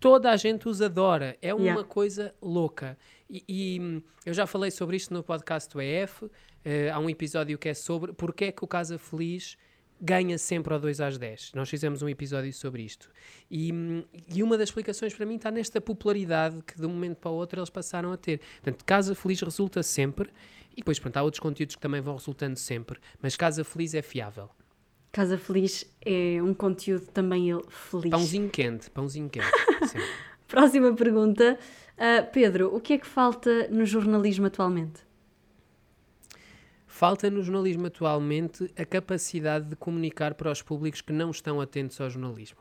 Toda 0.00 0.32
a 0.32 0.36
gente 0.36 0.68
os 0.68 0.82
adora, 0.82 1.36
é 1.40 1.54
uma 1.54 1.62
yeah. 1.62 1.84
coisa 1.84 2.34
louca. 2.42 2.98
E, 3.30 3.44
e, 3.48 3.80
hum, 3.80 4.02
eu 4.26 4.34
já 4.34 4.44
falei 4.44 4.72
sobre 4.72 4.96
isto 4.96 5.14
no 5.14 5.22
podcast 5.22 5.72
do 5.72 5.80
EF. 5.80 6.24
Uh, 6.24 6.30
há 6.92 6.98
um 6.98 7.08
episódio 7.08 7.56
que 7.56 7.68
é 7.68 7.74
sobre 7.74 8.12
porque 8.12 8.46
é 8.46 8.52
que 8.52 8.64
o 8.64 8.66
Casa 8.66 8.98
Feliz 8.98 9.56
ganha 10.00 10.36
sempre 10.38 10.72
ao 10.74 10.80
2 10.80 11.00
às 11.00 11.18
10. 11.18 11.52
Nós 11.54 11.68
fizemos 11.68 12.02
um 12.02 12.08
episódio 12.08 12.52
sobre 12.52 12.82
isto. 12.82 13.10
E, 13.50 13.72
e, 14.34 14.42
uma 14.42 14.58
das 14.58 14.68
explicações 14.68 15.14
para 15.14 15.24
mim 15.24 15.36
está 15.36 15.50
nesta 15.50 15.80
popularidade 15.80 16.62
que 16.66 16.76
de 16.76 16.86
um 16.86 16.90
momento 16.90 17.16
para 17.18 17.30
o 17.30 17.34
outro 17.34 17.60
eles 17.60 17.70
passaram 17.70 18.12
a 18.12 18.16
ter. 18.16 18.40
Portanto, 18.62 18.84
Casa 18.84 19.14
Feliz 19.14 19.40
resulta 19.40 19.82
sempre, 19.82 20.30
e 20.72 20.76
depois, 20.76 20.98
pronto, 20.98 21.16
há 21.16 21.22
outros 21.22 21.40
conteúdos 21.40 21.76
que 21.76 21.80
também 21.80 22.00
vão 22.00 22.16
resultando 22.16 22.58
sempre, 22.58 22.98
mas 23.22 23.36
Casa 23.36 23.64
Feliz 23.64 23.94
é 23.94 24.02
fiável. 24.02 24.50
Casa 25.12 25.38
Feliz 25.38 25.86
é 26.04 26.42
um 26.42 26.52
conteúdo 26.52 27.06
também 27.06 27.48
ele 27.48 27.62
feliz. 27.68 28.10
Pãozinho 28.10 28.50
quente, 28.50 28.90
pãozinho 28.90 29.30
quente. 29.30 29.46
Próxima 30.48 30.92
pergunta. 30.92 31.56
Uh, 31.96 32.30
Pedro, 32.32 32.74
o 32.74 32.80
que 32.80 32.94
é 32.94 32.98
que 32.98 33.06
falta 33.06 33.68
no 33.68 33.86
jornalismo 33.86 34.46
atualmente? 34.46 35.03
Falta 36.94 37.28
no 37.28 37.42
jornalismo 37.42 37.88
atualmente 37.88 38.72
a 38.78 38.84
capacidade 38.84 39.68
de 39.68 39.74
comunicar 39.74 40.34
para 40.34 40.48
os 40.48 40.62
públicos 40.62 41.00
que 41.00 41.12
não 41.12 41.32
estão 41.32 41.60
atentos 41.60 42.00
ao 42.00 42.08
jornalismo. 42.08 42.60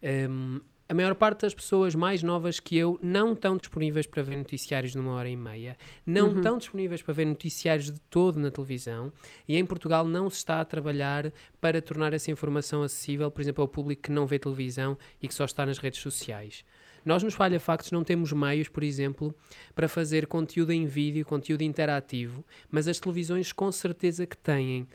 Um, 0.00 0.60
a 0.88 0.94
maior 0.94 1.12
parte 1.16 1.40
das 1.40 1.52
pessoas 1.52 1.96
mais 1.96 2.22
novas 2.22 2.60
que 2.60 2.76
eu 2.76 3.00
não 3.02 3.32
estão 3.32 3.56
disponíveis 3.56 4.06
para 4.06 4.22
ver 4.22 4.36
noticiários 4.36 4.94
numa 4.94 5.10
hora 5.14 5.28
e 5.28 5.34
meia, 5.34 5.76
não 6.06 6.28
uhum. 6.28 6.36
estão 6.36 6.56
disponíveis 6.56 7.02
para 7.02 7.14
ver 7.14 7.24
noticiários 7.24 7.90
de 7.90 7.98
todo 8.02 8.38
na 8.38 8.48
televisão 8.48 9.12
e 9.48 9.56
em 9.56 9.66
Portugal 9.66 10.06
não 10.06 10.30
se 10.30 10.36
está 10.36 10.60
a 10.60 10.64
trabalhar 10.64 11.32
para 11.60 11.82
tornar 11.82 12.12
essa 12.12 12.30
informação 12.30 12.84
acessível, 12.84 13.28
por 13.28 13.40
exemplo, 13.40 13.60
ao 13.60 13.66
público 13.66 14.02
que 14.02 14.12
não 14.12 14.24
vê 14.24 14.38
televisão 14.38 14.96
e 15.20 15.26
que 15.26 15.34
só 15.34 15.46
está 15.46 15.66
nas 15.66 15.78
redes 15.78 15.98
sociais. 15.98 16.64
Nós 17.06 17.22
nos 17.22 17.34
Falha 17.34 17.60
Factos 17.60 17.92
não 17.92 18.02
temos 18.02 18.32
meios, 18.32 18.68
por 18.68 18.82
exemplo, 18.82 19.32
para 19.76 19.88
fazer 19.88 20.26
conteúdo 20.26 20.72
em 20.72 20.86
vídeo, 20.86 21.24
conteúdo 21.24 21.62
interativo, 21.62 22.44
mas 22.68 22.88
as 22.88 22.98
televisões 22.98 23.52
com 23.52 23.70
certeza 23.70 24.26
que 24.26 24.36
têm. 24.36 24.88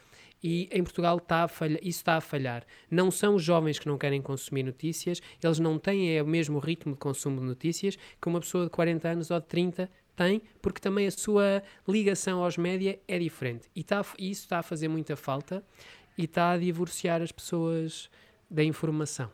E 0.43 0.67
em 0.74 0.84
Portugal 0.84 1.19
está 1.19 1.47
falha, 1.47 1.80
isso 1.82 2.00
está 2.00 2.17
a 2.17 2.21
falhar. 2.21 2.65
Não 2.89 3.10
são 3.10 3.36
os 3.36 3.43
jovens 3.43 3.80
que 3.80 3.88
não 3.88 3.97
querem 3.97 4.21
consumir 4.21 4.63
notícias, 4.63 5.21
eles 5.41 5.58
não 5.58 5.80
têm 5.80 6.17
é, 6.17 6.21
o 6.21 6.28
mesmo 6.28 6.60
ritmo 6.60 6.91
de 6.91 7.00
consumo 7.00 7.39
de 7.39 7.45
notícias 7.45 7.97
que 8.21 8.28
uma 8.28 8.41
pessoa 8.41 8.65
de 8.65 8.71
40 8.71 9.08
anos 9.08 9.32
ou 9.32 9.39
de 9.39 9.45
30 9.45 9.89
tem, 10.13 10.41
porque 10.62 10.82
também 10.82 11.08
a 11.08 11.12
sua 11.12 11.63
ligação 11.88 12.43
aos 12.43 12.58
média 12.58 13.00
é 13.08 13.17
diferente. 13.17 13.69
E 13.74 13.80
está, 13.80 14.02
isso 14.19 14.41
está 14.41 14.60
a 14.60 14.63
fazer 14.63 14.89
muita 14.89 15.15
falta 15.15 15.63
e 16.17 16.26
está 16.26 16.52
a 16.52 16.58
divorciar 16.58 17.21
as 17.21 17.32
pessoas 17.32 18.10
da 18.50 18.65
informação. 18.65 19.32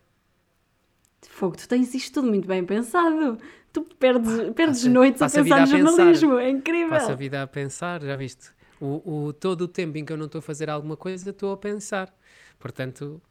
Fogo, 1.21 1.57
tu 1.57 1.67
tens 1.67 1.93
isto 1.93 2.13
tudo 2.13 2.27
muito 2.27 2.47
bem 2.47 2.63
pensado. 2.65 3.37
Tu 3.73 3.81
perdes, 3.99 4.33
perdes 4.55 4.79
passa, 4.79 4.89
noites 4.89 5.19
passa 5.19 5.41
a 5.41 5.43
pensar 5.43 5.59
no 5.61 5.67
jornalismo, 5.67 6.29
pensar. 6.31 6.43
é 6.43 6.49
incrível. 6.49 6.89
Passa 6.89 7.11
a 7.11 7.15
vida 7.15 7.43
a 7.43 7.47
pensar, 7.47 8.01
já 8.01 8.15
viste? 8.15 8.49
O, 8.79 9.25
o, 9.25 9.33
todo 9.33 9.61
o 9.61 9.67
tempo 9.67 9.97
em 9.97 10.05
que 10.05 10.13
eu 10.13 10.17
não 10.17 10.25
estou 10.25 10.39
a 10.39 10.41
fazer 10.41 10.69
alguma 10.69 10.95
coisa, 10.95 11.29
estou 11.29 11.51
a 11.51 11.57
pensar. 11.57 12.13
Portanto, 12.59 13.21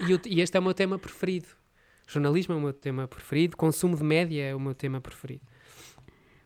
e, 0.00 0.36
e 0.36 0.40
este 0.40 0.56
é 0.56 0.60
o 0.60 0.62
meu 0.62 0.74
tema 0.74 0.98
preferido. 0.98 1.48
Jornalismo 2.06 2.54
é 2.54 2.56
o 2.56 2.60
meu 2.60 2.72
tema 2.72 3.08
preferido, 3.08 3.56
consumo 3.56 3.96
de 3.96 4.04
média 4.04 4.42
é 4.42 4.54
o 4.54 4.60
meu 4.60 4.74
tema 4.74 5.00
preferido. 5.00 5.42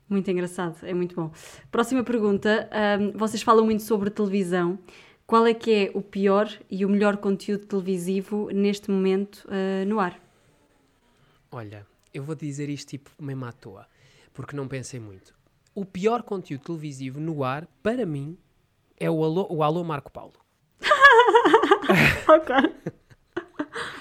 Muito 0.09 0.31
engraçado, 0.31 0.77
é 0.83 0.95
muito 0.95 1.15
bom. 1.15 1.31
Próxima 1.71 2.03
pergunta. 2.03 2.69
Um, 3.01 3.13
vocês 3.13 3.43
falam 3.43 3.65
muito 3.65 3.83
sobre 3.83 4.09
televisão. 4.09 4.79
Qual 5.27 5.47
é 5.47 5.53
que 5.53 5.71
é 5.71 5.91
o 5.93 6.01
pior 6.01 6.51
e 6.71 6.87
o 6.87 6.89
melhor 6.89 7.19
conteúdo 7.19 7.67
televisivo 7.67 8.49
neste 8.51 8.91
momento 8.91 9.47
uh, 9.47 9.87
no 9.87 10.01
ar? 10.01 10.19
Olha, 11.51 11.87
eu 12.13 12.23
vou 12.23 12.35
dizer 12.35 12.69
isto 12.69 12.91
tipo 12.91 13.11
mesmo 13.19 13.47
à 13.47 13.53
toa, 13.53 13.87
porque 14.35 14.55
não 14.55 14.69
pensei 14.69 15.01
muito. 15.01 15.35
O 15.75 15.85
pior 15.85 16.23
conteúdo 16.23 16.65
televisivo 16.65 17.21
no 17.21 17.43
ar, 17.43 17.67
para 17.83 18.05
mim, 18.05 18.37
é 18.99 19.11
o 19.11 19.25
Alô, 19.25 19.47
o 19.49 19.63
Alô 19.63 19.83
Marco 19.83 20.11
Paulo. 20.11 20.35
ok. 22.29 22.55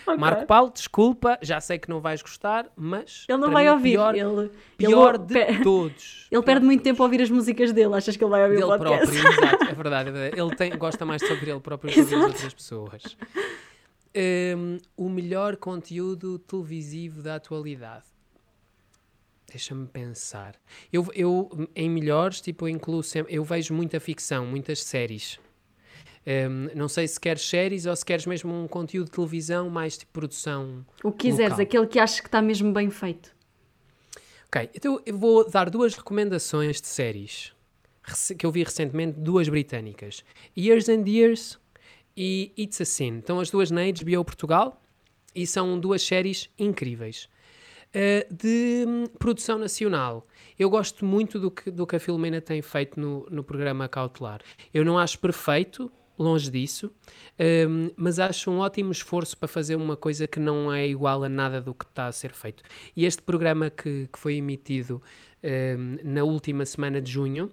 Okay. 0.07 0.17
Marco 0.17 0.45
Paulo, 0.45 0.71
desculpa, 0.71 1.37
já 1.41 1.59
sei 1.59 1.77
que 1.77 1.89
não 1.89 1.99
vais 1.99 2.21
gostar, 2.21 2.67
mas. 2.77 3.25
Ele 3.27 3.37
não 3.39 3.51
vai 3.51 3.65
mim, 3.65 3.71
ouvir. 3.71 3.91
Pior, 3.91 4.15
ele, 4.15 4.51
pior 4.77 5.15
ele, 5.15 5.23
de 5.25 5.33
pe... 5.33 5.63
todos. 5.63 6.27
Ele 6.31 6.41
perde 6.41 6.65
muito 6.65 6.81
tempo 6.81 7.03
a 7.03 7.05
ouvir 7.05 7.21
as 7.21 7.29
músicas 7.29 7.73
dele. 7.73 7.93
Achas 7.93 8.15
que 8.15 8.23
ele 8.23 8.31
vai 8.31 8.43
ouvir 8.43 8.55
dele 8.55 8.71
o 8.71 8.77
podcast? 8.77 9.05
próprio, 9.05 9.45
exato. 9.45 9.63
É 9.65 9.73
verdade, 9.73 10.09
é 10.09 10.11
verdade. 10.13 10.41
Ele 10.41 10.55
tem, 10.55 10.77
gosta 10.77 11.05
mais 11.05 11.21
de 11.21 11.29
ouvir 11.29 11.49
ele 11.49 11.59
próprio 11.59 11.91
do 11.91 11.93
que 11.93 12.15
as 12.15 12.21
outras 12.21 12.53
pessoas 12.53 13.17
um, 14.17 14.79
o 14.95 15.09
melhor 15.09 15.57
conteúdo 15.57 16.39
televisivo 16.39 17.21
da 17.21 17.35
atualidade. 17.35 18.05
Deixa-me 19.49 19.87
pensar. 19.87 20.55
Eu, 20.91 21.07
eu, 21.13 21.69
em 21.75 21.89
melhores, 21.89 22.41
tipo, 22.41 22.65
eu 22.65 22.69
incluo 22.69 23.01
sempre. 23.01 23.33
Eu 23.33 23.43
vejo 23.43 23.73
muita 23.73 23.99
ficção, 23.99 24.45
muitas 24.45 24.83
séries. 24.83 25.39
Um, 26.25 26.75
não 26.75 26.89
sei 26.89 27.07
se 27.07 27.17
queres 27.17 27.47
séries 27.47 27.85
ou 27.85 27.95
se 27.95 28.03
queres 28.03 28.25
mesmo 28.25 28.53
um 28.53 28.67
conteúdo 28.67 29.05
de 29.05 29.11
televisão 29.11 29.69
mais 29.69 29.97
tipo 29.97 30.11
produção. 30.11 30.85
O 31.01 31.11
que 31.11 31.29
quiseres, 31.29 31.51
local. 31.51 31.63
aquele 31.63 31.87
que 31.87 31.99
achas 31.99 32.19
que 32.19 32.27
está 32.27 32.41
mesmo 32.41 32.73
bem 32.73 32.89
feito. 32.89 33.33
Ok, 34.47 34.69
então 34.73 35.01
eu 35.05 35.17
vou 35.17 35.49
dar 35.49 35.69
duas 35.69 35.95
recomendações 35.95 36.81
de 36.81 36.87
séries 36.87 37.53
que 38.37 38.45
eu 38.45 38.51
vi 38.51 38.63
recentemente, 38.63 39.19
duas 39.19 39.47
britânicas: 39.49 40.23
Years 40.57 40.89
and 40.89 41.03
Years 41.07 41.59
e 42.17 42.51
It's 42.57 42.81
a 42.81 42.85
Sin. 42.85 43.19
Estão 43.19 43.39
as 43.39 43.51
duas 43.51 43.69
na 43.69 43.81
HBO 43.83 44.25
Portugal 44.25 44.81
e 45.35 45.45
são 45.45 45.79
duas 45.79 46.01
séries 46.01 46.49
incríveis. 46.57 47.29
Uh, 47.89 48.33
de 48.33 48.85
hum, 48.85 49.05
produção 49.17 49.57
nacional. 49.57 50.27
Eu 50.59 50.69
gosto 50.69 51.05
muito 51.05 51.39
do 51.39 51.49
que, 51.49 51.71
do 51.71 51.87
que 51.87 51.95
a 51.95 51.99
Filomena 51.99 52.41
tem 52.41 52.61
feito 52.61 52.99
no, 52.99 53.27
no 53.29 53.43
programa 53.43 53.87
Cautelar. 53.87 54.41
Eu 54.73 54.83
não 54.83 54.97
acho 54.99 55.17
perfeito, 55.19 55.89
longe 56.17 56.49
disso, 56.49 56.91
um, 57.69 57.91
mas 57.95 58.19
acho 58.19 58.49
um 58.51 58.59
ótimo 58.59 58.91
esforço 58.91 59.37
para 59.37 59.47
fazer 59.47 59.75
uma 59.75 59.95
coisa 59.95 60.27
que 60.27 60.39
não 60.39 60.73
é 60.73 60.87
igual 60.87 61.23
a 61.23 61.29
nada 61.29 61.61
do 61.61 61.73
que 61.73 61.85
está 61.85 62.07
a 62.07 62.11
ser 62.11 62.33
feito. 62.33 62.63
E 62.95 63.05
este 63.05 63.21
programa 63.21 63.69
que, 63.69 64.09
que 64.11 64.19
foi 64.19 64.35
emitido 64.35 65.01
um, 65.43 65.97
na 66.03 66.23
última 66.23 66.65
semana 66.65 66.99
de 66.99 67.11
junho 67.11 67.51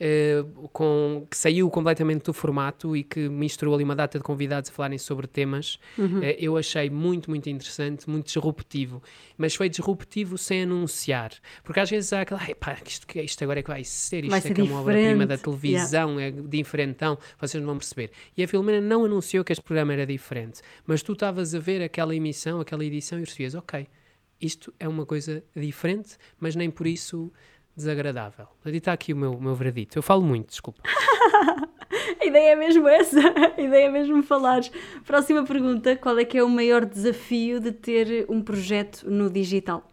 uh, 0.00 0.68
com, 0.68 1.26
que 1.30 1.36
saiu 1.36 1.68
completamente 1.70 2.24
do 2.24 2.32
formato 2.32 2.96
e 2.96 3.02
que 3.02 3.28
misturou 3.28 3.74
ali 3.74 3.84
uma 3.84 3.96
data 3.96 4.18
de 4.18 4.24
convidados 4.24 4.70
a 4.70 4.72
falarem 4.72 4.98
sobre 4.98 5.26
temas. 5.26 5.78
Uhum. 5.96 6.20
Uh, 6.20 6.34
eu 6.38 6.56
achei 6.56 6.88
muito, 6.90 7.30
muito 7.30 7.48
interessante, 7.48 8.08
muito 8.08 8.26
disruptivo. 8.26 9.02
Mas 9.36 9.54
foi 9.54 9.68
disruptivo 9.68 10.38
sem 10.38 10.62
anunciar. 10.62 11.32
Porque 11.62 11.80
às 11.80 11.90
vezes 11.90 12.12
há 12.12 12.22
aquela, 12.22 12.40
pá, 12.58 12.78
isto, 12.86 13.06
isto 13.18 13.44
agora 13.44 13.60
é 13.60 13.62
que 13.62 13.70
vai 13.70 13.84
ser, 13.84 14.24
isto 14.24 14.30
vai 14.30 14.38
é 14.38 14.42
ser 14.42 14.54
que 14.54 14.60
é 14.60 14.64
uma 14.64 14.80
obra-prima 14.80 15.26
da 15.26 15.38
televisão, 15.38 16.20
yeah. 16.20 16.38
é 16.38 16.42
diferentão, 16.48 17.18
vocês 17.40 17.60
não 17.60 17.68
vão 17.68 17.78
perceber. 17.78 18.10
E 18.36 18.42
a 18.42 18.48
Filomena 18.48 18.80
não 18.80 19.04
anunciou 19.04 19.44
que 19.44 19.52
este 19.52 19.62
programa 19.62 19.92
era 19.92 20.06
diferente. 20.06 20.60
Mas 20.86 21.02
tu 21.02 21.12
estavas 21.12 21.54
a 21.54 21.58
ver 21.58 21.82
aquela 21.82 22.14
emissão, 22.14 22.60
aquela 22.60 22.84
edição 22.84 23.18
e 23.18 23.22
percebias, 23.22 23.54
ok, 23.54 23.86
isto 24.40 24.72
é 24.78 24.88
uma 24.88 25.04
coisa 25.04 25.42
diferente, 25.54 26.16
mas 26.38 26.54
nem 26.54 26.70
por 26.70 26.86
isso 26.86 27.32
desagradável. 27.78 28.46
E 28.66 28.76
está 28.76 28.92
aqui 28.92 29.12
o 29.12 29.16
meu, 29.16 29.32
o 29.32 29.40
meu 29.40 29.54
veredito. 29.54 29.96
Eu 29.96 30.02
falo 30.02 30.22
muito, 30.22 30.48
desculpa. 30.48 30.82
a 32.20 32.24
ideia 32.24 32.52
é 32.52 32.56
mesmo 32.56 32.86
essa. 32.86 33.20
A 33.56 33.60
ideia 33.60 33.86
é 33.86 33.90
mesmo 33.90 34.22
falar. 34.22 34.60
Próxima 35.06 35.44
pergunta: 35.44 35.96
qual 35.96 36.18
é 36.18 36.24
que 36.24 36.36
é 36.36 36.42
o 36.42 36.48
maior 36.48 36.84
desafio 36.84 37.60
de 37.60 37.72
ter 37.72 38.26
um 38.28 38.42
projeto 38.42 39.08
no 39.08 39.30
digital? 39.30 39.88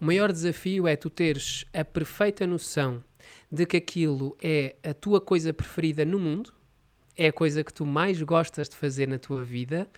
O 0.00 0.04
maior 0.04 0.32
desafio 0.32 0.88
é 0.88 0.96
tu 0.96 1.08
teres 1.08 1.64
a 1.72 1.84
perfeita 1.84 2.44
noção 2.46 3.04
de 3.50 3.64
que 3.66 3.76
aquilo 3.76 4.36
é 4.42 4.74
a 4.82 4.92
tua 4.92 5.20
coisa 5.20 5.52
preferida 5.52 6.04
no 6.04 6.18
mundo, 6.18 6.52
é 7.16 7.28
a 7.28 7.32
coisa 7.32 7.62
que 7.62 7.72
tu 7.72 7.86
mais 7.86 8.20
gostas 8.22 8.68
de 8.68 8.74
fazer 8.74 9.06
na 9.06 9.18
tua 9.18 9.44
vida 9.44 9.88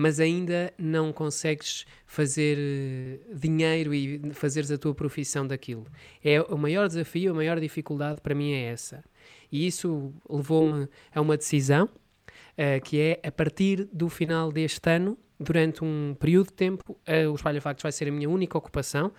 mas 0.00 0.18
ainda 0.18 0.72
não 0.78 1.12
consegues 1.12 1.84
fazer 2.06 2.56
eh, 2.58 3.18
dinheiro 3.34 3.92
e 3.92 4.32
fazeres 4.32 4.70
a 4.70 4.78
tua 4.78 4.94
profissão 4.94 5.46
daquilo. 5.46 5.86
É 6.24 6.40
o 6.40 6.56
maior 6.56 6.88
desafio, 6.88 7.32
a 7.32 7.34
maior 7.34 7.60
dificuldade 7.60 8.20
para 8.22 8.34
mim 8.34 8.52
é 8.52 8.64
essa. 8.72 9.04
E 9.52 9.66
isso 9.66 10.14
levou-me 10.28 10.88
a 11.14 11.20
uma 11.20 11.36
decisão, 11.36 11.84
uh, 11.84 12.80
que 12.82 12.98
é 12.98 13.20
a 13.22 13.30
partir 13.30 13.88
do 13.92 14.08
final 14.08 14.50
deste 14.50 14.88
ano, 14.88 15.18
durante 15.38 15.84
um 15.84 16.16
período 16.18 16.46
de 16.46 16.54
tempo, 16.54 16.92
uh, 16.92 17.30
o 17.30 17.34
Espalha 17.34 17.60
Factos 17.60 17.82
vai 17.82 17.92
ser 17.92 18.08
a 18.08 18.10
minha 18.10 18.28
única 18.28 18.56
ocupação 18.56 19.12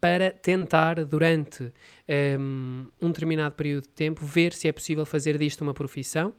para 0.00 0.30
tentar, 0.30 1.04
durante 1.04 1.64
um, 1.64 1.70
ehm, 2.06 2.86
um, 3.02 3.08
determinado 3.08 3.54
período 3.56 3.82
de 3.82 3.90
tempo, 3.90 4.24
ver 4.24 4.52
se 4.52 4.68
é 4.68 4.72
possível 4.72 5.04
fazer 5.04 5.36
disto 5.36 5.62
uma 5.62 5.74
profissão. 5.74 6.32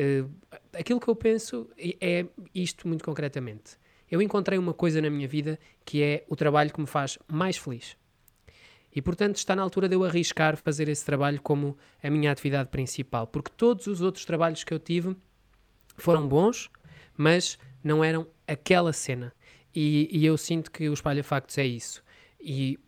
Uh, 0.00 0.30
aquilo 0.72 0.98
que 0.98 1.08
eu 1.08 1.14
penso 1.14 1.68
é 2.00 2.24
isto 2.54 2.88
muito 2.88 3.04
concretamente. 3.04 3.76
Eu 4.10 4.22
encontrei 4.22 4.58
uma 4.58 4.72
coisa 4.72 5.00
na 5.02 5.10
minha 5.10 5.28
vida 5.28 5.58
que 5.84 6.02
é 6.02 6.24
o 6.26 6.34
trabalho 6.34 6.72
que 6.72 6.80
me 6.80 6.86
faz 6.86 7.18
mais 7.28 7.58
feliz. 7.58 7.96
E 8.94 9.02
portanto 9.02 9.36
está 9.36 9.54
na 9.54 9.62
altura 9.62 9.88
de 9.88 9.94
eu 9.94 10.02
arriscar 10.02 10.56
fazer 10.56 10.88
esse 10.88 11.04
trabalho 11.04 11.40
como 11.42 11.76
a 12.02 12.08
minha 12.08 12.32
atividade 12.32 12.70
principal, 12.70 13.26
porque 13.26 13.50
todos 13.56 13.86
os 13.86 14.00
outros 14.00 14.24
trabalhos 14.24 14.64
que 14.64 14.72
eu 14.72 14.78
tive 14.78 15.14
foram 15.96 16.26
bons, 16.26 16.70
mas 17.16 17.58
não 17.84 18.02
eram 18.02 18.26
aquela 18.48 18.92
cena. 18.92 19.32
E, 19.74 20.08
e 20.10 20.24
eu 20.24 20.36
sinto 20.36 20.70
que 20.70 20.88
o 20.88 20.94
Espalha 20.94 21.22
Factos 21.22 21.58
é 21.58 21.66
isso. 21.66 22.02
E 22.40 22.78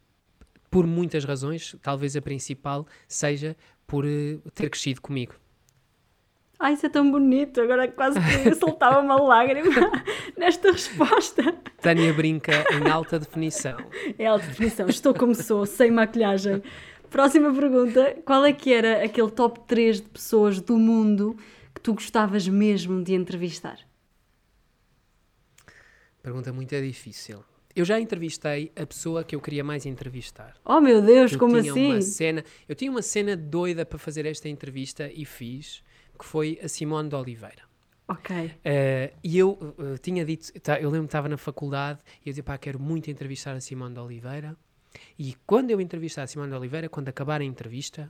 por 0.70 0.86
muitas 0.86 1.24
razões, 1.24 1.76
talvez 1.82 2.16
a 2.16 2.22
principal 2.22 2.86
seja 3.06 3.54
por 3.86 4.04
uh, 4.04 4.50
ter 4.54 4.70
crescido 4.70 5.00
comigo. 5.00 5.34
Ai, 6.62 6.74
isso 6.74 6.86
é 6.86 6.88
tão 6.88 7.10
bonito, 7.10 7.60
agora 7.60 7.88
quase 7.88 8.20
que 8.20 8.54
soltava 8.54 9.00
uma 9.00 9.20
lágrima 9.20 9.74
nesta 10.38 10.70
resposta. 10.70 11.42
Tânia 11.80 12.12
brinca 12.12 12.52
em 12.72 12.88
alta 12.88 13.18
definição. 13.18 13.76
É 14.16 14.26
alta 14.26 14.46
definição, 14.46 14.88
estou 14.88 15.12
como 15.12 15.34
sou, 15.34 15.66
sem 15.66 15.90
maquilhagem. 15.90 16.62
Próxima 17.10 17.52
pergunta: 17.52 18.16
qual 18.24 18.44
é 18.44 18.52
que 18.52 18.72
era 18.72 19.04
aquele 19.04 19.32
top 19.32 19.58
3 19.66 20.02
de 20.02 20.08
pessoas 20.08 20.60
do 20.60 20.78
mundo 20.78 21.36
que 21.74 21.80
tu 21.80 21.94
gostavas 21.94 22.46
mesmo 22.46 23.02
de 23.02 23.12
entrevistar? 23.12 23.80
Pergunta 26.22 26.52
muito 26.52 26.80
difícil. 26.80 27.44
Eu 27.74 27.84
já 27.84 27.98
entrevistei 27.98 28.70
a 28.76 28.86
pessoa 28.86 29.24
que 29.24 29.34
eu 29.34 29.40
queria 29.40 29.64
mais 29.64 29.84
entrevistar. 29.84 30.54
Oh 30.64 30.80
meu 30.80 31.02
Deus, 31.02 31.32
eu 31.32 31.40
como 31.40 31.60
tinha 31.60 31.72
assim? 31.72 31.90
Uma 31.90 32.02
cena, 32.02 32.44
eu 32.68 32.76
tinha 32.76 32.90
uma 32.90 33.02
cena 33.02 33.36
doida 33.36 33.84
para 33.84 33.98
fazer 33.98 34.26
esta 34.26 34.48
entrevista 34.48 35.10
e 35.12 35.24
fiz, 35.24 35.82
que 36.22 36.26
foi 36.26 36.58
a 36.62 36.68
Simone 36.68 37.08
de 37.08 37.16
Oliveira. 37.16 37.62
Ok. 38.06 38.36
Uh, 38.36 39.16
e 39.24 39.38
eu 39.38 39.50
uh, 39.50 39.98
tinha 40.00 40.24
dito, 40.24 40.52
tá, 40.60 40.80
eu 40.80 40.88
lembro 40.88 41.06
que 41.06 41.08
estava 41.08 41.28
na 41.28 41.36
faculdade 41.36 41.98
e 42.24 42.28
eu 42.28 42.32
disse, 42.32 42.42
pá, 42.42 42.56
quero 42.56 42.78
muito 42.78 43.10
entrevistar 43.10 43.56
a 43.56 43.60
Simone 43.60 43.94
de 43.94 44.00
Oliveira. 44.00 44.56
E 45.18 45.34
quando 45.44 45.70
eu 45.70 45.80
entrevistar 45.80 46.22
a 46.22 46.26
Simone 46.28 46.50
de 46.50 46.56
Oliveira, 46.56 46.88
quando 46.88 47.08
acabar 47.08 47.40
a 47.40 47.44
entrevista, 47.44 48.08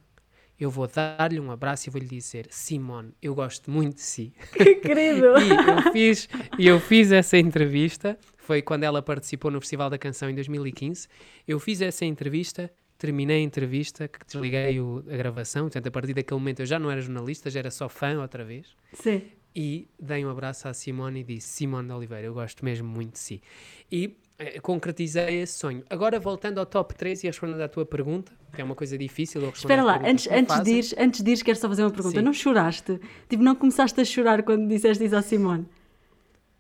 eu 0.60 0.70
vou 0.70 0.86
dar-lhe 0.86 1.40
um 1.40 1.50
abraço 1.50 1.88
e 1.88 1.90
vou-lhe 1.90 2.06
dizer: 2.06 2.48
Simone, 2.50 3.14
eu 3.22 3.34
gosto 3.34 3.70
muito 3.70 3.94
de 3.94 4.02
si. 4.02 4.32
Que 4.52 4.74
querido! 4.74 5.32
e 5.40 5.48
eu 5.48 5.92
fiz, 5.92 6.28
eu 6.58 6.80
fiz 6.80 7.12
essa 7.12 7.38
entrevista 7.38 8.18
foi 8.42 8.60
quando 8.60 8.82
ela 8.82 9.00
participou 9.00 9.50
no 9.50 9.60
Festival 9.60 9.88
da 9.88 9.96
Canção 9.96 10.28
em 10.28 10.34
2015. 10.34 11.06
Eu 11.46 11.60
fiz 11.60 11.80
essa 11.80 12.04
entrevista, 12.04 12.70
terminei 13.02 13.38
a 13.38 13.40
entrevista, 13.40 14.06
que 14.06 14.24
desliguei 14.24 14.78
o, 14.78 15.02
a 15.10 15.16
gravação, 15.16 15.64
portanto, 15.64 15.88
a 15.88 15.90
partir 15.90 16.14
daquele 16.14 16.38
momento 16.38 16.60
eu 16.60 16.66
já 16.66 16.78
não 16.78 16.88
era 16.88 17.00
jornalista, 17.00 17.50
já 17.50 17.58
era 17.58 17.70
só 17.70 17.88
fã 17.88 18.20
outra 18.20 18.44
vez. 18.44 18.76
Sim. 18.92 19.22
E 19.54 19.88
dei 19.98 20.24
um 20.24 20.30
abraço 20.30 20.68
à 20.68 20.72
Simone 20.72 21.20
e 21.20 21.24
disse: 21.24 21.48
Simone 21.48 21.88
de 21.88 21.94
Oliveira, 21.94 22.28
eu 22.28 22.32
gosto 22.32 22.64
mesmo 22.64 22.88
muito 22.88 23.14
de 23.14 23.18
si. 23.18 23.42
E 23.90 24.16
eh, 24.38 24.60
concretizei 24.60 25.40
esse 25.42 25.58
sonho. 25.58 25.82
Agora, 25.90 26.20
voltando 26.20 26.58
ao 26.58 26.64
top 26.64 26.94
3 26.94 27.24
e 27.24 27.26
respondendo 27.26 27.60
à 27.60 27.68
tua 27.68 27.84
pergunta, 27.84 28.32
que 28.54 28.60
é 28.60 28.64
uma 28.64 28.76
coisa 28.76 28.96
difícil. 28.96 29.46
Espera 29.48 29.82
lá, 29.82 30.00
antes, 30.04 30.28
antes, 30.30 30.60
de 30.62 30.70
ir, 30.70 30.84
antes 30.96 31.22
de 31.22 31.30
ir, 31.32 31.42
quero 31.42 31.58
só 31.58 31.68
fazer 31.68 31.82
uma 31.82 31.90
pergunta. 31.90 32.20
Sim. 32.20 32.24
Não 32.24 32.32
choraste? 32.32 33.00
Tipo, 33.28 33.42
não 33.42 33.56
começaste 33.56 34.00
a 34.00 34.04
chorar 34.04 34.44
quando 34.44 34.68
disseste 34.68 35.04
isso 35.04 35.16
à 35.16 35.22
Simone? 35.22 35.66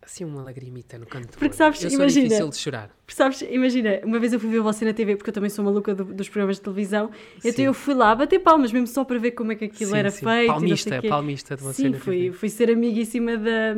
Assim 0.02 0.24
uma 0.24 0.42
lagrimita 0.42 0.98
no 0.98 1.06
canto. 1.06 1.38
Porque 1.38 1.54
sabes, 1.54 1.82
eu 1.84 1.90
imagina, 1.90 2.24
difícil 2.24 2.48
de 2.48 2.56
chorar. 2.56 2.90
Porque 3.06 3.14
sabes, 3.14 3.42
imagina, 3.42 4.00
uma 4.04 4.18
vez 4.18 4.32
eu 4.32 4.40
fui 4.40 4.50
ver 4.50 4.60
você 4.60 4.84
na 4.84 4.92
TV, 4.92 5.16
porque 5.16 5.30
eu 5.30 5.34
também 5.34 5.48
sou 5.48 5.64
maluca 5.64 5.94
do, 5.94 6.04
dos 6.04 6.28
programas 6.28 6.56
de 6.56 6.62
televisão, 6.62 7.10
sim. 7.38 7.48
então 7.48 7.64
eu 7.64 7.72
fui 7.72 7.94
lá 7.94 8.14
bater 8.14 8.40
palmas, 8.40 8.72
mesmo 8.72 8.86
só 8.88 9.04
para 9.04 9.18
ver 9.18 9.30
como 9.30 9.52
é 9.52 9.54
que 9.54 9.66
aquilo 9.66 9.92
sim, 9.92 9.96
era 9.96 10.10
sim. 10.10 10.26
feito. 10.26 10.48
Palmista, 10.48 11.02
palmista 11.02 11.56
de 11.56 11.62
você 11.62 11.82
Sim, 11.82 11.92
fui, 11.94 12.32
fui 12.32 12.48
ser 12.48 12.70
amiguíssima 12.70 13.36
da, 13.36 13.74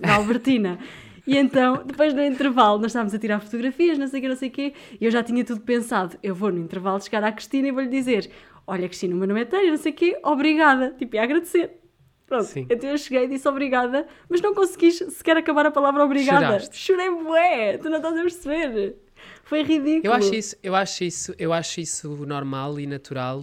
da 0.00 0.14
Albertina. 0.14 0.78
E 1.26 1.36
então, 1.36 1.82
depois 1.86 2.12
no 2.12 2.24
intervalo, 2.24 2.78
nós 2.78 2.86
estávamos 2.90 3.14
a 3.14 3.18
tirar 3.18 3.38
fotografias, 3.40 3.98
não 3.98 4.06
sei 4.08 4.18
o 4.18 4.22
que, 4.22 4.28
não 4.28 4.36
sei 4.36 4.48
o 4.48 4.52
quê, 4.52 4.72
e 5.00 5.04
eu 5.04 5.10
já 5.10 5.22
tinha 5.22 5.44
tudo 5.44 5.60
pensado. 5.60 6.18
Eu 6.22 6.34
vou 6.34 6.50
no 6.50 6.58
intervalo 6.58 7.00
chegar 7.00 7.22
à 7.22 7.30
Cristina 7.30 7.68
e 7.68 7.70
vou-lhe 7.70 7.88
dizer: 7.88 8.30
Olha, 8.66 8.88
Cristina, 8.88 9.14
o 9.14 9.18
meu 9.18 9.28
nome 9.28 9.42
é 9.42 9.44
Tânia, 9.44 9.70
não 9.70 9.76
sei 9.76 9.92
o 9.92 9.94
quê, 9.94 10.18
obrigada. 10.22 10.94
Tipo, 10.98 11.16
e 11.16 11.18
agradecer. 11.18 11.77
Pronto, 12.28 12.44
Sim. 12.44 12.66
então 12.68 12.90
eu 12.90 12.98
cheguei 12.98 13.24
e 13.24 13.28
disse 13.28 13.48
obrigada, 13.48 14.06
mas 14.28 14.42
não 14.42 14.54
consegui 14.54 14.92
sequer 14.92 15.38
acabar 15.38 15.64
a 15.64 15.70
palavra 15.70 16.04
obrigada. 16.04 16.44
Choraste. 16.46 16.76
Chorei 16.76 17.10
bué, 17.10 17.78
tu 17.78 17.88
não 17.88 17.96
estás 17.96 18.16
a 18.16 18.20
perceber. 18.20 18.96
Foi 19.44 19.62
ridículo. 19.62 20.06
Eu 20.06 20.12
acho 20.12 20.34
isso, 20.34 20.56
eu 20.62 20.74
acho 20.74 21.04
isso, 21.04 21.34
eu 21.38 21.52
acho 21.54 21.80
isso 21.80 22.26
normal 22.26 22.78
e 22.78 22.86
natural, 22.86 23.42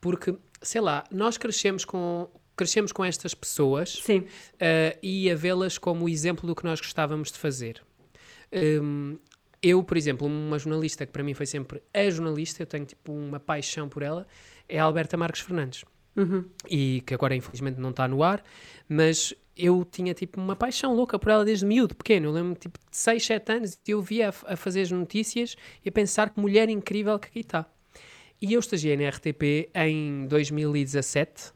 porque, 0.00 0.34
sei 0.62 0.80
lá, 0.80 1.04
nós 1.10 1.36
crescemos 1.36 1.84
com 1.84 2.26
crescemos 2.56 2.90
com 2.90 3.04
estas 3.04 3.34
pessoas 3.34 4.02
uh, 4.08 4.98
e 5.02 5.30
a 5.30 5.34
vê-las 5.34 5.76
como 5.76 6.08
exemplo 6.08 6.46
do 6.46 6.54
que 6.54 6.64
nós 6.64 6.80
gostávamos 6.80 7.30
de 7.30 7.38
fazer. 7.38 7.82
Um, 8.82 9.18
eu, 9.62 9.82
por 9.82 9.96
exemplo, 9.96 10.26
uma 10.26 10.58
jornalista 10.58 11.04
que 11.04 11.12
para 11.12 11.22
mim 11.22 11.34
foi 11.34 11.44
sempre 11.44 11.82
a 11.92 12.08
jornalista, 12.08 12.62
eu 12.62 12.66
tenho 12.66 12.86
tipo 12.86 13.12
uma 13.12 13.38
paixão 13.38 13.90
por 13.90 14.02
ela, 14.02 14.26
é 14.66 14.78
a 14.78 14.84
Alberta 14.84 15.18
Marques 15.18 15.42
Fernandes. 15.42 15.84
Uhum. 16.16 16.44
E 16.68 17.02
que 17.06 17.14
agora 17.14 17.34
infelizmente 17.34 17.78
não 17.78 17.90
está 17.90 18.08
no 18.08 18.22
ar, 18.22 18.42
mas 18.88 19.34
eu 19.56 19.84
tinha 19.90 20.12
tipo 20.12 20.40
uma 20.40 20.54
paixão 20.54 20.94
louca 20.94 21.18
por 21.18 21.30
ela 21.30 21.44
desde 21.44 21.64
miúdo, 21.64 21.94
pequeno. 21.94 22.28
Eu 22.28 22.32
lembro 22.32 22.54
tipo 22.54 22.78
de 22.78 22.96
6, 22.96 23.24
7 23.24 23.52
anos 23.52 23.78
e 23.86 23.90
eu 23.90 24.02
via 24.02 24.28
a, 24.28 24.52
a, 24.52 24.56
fazer 24.56 24.82
as 24.82 24.90
notícias 24.90 25.56
e 25.84 25.88
a 25.88 25.92
pensar 25.92 26.30
que 26.30 26.40
mulher 26.40 26.68
incrível 26.68 27.18
que 27.18 27.28
aqui 27.28 27.40
está. 27.40 27.66
E 28.40 28.52
eu 28.52 28.60
estagiei 28.60 28.96
na 28.96 29.08
RTP 29.08 29.70
em 29.74 30.26
2017 30.26 31.52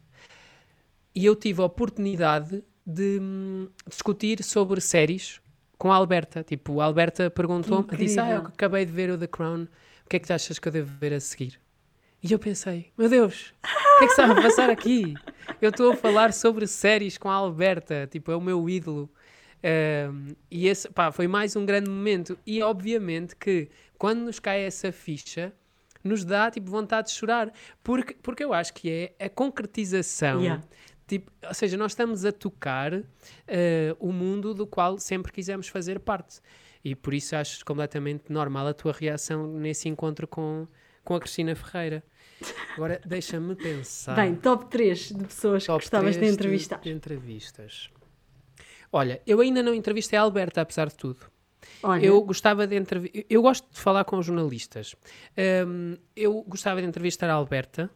e 1.14 1.26
eu 1.26 1.36
tive 1.36 1.60
a 1.60 1.64
oportunidade 1.64 2.64
de 2.86 3.18
hum, 3.20 3.68
discutir 3.86 4.42
sobre 4.42 4.80
séries 4.80 5.40
com 5.76 5.92
a 5.92 5.96
Alberta. 5.96 6.42
Tipo, 6.42 6.80
a 6.80 6.86
Alberta 6.86 7.30
perguntou-me, 7.30 7.96
disse: 7.96 8.18
Ah, 8.18 8.30
eu 8.30 8.38
acabei 8.40 8.84
de 8.86 8.92
ver 8.92 9.10
o 9.10 9.18
The 9.18 9.26
Crown, 9.26 9.64
o 9.64 10.08
que 10.08 10.16
é 10.16 10.18
que 10.18 10.26
tu 10.26 10.32
achas 10.32 10.58
que 10.58 10.68
eu 10.68 10.72
devo 10.72 10.90
ver 10.98 11.12
a 11.12 11.20
seguir? 11.20 11.60
E 12.22 12.32
eu 12.32 12.38
pensei, 12.38 12.92
meu 12.98 13.08
Deus, 13.08 13.54
o 13.64 13.98
que 13.98 14.04
é 14.04 14.06
que 14.06 14.12
está 14.12 14.30
a 14.30 14.34
passar 14.34 14.68
aqui? 14.68 15.14
Eu 15.60 15.70
estou 15.70 15.92
a 15.92 15.96
falar 15.96 16.32
sobre 16.32 16.66
séries 16.66 17.16
com 17.16 17.30
a 17.30 17.34
Alberta, 17.34 18.06
tipo, 18.10 18.30
é 18.30 18.36
o 18.36 18.40
meu 18.40 18.68
ídolo. 18.68 19.10
Um, 19.62 20.34
e 20.50 20.68
esse, 20.68 20.88
pá, 20.90 21.10
foi 21.10 21.26
mais 21.26 21.56
um 21.56 21.64
grande 21.64 21.88
momento. 21.88 22.38
E 22.46 22.62
obviamente 22.62 23.34
que 23.36 23.70
quando 23.96 24.20
nos 24.20 24.38
cai 24.38 24.62
essa 24.62 24.92
ficha, 24.92 25.52
nos 26.02 26.24
dá 26.24 26.50
tipo 26.50 26.70
vontade 26.70 27.08
de 27.08 27.14
chorar, 27.14 27.52
porque, 27.82 28.14
porque 28.22 28.44
eu 28.44 28.52
acho 28.52 28.72
que 28.74 28.90
é 29.18 29.26
a 29.26 29.28
concretização. 29.28 30.40
Yeah. 30.40 30.62
Tipo, 31.06 31.32
ou 31.46 31.54
seja, 31.54 31.76
nós 31.76 31.92
estamos 31.92 32.24
a 32.24 32.32
tocar 32.32 32.94
uh, 32.94 33.04
o 33.98 34.12
mundo 34.12 34.54
do 34.54 34.66
qual 34.66 34.98
sempre 34.98 35.32
quisemos 35.32 35.68
fazer 35.68 35.98
parte. 36.00 36.40
E 36.84 36.94
por 36.94 37.12
isso 37.12 37.34
acho 37.34 37.64
completamente 37.64 38.32
normal 38.32 38.68
a 38.68 38.74
tua 38.74 38.92
reação 38.92 39.46
nesse 39.46 39.88
encontro 39.88 40.26
com, 40.26 40.66
com 41.04 41.14
a 41.14 41.20
Cristina 41.20 41.54
Ferreira. 41.54 42.02
Agora, 42.74 43.00
deixa-me 43.04 43.54
pensar. 43.54 44.14
Bem, 44.14 44.34
top 44.34 44.66
3 44.66 45.12
de 45.12 45.24
pessoas 45.24 45.64
top 45.64 45.78
que 45.78 45.84
gostavas 45.84 46.16
de 46.16 46.26
entrevistar. 46.26 46.80
De, 46.80 46.90
entrevistas. 46.90 47.90
Olha, 48.92 49.20
eu 49.26 49.40
ainda 49.40 49.62
não 49.62 49.74
entrevistei 49.74 50.18
a 50.18 50.22
Alberta, 50.22 50.60
apesar 50.60 50.88
de 50.88 50.96
tudo. 50.96 51.20
Olha. 51.82 52.04
Eu 52.04 52.20
gostava 52.22 52.66
de 52.66 52.76
entrevistar. 52.76 53.24
Eu 53.28 53.42
gosto 53.42 53.70
de 53.70 53.78
falar 53.80 54.04
com 54.04 54.20
jornalistas. 54.22 54.94
Um, 55.66 55.96
eu 56.16 56.42
gostava 56.46 56.80
de 56.80 56.88
entrevistar 56.88 57.28
a 57.30 57.34
Alberta. 57.34 57.90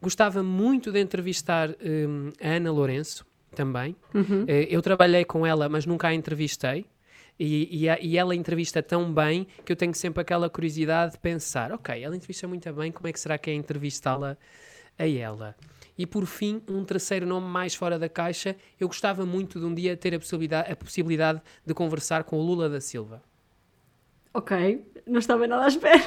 Gostava 0.00 0.42
muito 0.42 0.92
de 0.92 1.00
entrevistar 1.00 1.70
um, 1.70 2.32
a 2.40 2.48
Ana 2.48 2.70
Lourenço 2.70 3.24
também. 3.54 3.96
Uhum. 4.14 4.44
Uh, 4.44 4.66
eu 4.68 4.82
trabalhei 4.82 5.24
com 5.24 5.46
ela, 5.46 5.68
mas 5.68 5.86
nunca 5.86 6.08
a 6.08 6.14
entrevistei. 6.14 6.86
E, 7.38 7.86
e, 7.86 8.06
e, 8.06 8.16
ela 8.16 8.34
entrevista 8.34 8.82
tão 8.82 9.12
bem 9.12 9.46
que 9.64 9.70
eu 9.70 9.76
tenho 9.76 9.94
sempre 9.94 10.22
aquela 10.22 10.48
curiosidade 10.48 11.12
de 11.12 11.18
pensar: 11.18 11.70
ok, 11.70 12.02
ela 12.02 12.16
entrevista 12.16 12.48
muito 12.48 12.72
bem, 12.72 12.90
como 12.90 13.06
é 13.06 13.12
que 13.12 13.20
será 13.20 13.36
que 13.36 13.50
é 13.50 13.54
entrevistá-la 13.54 14.38
a 14.98 15.08
ela? 15.08 15.54
E 15.98 16.06
por 16.06 16.26
fim, 16.26 16.62
um 16.68 16.84
terceiro 16.84 17.26
nome 17.26 17.46
mais 17.46 17.74
fora 17.74 17.98
da 17.98 18.08
caixa, 18.08 18.56
eu 18.78 18.86
gostava 18.86 19.24
muito 19.24 19.58
de 19.58 19.64
um 19.64 19.74
dia 19.74 19.96
ter 19.96 20.14
a 20.14 20.18
possibilidade, 20.18 20.70
a 20.70 20.76
possibilidade 20.76 21.42
de 21.64 21.74
conversar 21.74 22.24
com 22.24 22.36
o 22.38 22.42
Lula 22.42 22.68
da 22.68 22.80
Silva. 22.80 23.22
Ok, 24.32 24.86
não 25.06 25.18
estava 25.18 25.46
nada 25.46 25.64
à 25.64 25.68
espera. 25.68 26.02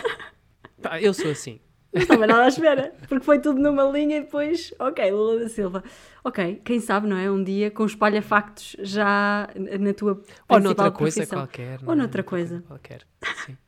Eu 1.02 1.14
sou 1.14 1.32
assim. 1.32 1.60
Não 1.92 2.02
estava 2.02 2.28
nada 2.28 2.44
à 2.44 2.48
espera, 2.48 2.94
porque 3.08 3.26
foi 3.26 3.40
tudo 3.40 3.60
numa 3.60 3.84
linha 3.84 4.18
e 4.18 4.22
depois, 4.22 4.72
ok, 4.78 5.12
Lula 5.12 5.40
da 5.40 5.50
Silva. 5.50 5.84
Ok, 6.24 6.62
quem 6.64 6.80
sabe, 6.80 7.08
não 7.08 7.18
é? 7.18 7.32
Um 7.32 7.44
dia 7.44 7.72
com 7.72 7.84
espalha-factos 7.84 8.76
já 8.80 9.50
na 9.80 9.94
tua 9.94 10.22
Ou 10.48 10.60
noutra 10.60 10.92
coisa 10.92 11.26
qualquer. 11.26 11.80
Ou 11.86 11.96
noutra 11.96 12.24
coisa. 12.24 12.64
Qualquer, 12.68 13.08
sim. 13.46 13.58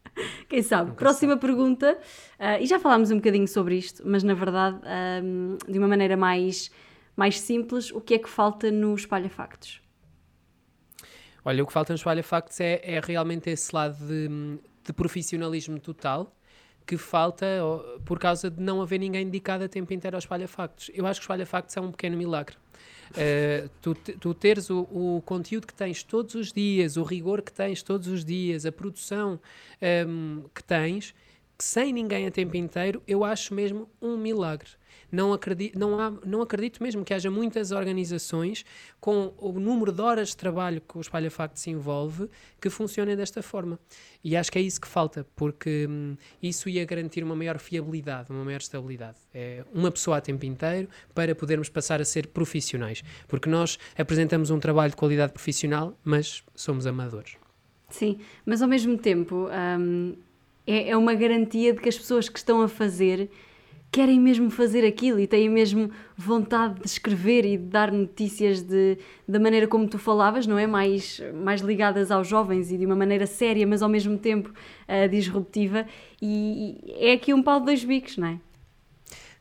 Quem 0.50 0.62
sabe? 0.62 0.90
Nunca 0.90 1.00
Próxima 1.00 1.34
sabe. 1.34 1.42
pergunta, 1.42 1.98
uh, 2.38 2.62
e 2.62 2.68
já 2.68 2.78
falámos 2.78 3.12
um 3.12 3.16
bocadinho 3.16 3.48
sobre 3.48 3.78
isto, 3.78 4.04
mas 4.06 4.24
na 4.24 4.34
verdade, 4.34 4.78
um, 5.24 5.58
de 5.68 5.80
uma 5.80 5.88
maneira 5.88 6.18
mais, 6.18 6.70
mais 7.16 7.40
simples, 7.40 7.92
o 7.92 8.02
que 8.02 8.16
é 8.16 8.20
que 8.20 8.30
falta 8.30 8.70
no 8.70 8.94
espalha-factos? 8.94 9.82
Olha, 11.46 11.64
o 11.64 11.66
que 11.66 11.74
falta 11.74 11.94
no 11.94 11.98
espalha-factos 11.98 12.60
é, 12.60 12.82
é 12.84 13.00
realmente 13.00 13.50
esse 13.50 13.74
lado 13.74 13.96
de, 14.06 14.60
de 14.84 14.94
profissionalismo 14.94 15.80
total 15.80 16.36
que 16.92 16.98
falta 16.98 17.46
por 18.04 18.20
causa 18.20 18.52
de 18.52 18.62
não 18.62 18.82
haver 18.82 19.00
ninguém 19.00 19.24
dedicado 19.24 19.64
a 19.64 19.70
tempo 19.70 19.94
inteiro 19.94 20.18
aos 20.18 20.26
espalha-factos. 20.26 20.92
Eu 20.94 21.08
acho 21.08 21.22
que 21.22 21.24
o 21.24 21.26
espalha-factos 21.28 21.78
é 21.78 21.80
um 21.80 21.90
pequeno 21.90 22.18
milagre. 22.18 22.58
Uh, 23.12 23.70
tu, 23.82 23.96
tu 23.96 24.34
teres 24.34 24.70
o, 24.70 24.82
o, 24.92 25.22
conteúdo 25.26 25.68
que 25.68 25.74
tens 25.74 26.04
todos 26.04 26.36
os 26.36 26.52
dias, 26.52 26.98
o 26.98 27.04
rigor 27.04 27.42
que 27.42 27.52
tens 27.54 27.82
todos 27.82 28.10
os 28.10 28.26
dias, 28.26 28.66
a 28.66 28.74
produção 28.74 29.36
um, 29.36 29.40
ehm, 29.82 30.44
que 30.54 30.62
tens, 30.62 31.16
sem 31.58 31.94
ninguém 31.94 32.28
a 32.28 32.32
tempo 32.32 32.58
inteiro, 32.58 33.02
eu 33.08 33.24
acho 33.24 33.54
mesmo 33.54 33.90
um 34.02 34.18
milagre. 34.18 34.72
Não 35.12 35.34
acredito, 35.34 35.78
não, 35.78 36.00
há, 36.00 36.14
não 36.26 36.42
acredito 36.42 36.82
mesmo 36.82 37.04
que 37.04 37.14
haja 37.14 37.30
muitas 37.30 37.72
organizações 37.72 38.64
com 39.00 39.34
o 39.38 39.52
número 39.60 39.92
de 39.92 40.02
horas 40.02 40.30
de 40.30 40.38
trabalho 40.38 40.82
que 40.82 40.98
o 40.98 41.02
Espalha 41.02 41.30
Facto 41.30 41.58
se 41.58 41.70
envolve 41.70 42.30
que 42.60 42.70
funcionem 42.70 43.16
desta 43.16 43.42
forma. 43.42 43.80
E 44.24 44.38
acho 44.38 44.52
que 44.52 44.58
é 44.58 44.62
isso 44.62 44.80
que 44.80 44.88
falta, 44.88 45.26
porque 45.36 45.88
hum, 45.90 46.16
isso 46.42 46.70
ia 46.70 46.86
garantir 46.86 47.24
uma 47.24 47.36
maior 47.36 47.58
fiabilidade, 47.58 48.32
uma 48.32 48.46
maior 48.46 48.60
estabilidade. 48.60 49.18
É 49.34 49.66
uma 49.74 49.92
pessoa 49.92 50.18
a 50.18 50.22
tempo 50.22 50.46
inteiro 50.46 50.88
para 51.14 51.36
podermos 51.36 51.70
passar 51.70 52.00
a 52.00 52.06
ser 52.06 52.28
profissionais. 52.28 53.04
Porque 53.28 53.50
nós 53.50 53.78
apresentamos 53.98 54.50
um 54.50 54.60
trabalho 54.60 54.92
de 54.92 54.98
qualidade 54.98 55.34
profissional, 55.34 55.98
mas 56.04 56.44
somos 56.56 56.86
amadores. 56.88 57.36
Sim, 57.90 58.20
mas 58.46 58.62
ao 58.62 58.68
mesmo 58.68 58.98
tempo 58.98 59.50
hum, 59.80 60.16
é, 60.66 60.90
é 60.90 60.98
uma 60.98 61.14
garantia 61.14 61.74
de 61.74 61.82
que 61.82 61.90
as 61.90 61.98
pessoas 61.98 62.30
que 62.30 62.38
estão 62.38 62.62
a 62.62 62.68
fazer 62.68 63.30
querem 63.92 64.20
mesmo 64.20 64.50
fazer 64.50 64.86
aquilo 64.86 65.20
e 65.20 65.28
têm 65.28 65.50
mesmo 65.50 65.92
vontade 66.16 66.80
de 66.80 66.88
escrever 66.88 67.46
e 67.46 67.58
de 67.58 67.66
dar 67.66 67.92
notícias 67.92 68.62
de, 68.62 68.98
da 69.28 69.38
maneira 69.38 69.68
como 69.68 69.88
tu 69.88 70.00
falavas, 70.00 70.48
não 70.48 70.58
é? 70.58 70.66
Mais, 70.66 71.22
mais 71.34 71.60
ligadas 71.60 72.10
aos 72.10 72.28
jovens 72.28 72.72
e 72.72 72.78
de 72.78 72.86
uma 72.86 72.96
maneira 72.96 73.28
séria, 73.28 73.68
mas 73.68 73.82
ao 73.82 73.90
mesmo 73.90 74.18
tempo 74.18 74.50
uh, 74.50 75.10
disruptiva. 75.10 75.86
E, 76.22 76.80
e, 76.86 77.10
é 77.10 77.14
aqui 77.14 77.34
um 77.34 77.44
pau 77.44 77.60
de 77.60 77.66
dois 77.66 77.84
bicos, 77.84 78.16
não 78.16 78.30
é? 78.30 78.40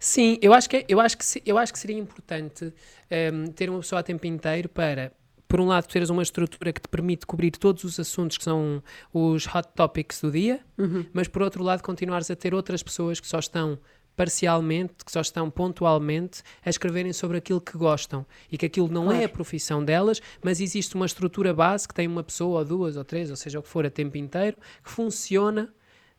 Sim, 0.01 0.39
eu 0.43 0.53
acho 0.53 0.69
que, 0.69 0.79
é, 0.79 0.85
eu 0.89 0.99
acho 0.99 1.17
que, 1.17 1.25
eu 1.47 1.57
acho 1.57 1.73
que 1.73 1.79
seria 1.79 1.99
importante 1.99 2.65
um, 2.65 2.73
ehm, 3.11 3.47
ter 3.53 3.71
uma 3.71 3.81
pessoa 3.81 4.01
a 4.01 4.03
tempo 4.03 4.27
inteiro 4.27 4.69
para 4.69 5.13
por 5.47 5.61
um 5.61 5.67
lado, 5.67 5.89
teres 5.89 6.09
uma 6.11 6.23
estrutura 6.23 6.73
que 6.73 6.81
te 6.81 6.87
permite 6.87 7.27
cobrir 7.27 7.51
todos 7.51 7.83
os 7.83 7.99
assuntos 7.99 8.39
que 8.39 8.45
são 8.45 8.81
os 9.13 9.47
hot 9.47 9.69
topics 9.75 10.21
do 10.21 10.31
dia, 10.31 10.61
uhum. 10.79 11.05
mas 11.13 11.27
por 11.27 11.43
outro 11.43 11.65
lado, 11.65 11.83
continuares 11.83 12.31
a 12.31 12.37
ter 12.37 12.55
outras 12.55 12.85
pessoas 12.85 13.19
que 13.19 13.27
só 13.27 13.41
estão 13.41 13.77
parcialmente, 14.21 15.03
que 15.03 15.11
só 15.11 15.23
estão 15.23 15.49
pontualmente 15.49 16.43
a 16.63 16.69
escreverem 16.69 17.11
sobre 17.11 17.39
aquilo 17.39 17.59
que 17.59 17.79
gostam 17.79 18.27
e 18.53 18.59
que 18.59 18.67
aquilo 18.67 18.87
não 18.87 19.05
é 19.05 19.07
claro. 19.07 19.23
é 19.23 19.25
a 19.25 19.29
profissão 19.31 19.83
delas, 19.83 20.21
mas 20.45 20.61
existe 20.61 20.95
uma 20.95 21.07
estrutura 21.07 21.55
base 21.55 21.89
que 21.89 21.95
tem 21.95 22.07
uma 22.07 22.23
pessoa 22.23 22.59
ou 22.59 22.65
duas 22.67 22.99
ou 22.99 23.05
três, 23.05 23.31
ou 23.31 23.37
seja 23.37 23.59
o 23.59 23.63
que 23.63 23.69
for, 23.71 23.87
a 23.87 23.89
tempo 23.89 24.19
inteiro, 24.19 24.59
que 24.85 24.91
funciona 24.91 25.73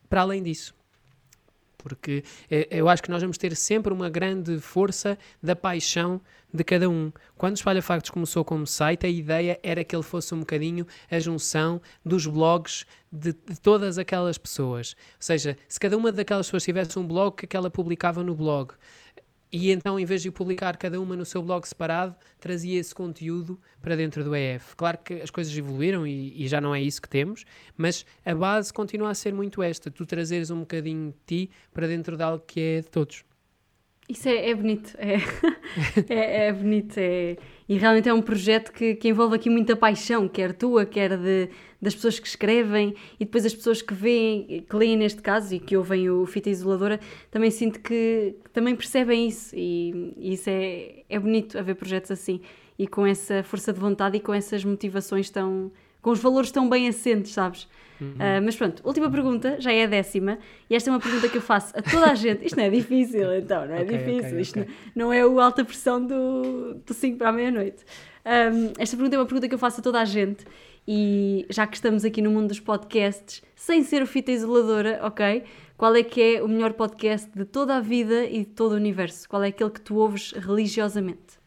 para 0.09 0.21
além 0.21 0.41
disso. 0.41 0.73
Porque 1.81 2.23
eh, 2.49 2.67
eu 2.69 2.87
acho 2.87 3.01
que 3.01 3.09
nós 3.09 3.21
vamos 3.21 3.37
ter 3.37 3.55
sempre 3.55 3.91
uma 3.91 4.09
grande 4.09 4.59
força 4.59 5.17
da 5.41 5.55
paixão 5.55 6.21
de 6.53 6.63
cada 6.63 6.89
um. 6.89 7.11
Quando 7.37 7.53
o 7.53 7.55
Espalha 7.55 7.81
Factos 7.81 8.11
começou 8.11 8.43
como 8.43 8.67
site, 8.67 9.05
a 9.05 9.09
ideia 9.09 9.59
era 9.63 9.83
que 9.83 9.95
ele 9.95 10.03
fosse 10.03 10.33
um 10.33 10.39
bocadinho 10.39 10.85
a 11.09 11.19
junção 11.19 11.81
dos 12.05 12.27
blogs 12.27 12.85
de, 13.11 13.33
de, 13.33 13.59
todas 13.59 13.97
aquelas 13.97 14.37
pessoas. 14.37 14.95
Ou 14.99 15.15
seja, 15.19 15.57
se 15.67 15.79
cada 15.79 15.97
uma 15.97 16.11
daquelas 16.11 16.47
pessoas 16.47 16.63
tivesse 16.63 16.99
um 16.99 17.07
blog, 17.07 17.35
que 17.47 17.57
ela 17.57 17.69
publicava 17.69 18.23
no 18.23 18.35
blog. 18.35 18.73
E 19.51 19.69
então, 19.69 19.99
em 19.99 20.05
vez 20.05 20.21
de 20.21 20.31
publicar 20.31 20.77
cada 20.77 20.99
uma 21.01 21.13
no 21.13 21.25
seu 21.25 21.43
blog 21.43 21.67
separado, 21.67 22.15
trazia 22.39 22.79
esse 22.79 22.95
conteúdo 22.95 23.59
para 23.81 23.97
dentro 23.97 24.23
do 24.23 24.33
EF. 24.33 24.75
Claro 24.77 24.97
que 24.99 25.15
as 25.15 25.29
coisas 25.29 25.55
evoluíram 25.55 26.07
e, 26.07 26.41
e, 26.41 26.47
já 26.47 26.61
não 26.61 26.73
é 26.73 26.81
isso 26.81 27.01
que 27.01 27.09
temos, 27.09 27.43
mas 27.75 28.05
a 28.25 28.33
base 28.33 28.71
continua 28.71 29.09
a 29.09 29.13
ser 29.13 29.33
muito 29.33 29.61
esta: 29.61 29.91
tu 29.91 30.05
trazeres 30.05 30.51
um 30.51 30.61
bocadinho 30.61 31.11
de 31.11 31.17
ti 31.25 31.51
para 31.73 31.85
dentro 31.85 32.15
de 32.15 32.23
algo 32.23 32.43
que 32.47 32.61
é 32.61 32.81
de 32.81 32.87
todos. 32.87 33.25
Isso 34.11 34.27
é, 34.27 34.49
é 34.49 34.53
bonito, 34.53 34.93
é, 34.97 35.15
é, 36.09 36.47
é, 36.47 36.51
bonito, 36.51 36.97
é, 36.97 37.37
e 37.69 37.77
realmente 37.77 38.09
é 38.09 38.13
um 38.13 38.21
projeto 38.21 38.73
que, 38.73 38.93
que 38.95 39.07
envolve 39.07 39.37
aqui 39.37 39.49
muita 39.49 39.73
paixão, 39.73 40.27
quer 40.27 40.51
tua, 40.51 40.85
quer 40.85 41.17
de, 41.17 41.47
das 41.81 41.95
pessoas 41.95 42.19
que 42.19 42.27
escrevem 42.27 42.93
e 43.17 43.23
depois 43.23 43.45
as 43.45 43.55
pessoas 43.55 43.81
que 43.81 43.93
veem, 43.93 44.65
que 44.69 44.75
leem 44.75 44.97
neste 44.97 45.21
caso 45.21 45.55
e 45.55 45.61
que 45.61 45.77
ouvem 45.77 46.09
o 46.09 46.25
Fita 46.25 46.49
Isoladora, 46.49 46.99
também 47.31 47.49
sinto 47.49 47.79
que, 47.79 48.35
também 48.51 48.75
percebem 48.75 49.29
isso 49.29 49.55
e, 49.55 50.13
e, 50.17 50.33
isso 50.33 50.49
é, 50.49 51.03
é 51.07 51.17
bonito 51.17 51.57
haver 51.57 51.75
projetos 51.75 52.11
assim 52.11 52.41
e 52.77 52.87
com 52.87 53.05
essa 53.05 53.41
força 53.43 53.71
de 53.71 53.79
vontade 53.79 54.17
e 54.17 54.19
com 54.19 54.33
essas 54.33 54.65
motivações 54.65 55.29
tão, 55.29 55.71
com 56.01 56.09
os 56.09 56.19
valores 56.19 56.51
tão 56.51 56.67
bem 56.69 56.85
assentes, 56.89 57.31
sabes? 57.31 57.65
Uhum. 58.01 58.13
Uh, 58.13 58.41
mas 58.43 58.55
pronto, 58.55 58.81
última 58.83 59.11
pergunta, 59.11 59.61
já 59.61 59.71
é 59.71 59.83
a 59.83 59.87
décima, 59.87 60.39
e 60.67 60.75
esta 60.75 60.89
é 60.89 60.93
uma 60.93 60.99
pergunta 60.99 61.29
que 61.29 61.37
eu 61.37 61.41
faço 61.41 61.71
a 61.77 61.83
toda 61.83 62.07
a 62.07 62.15
gente. 62.15 62.43
Isto 62.43 62.57
não 62.57 62.63
é 62.63 62.69
difícil, 62.71 63.31
então, 63.35 63.67
não 63.67 63.75
é 63.75 63.83
okay, 63.83 63.97
difícil. 63.99 64.29
Okay, 64.29 64.41
Isto 64.41 64.59
okay. 64.61 64.75
Não, 64.95 65.13
é 65.13 65.23
o 65.23 65.39
alta 65.39 65.63
pressão 65.63 66.03
do 66.03 66.81
5 66.91 67.17
para 67.19 67.29
a 67.29 67.31
meia-noite. 67.31 67.85
Um, 68.25 68.73
esta 68.79 68.97
pergunta 68.97 69.15
é 69.15 69.19
uma 69.19 69.25
pergunta 69.25 69.47
que 69.47 69.53
eu 69.53 69.59
faço 69.59 69.81
a 69.81 69.83
toda 69.83 70.01
a 70.01 70.05
gente, 70.05 70.45
e 70.87 71.45
já 71.49 71.67
que 71.67 71.75
estamos 71.75 72.03
aqui 72.03 72.23
no 72.23 72.31
mundo 72.31 72.47
dos 72.47 72.59
podcasts, 72.59 73.43
sem 73.55 73.83
ser 73.83 74.01
o 74.01 74.07
fita 74.07 74.31
isoladora, 74.31 74.99
ok? 75.03 75.43
Qual 75.77 75.95
é 75.95 76.01
que 76.01 76.35
é 76.35 76.43
o 76.43 76.47
melhor 76.47 76.73
podcast 76.73 77.29
de 77.35 77.45
toda 77.45 77.75
a 77.75 77.79
vida 77.79 78.25
e 78.25 78.39
de 78.39 78.45
todo 78.51 78.71
o 78.71 78.75
universo? 78.75 79.29
Qual 79.29 79.43
é 79.43 79.49
aquele 79.49 79.69
que 79.69 79.81
tu 79.81 79.95
ouves 79.95 80.31
religiosamente? 80.31 81.39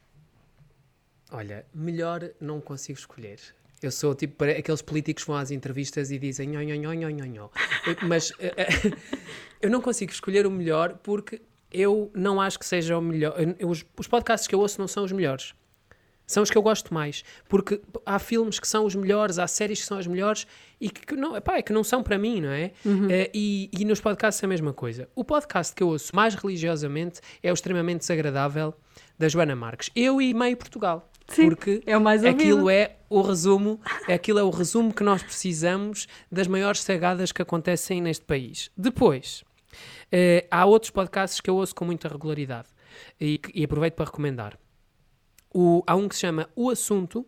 Olha, 1.32 1.66
melhor 1.74 2.30
não 2.40 2.60
consigo 2.60 2.96
escolher. 2.96 3.40
Eu 3.84 3.90
sou 3.90 4.14
tipo 4.14 4.42
aqueles 4.44 4.80
políticos 4.80 5.24
que 5.24 5.30
vão 5.30 5.38
às 5.38 5.50
entrevistas 5.50 6.10
e 6.10 6.18
dizem 6.18 6.48
nho, 6.48 6.64
nho, 6.64 6.94
nho, 6.94 7.10
nho, 7.10 7.26
nho. 7.26 7.50
Mas 8.02 8.32
eh, 8.38 8.54
eh, 8.56 8.68
eu 9.60 9.70
não 9.70 9.80
consigo 9.80 10.10
escolher 10.10 10.46
o 10.46 10.50
melhor 10.50 10.98
porque 11.02 11.42
eu 11.70 12.10
não 12.14 12.40
acho 12.40 12.58
que 12.58 12.64
seja 12.64 12.96
o 12.96 13.02
melhor. 13.02 13.34
os, 13.62 13.84
os 13.98 14.06
podcasts 14.06 14.48
que 14.48 14.54
eu 14.54 14.60
ouço 14.60 14.80
não 14.80 14.88
são 14.88 15.04
os 15.04 15.12
melhores. 15.12 15.54
São 16.26 16.42
os 16.42 16.50
que 16.50 16.56
eu 16.56 16.62
gosto 16.62 16.94
mais. 16.94 17.22
Porque 17.48 17.80
há 18.06 18.18
filmes 18.18 18.58
que 18.58 18.66
são 18.66 18.86
os 18.86 18.94
melhores, 18.94 19.38
há 19.38 19.46
séries 19.46 19.80
que 19.80 19.86
são 19.86 19.98
as 19.98 20.06
melhores 20.06 20.46
e 20.80 20.88
que, 20.88 21.14
não, 21.14 21.36
epá, 21.36 21.56
é 21.56 21.62
que 21.62 21.72
não 21.72 21.84
são 21.84 22.02
para 22.02 22.16
mim, 22.16 22.40
não 22.40 22.50
é? 22.50 22.72
Uhum. 22.84 23.06
Uh, 23.06 23.30
e, 23.34 23.68
e 23.72 23.84
nos 23.84 24.00
podcasts 24.00 24.42
é 24.42 24.46
a 24.46 24.48
mesma 24.48 24.72
coisa. 24.72 25.08
O 25.14 25.24
podcast 25.24 25.74
que 25.74 25.82
eu 25.82 25.88
ouço 25.88 26.14
mais 26.16 26.34
religiosamente 26.34 27.20
é 27.42 27.50
o 27.50 27.54
extremamente 27.54 28.00
desagradável 28.00 28.74
da 29.18 29.28
Joana 29.28 29.54
Marques. 29.54 29.90
Eu 29.94 30.20
e 30.20 30.32
meio 30.32 30.56
Portugal. 30.56 31.10
Sim, 31.28 31.48
porque 31.48 31.82
é 31.86 31.96
o 31.96 32.00
mais 32.00 32.24
aquilo 32.24 32.68
é 32.68 32.96
o 33.08 33.22
resumo, 33.22 33.80
aquilo 34.08 34.38
é 34.38 34.42
o 34.42 34.50
resumo 34.50 34.92
que 34.92 35.02
nós 35.02 35.22
precisamos 35.22 36.06
das 36.30 36.46
maiores 36.46 36.82
sagadas 36.82 37.32
que 37.32 37.40
acontecem 37.40 38.00
neste 38.00 38.24
país. 38.24 38.70
Depois, 38.76 39.42
uh, 40.12 40.46
há 40.50 40.64
outros 40.66 40.90
podcasts 40.90 41.40
que 41.40 41.48
eu 41.48 41.56
ouço 41.56 41.74
com 41.74 41.84
muita 41.84 42.08
regularidade 42.08 42.68
e, 43.20 43.40
e 43.54 43.64
aproveito 43.64 43.94
para 43.94 44.06
recomendar. 44.06 44.58
O, 45.52 45.82
há 45.86 45.94
um 45.94 46.08
que 46.08 46.14
se 46.14 46.22
chama 46.22 46.48
O 46.54 46.70
Assunto, 46.70 47.24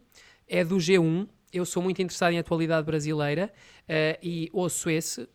é 0.49 0.65
do 0.65 0.77
G1, 0.77 1.29
eu 1.57 1.65
sou 1.65 1.83
muito 1.83 2.01
interessado 2.03 2.33
em 2.33 2.39
atualidade 2.39 2.85
brasileira 2.85 3.51
uh, 3.83 4.19
e 4.23 4.51
ouço 4.53 4.91
esse 4.91 5.23
uh, 5.23 5.29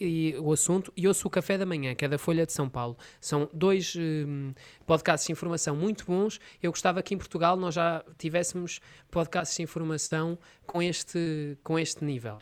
e, 0.00 0.34
o 0.38 0.52
assunto 0.52 0.92
e 0.96 1.06
ouço 1.06 1.26
o 1.26 1.30
Café 1.30 1.56
da 1.56 1.64
Manhã, 1.64 1.94
que 1.94 2.04
é 2.04 2.08
da 2.08 2.18
Folha 2.18 2.44
de 2.44 2.52
São 2.52 2.68
Paulo. 2.68 2.96
São 3.20 3.48
dois 3.52 3.94
um, 3.96 4.52
podcasts 4.86 5.26
de 5.26 5.32
informação 5.32 5.76
muito 5.76 6.04
bons. 6.04 6.40
Eu 6.62 6.72
gostava 6.72 7.02
que 7.02 7.14
em 7.14 7.18
Portugal 7.18 7.56
nós 7.56 7.74
já 7.74 8.04
tivéssemos 8.18 8.80
podcasts 9.10 9.56
de 9.56 9.62
informação 9.62 10.38
com 10.66 10.82
este, 10.82 11.56
com 11.62 11.78
este 11.78 12.04
nível. 12.04 12.38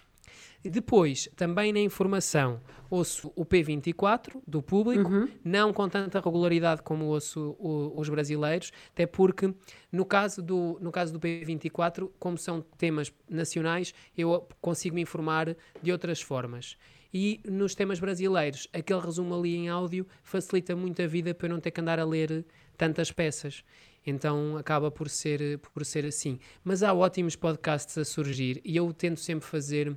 Depois, 0.64 1.28
também 1.36 1.72
na 1.72 1.80
informação, 1.80 2.60
ouço 2.90 3.32
o 3.36 3.44
P24 3.44 4.40
do 4.46 4.62
público, 4.62 5.10
uhum. 5.10 5.28
não 5.44 5.72
com 5.72 5.88
tanta 5.88 6.20
regularidade 6.20 6.82
como 6.82 7.06
ouço 7.06 7.56
o, 7.58 7.92
os 7.96 8.08
brasileiros, 8.08 8.72
até 8.92 9.06
porque 9.06 9.52
no 9.92 10.04
caso, 10.04 10.42
do, 10.42 10.78
no 10.80 10.90
caso 10.90 11.12
do 11.12 11.20
P24, 11.20 12.10
como 12.18 12.36
são 12.36 12.60
temas 12.76 13.12
nacionais, 13.28 13.94
eu 14.16 14.48
consigo 14.60 14.94
me 14.94 15.02
informar 15.02 15.56
de 15.82 15.92
outras 15.92 16.20
formas. 16.20 16.76
E 17.12 17.40
nos 17.48 17.74
temas 17.74 17.98
brasileiros, 17.98 18.68
aquele 18.72 19.00
resumo 19.00 19.34
ali 19.34 19.56
em 19.56 19.68
áudio 19.68 20.06
facilita 20.22 20.76
muito 20.76 21.00
a 21.00 21.06
vida 21.06 21.32
para 21.32 21.46
eu 21.46 21.52
não 21.52 21.60
ter 21.60 21.70
que 21.70 21.80
andar 21.80 21.98
a 21.98 22.04
ler 22.04 22.44
tantas 22.76 23.10
peças. 23.10 23.64
Então 24.06 24.56
acaba 24.56 24.90
por 24.90 25.08
ser, 25.08 25.58
por 25.58 25.84
ser 25.84 26.04
assim. 26.04 26.38
Mas 26.62 26.82
há 26.82 26.92
ótimos 26.92 27.34
podcasts 27.34 27.96
a 27.98 28.04
surgir 28.04 28.60
e 28.64 28.76
eu 28.76 28.92
tento 28.92 29.18
sempre 29.20 29.46
fazer 29.46 29.96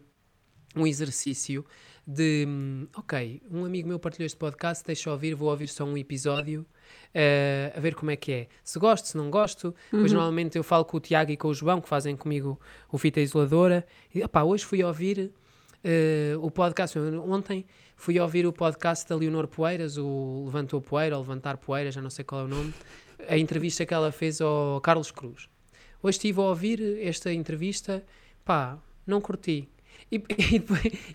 um 0.76 0.86
exercício 0.86 1.65
de 2.05 2.47
ok, 2.95 3.39
um 3.51 3.65
amigo 3.65 3.88
meu 3.88 3.99
partilhou 3.99 4.26
este 4.26 4.38
podcast, 4.38 4.84
deixa 4.84 5.09
eu 5.09 5.13
ouvir, 5.13 5.36
vou 5.36 5.49
ouvir 5.49 5.67
só 5.67 5.84
um 5.84 5.95
episódio 5.95 6.65
uh, 7.13 7.78
a 7.78 7.80
ver 7.80 7.93
como 7.93 8.09
é 8.09 8.15
que 8.15 8.32
é. 8.32 8.47
Se 8.63 8.80
gosto, 8.80 9.05
se 9.05 9.15
não 9.15 9.30
gosto, 9.30 9.67
uhum. 9.67 9.74
depois 9.91 10.11
normalmente 10.11 10.57
eu 10.57 10.63
falo 10.63 10.84
com 10.86 10.97
o 10.97 10.99
Tiago 10.99 11.32
e 11.32 11.38
com 11.38 11.49
o 11.49 11.53
João 11.53 11.80
que 11.80 11.88
fazem 11.88 12.15
comigo 12.15 12.59
o 12.91 12.97
Fita 12.97 13.20
Isoladora 13.20 13.86
e 14.13 14.24
opá, 14.24 14.41
hoje 14.41 14.65
fui 14.65 14.84
ouvir 14.84 15.32
uh, 15.84 16.43
o 16.43 16.49
podcast, 16.49 16.97
ontem 16.97 17.63
fui 17.95 18.20
ouvir 18.20 18.47
o 18.47 18.53
podcast 18.53 19.07
da 19.07 19.15
Leonor 19.15 19.47
Poeiras, 19.47 19.95
o 19.95 20.45
Levantou 20.45 20.82
Poeira, 20.82 21.15
ou 21.15 21.22
Levantar 21.22 21.57
Poeira, 21.57 21.91
já 21.91 22.01
não 22.01 22.09
sei 22.09 22.26
qual 22.26 22.41
é 22.41 22.43
o 22.45 22.47
nome, 22.47 22.74
a 23.28 23.38
entrevista 23.38 23.86
que 23.86 23.93
ela 23.93 24.11
fez 24.11 24.41
ao 24.41 24.82
Carlos 24.82 25.11
Cruz. 25.11 25.47
Hoje 26.01 26.17
estive 26.17 26.39
a 26.39 26.43
ouvir 26.45 26.82
esta 27.01 27.32
entrevista, 27.32 28.03
pá, 28.43 28.80
não 29.05 29.22
curti 29.22 29.70
e, 30.12 30.18
e, 30.39 30.64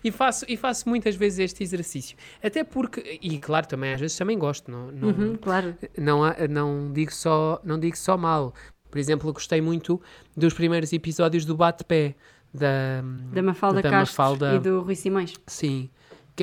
e, 0.03 0.11
faço, 0.11 0.45
e 0.47 0.55
faço 0.57 0.87
muitas 0.87 1.15
vezes 1.15 1.39
este 1.39 1.63
exercício. 1.63 2.17
Até 2.41 2.63
porque, 2.63 3.19
e 3.21 3.37
claro, 3.39 3.67
também 3.67 3.93
às 3.93 3.99
vezes 3.99 4.17
também 4.17 4.37
gosto, 4.37 4.71
não, 4.71 4.91
não, 4.91 5.07
uhum, 5.09 5.35
claro. 5.35 5.75
não, 5.97 6.21
não, 6.49 6.91
digo 6.93 7.13
só, 7.13 7.59
não 7.63 7.79
digo 7.79 7.97
só 7.97 8.17
mal. 8.17 8.53
Por 8.89 8.97
exemplo, 8.97 9.31
gostei 9.33 9.59
muito 9.59 10.01
dos 10.35 10.53
primeiros 10.53 10.93
episódios 10.93 11.43
do 11.43 11.55
Bate-Pé 11.55 12.15
da, 12.53 13.03
da 13.33 13.41
Mafalda 13.41 13.81
da 13.81 13.89
Castro 13.89 14.23
Mafalda, 14.23 14.55
e 14.55 14.59
do 14.59 14.81
Rui 14.81 14.95
Simões. 14.95 15.33
Sim, 15.45 15.89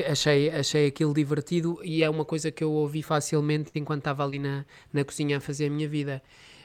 achei, 0.07 0.49
achei 0.49 0.87
aquilo 0.87 1.13
divertido 1.13 1.79
e 1.83 2.03
é 2.03 2.09
uma 2.09 2.23
coisa 2.23 2.51
que 2.51 2.63
eu 2.63 2.71
ouvi 2.71 3.01
facilmente 3.01 3.71
enquanto 3.75 4.01
estava 4.01 4.23
ali 4.23 4.37
na, 4.37 4.65
na 4.91 5.03
cozinha 5.03 5.37
a 5.37 5.39
fazer 5.39 5.67
a 5.67 5.69
minha 5.69 5.89
vida. 5.89 6.21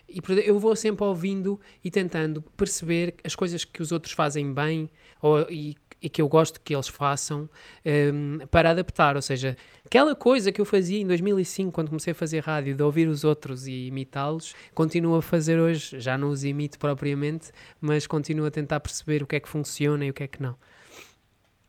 E 0.09 0.22
eu 0.47 0.59
vou 0.59 0.74
sempre 0.74 1.05
ouvindo 1.05 1.61
e 1.84 1.91
tentando 1.91 2.41
perceber 2.57 3.14
as 3.22 3.34
coisas 3.34 3.64
que 3.64 3.82
os 3.82 3.93
outros 3.93 4.14
fazem 4.14 4.55
bem 4.55 4.89
ou, 5.20 5.46
e, 5.50 5.76
e 6.00 6.08
que 6.08 6.22
eu 6.22 6.28
gosto 6.28 6.60
que 6.60 6.74
eles 6.74 6.88
façam 6.88 7.48
um, 7.84 8.38
para 8.50 8.70
adaptar. 8.70 9.16
Ou 9.16 9.22
seja, 9.22 9.56
aquela 9.84 10.14
coisa 10.14 10.52
que 10.52 10.60
eu 10.60 10.64
fazia 10.64 11.00
em 11.00 11.06
2005, 11.06 11.72
quando 11.72 11.88
comecei 11.88 12.12
a 12.12 12.14
fazer 12.14 12.40
rádio, 12.40 12.74
de 12.74 12.82
ouvir 12.82 13.08
os 13.08 13.24
outros 13.24 13.66
e 13.66 13.86
imitá-los, 13.86 14.54
continuo 14.74 15.16
a 15.16 15.22
fazer 15.22 15.58
hoje. 15.58 16.00
Já 16.00 16.16
não 16.16 16.30
os 16.30 16.44
imito 16.44 16.78
propriamente, 16.78 17.50
mas 17.80 18.06
continuo 18.06 18.46
a 18.46 18.50
tentar 18.50 18.80
perceber 18.80 19.22
o 19.22 19.26
que 19.26 19.36
é 19.36 19.40
que 19.40 19.48
funciona 19.48 20.04
e 20.04 20.10
o 20.10 20.14
que 20.14 20.22
é 20.22 20.28
que 20.28 20.42
não. 20.42 20.56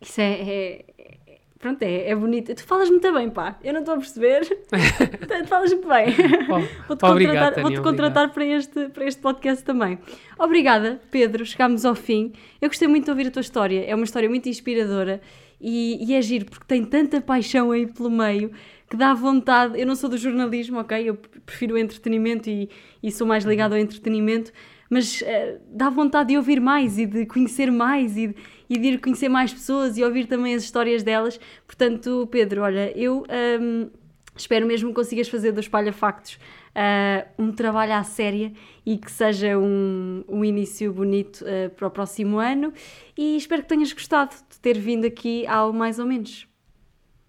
Isso 0.01 0.21
é, 0.21 0.31
é, 0.31 0.85
Pronto, 1.59 1.83
é, 1.83 2.09
é 2.09 2.15
bonito. 2.15 2.55
Tu 2.55 2.63
falas 2.63 2.89
muito 2.89 3.11
bem, 3.11 3.29
pá. 3.29 3.59
Eu 3.61 3.73
não 3.73 3.81
estou 3.81 3.95
a 3.95 3.97
perceber. 3.97 4.45
tu 4.71 5.47
falas 5.47 5.73
muito 5.73 5.89
bem. 5.89 6.05
Vou-te 6.87 7.01
contratar, 7.01 7.61
vou 7.61 7.83
contratar 7.83 8.33
para, 8.33 8.45
este, 8.45 8.87
para 8.87 9.05
este 9.05 9.21
podcast 9.21 9.63
também. 9.65 9.99
Obrigada, 10.37 11.01
Pedro. 11.11 11.45
Chegámos 11.45 11.83
ao 11.83 11.95
fim. 11.95 12.31
Eu 12.61 12.69
gostei 12.69 12.87
muito 12.87 13.03
de 13.03 13.11
ouvir 13.11 13.27
a 13.27 13.31
tua 13.31 13.41
história. 13.41 13.83
É 13.85 13.93
uma 13.93 14.05
história 14.05 14.29
muito 14.29 14.47
inspiradora 14.47 15.19
e, 15.59 16.09
e 16.09 16.15
é 16.15 16.21
giro 16.21 16.45
porque 16.45 16.65
tem 16.65 16.85
tanta 16.85 17.19
paixão 17.19 17.71
aí 17.71 17.85
pelo 17.85 18.09
meio 18.09 18.51
que 18.89 18.95
dá 18.95 19.13
vontade. 19.13 19.77
Eu 19.77 19.85
não 19.85 19.95
sou 19.95 20.09
do 20.09 20.17
jornalismo, 20.17 20.79
ok? 20.79 21.09
Eu 21.09 21.15
prefiro 21.45 21.75
o 21.75 21.77
entretenimento 21.77 22.49
e, 22.49 22.69
e 23.03 23.11
sou 23.11 23.27
mais 23.27 23.43
ligado 23.43 23.73
ao 23.73 23.77
entretenimento, 23.77 24.51
mas 24.89 25.21
uh, 25.21 25.59
dá 25.69 25.89
vontade 25.89 26.29
de 26.29 26.37
ouvir 26.37 26.61
mais 26.61 26.97
e 26.97 27.05
de 27.05 27.25
conhecer 27.25 27.69
mais 27.69 28.15
e, 28.15 28.33
e 28.69 28.77
de 28.77 28.87
ir 28.87 29.01
conhecer 29.01 29.29
mais 29.29 29.51
pessoas 29.51 29.97
e 29.97 30.03
ouvir 30.03 30.27
também 30.27 30.53
as 30.53 30.63
histórias 30.63 31.03
delas. 31.03 31.39
Portanto, 31.65 32.27
Pedro, 32.31 32.61
olha, 32.61 32.95
eu 32.97 33.25
um, 33.59 33.89
espero 34.35 34.65
mesmo 34.65 34.89
que 34.89 34.95
consigas 34.95 35.27
fazer 35.27 35.51
dos 35.51 35.65
Espalha 35.65 35.91
Factos 35.91 36.39
uh, 36.69 37.27
um 37.37 37.51
trabalho 37.51 37.93
à 37.93 38.03
séria 38.03 38.51
e 38.85 38.97
que 38.97 39.11
seja 39.11 39.57
um, 39.57 40.23
um 40.27 40.45
início 40.45 40.93
bonito 40.93 41.43
uh, 41.43 41.69
para 41.71 41.87
o 41.87 41.91
próximo 41.91 42.37
ano. 42.37 42.73
E 43.17 43.35
espero 43.37 43.63
que 43.63 43.69
tenhas 43.69 43.91
gostado 43.91 44.35
de 44.49 44.59
ter 44.59 44.77
vindo 44.77 45.05
aqui 45.05 45.45
ao 45.47 45.73
mais 45.73 45.99
ou 45.99 46.05
menos. 46.05 46.47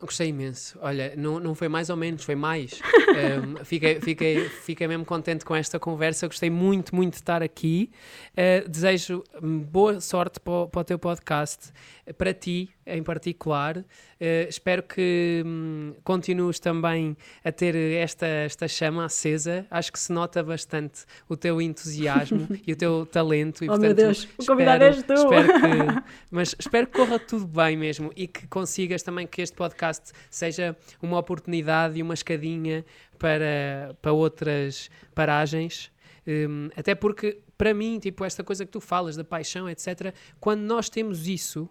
Gostei 0.00 0.28
imenso. 0.28 0.78
Olha, 0.80 1.14
não, 1.14 1.38
não 1.38 1.54
foi 1.54 1.68
mais 1.68 1.90
ou 1.90 1.96
menos, 1.96 2.24
foi 2.24 2.34
mais. 2.34 2.80
um, 3.60 3.62
fiquei, 3.64 4.00
fiquei, 4.00 4.48
fiquei 4.48 4.88
mesmo 4.88 5.04
contente 5.04 5.44
com 5.44 5.54
esta 5.54 5.78
conversa. 5.78 6.26
Gostei 6.26 6.48
muito, 6.48 6.96
muito 6.96 7.12
de 7.12 7.18
estar 7.18 7.42
aqui. 7.42 7.90
Uh, 8.32 8.66
desejo 8.66 9.22
boa 9.42 10.00
sorte 10.00 10.40
para 10.40 10.52
o, 10.52 10.68
para 10.68 10.80
o 10.80 10.84
teu 10.84 10.98
podcast, 10.98 11.70
para 12.16 12.32
ti 12.32 12.70
em 12.90 13.02
particular. 13.02 13.78
Uh, 13.78 14.48
espero 14.48 14.82
que 14.82 15.42
um, 15.46 15.94
continues 16.04 16.60
também 16.60 17.16
a 17.44 17.50
ter 17.50 17.74
esta, 17.74 18.26
esta 18.26 18.68
chama 18.68 19.04
acesa. 19.04 19.66
Acho 19.70 19.92
que 19.92 19.98
se 19.98 20.12
nota 20.12 20.42
bastante 20.42 21.04
o 21.28 21.36
teu 21.36 21.60
entusiasmo 21.60 22.48
e 22.66 22.72
o 22.72 22.76
teu 22.76 23.06
talento. 23.06 23.64
E, 23.64 23.68
oh 23.68 23.72
portanto, 23.72 23.96
meu 23.96 24.06
Deus, 24.06 24.28
o 24.38 24.44
convidado 24.44 24.84
és 24.84 25.02
tu! 25.02 25.14
Espero 25.14 25.48
que, 25.48 26.02
mas 26.30 26.54
espero 26.58 26.86
que 26.86 26.92
corra 26.92 27.18
tudo 27.18 27.46
bem 27.46 27.76
mesmo 27.76 28.12
e 28.14 28.26
que 28.26 28.46
consigas 28.46 29.02
também 29.02 29.26
que 29.26 29.40
este 29.40 29.56
podcast 29.56 30.12
seja 30.30 30.76
uma 31.00 31.18
oportunidade 31.18 31.98
e 31.98 32.02
uma 32.02 32.14
escadinha 32.14 32.84
para, 33.18 33.96
para 34.00 34.12
outras 34.12 34.90
paragens. 35.14 35.90
Um, 36.26 36.68
até 36.76 36.94
porque, 36.94 37.40
para 37.56 37.74
mim, 37.74 37.98
tipo, 37.98 38.24
esta 38.24 38.44
coisa 38.44 38.64
que 38.64 38.70
tu 38.70 38.80
falas 38.80 39.16
da 39.16 39.24
paixão, 39.24 39.68
etc., 39.68 40.14
quando 40.38 40.60
nós 40.60 40.88
temos 40.88 41.26
isso, 41.26 41.68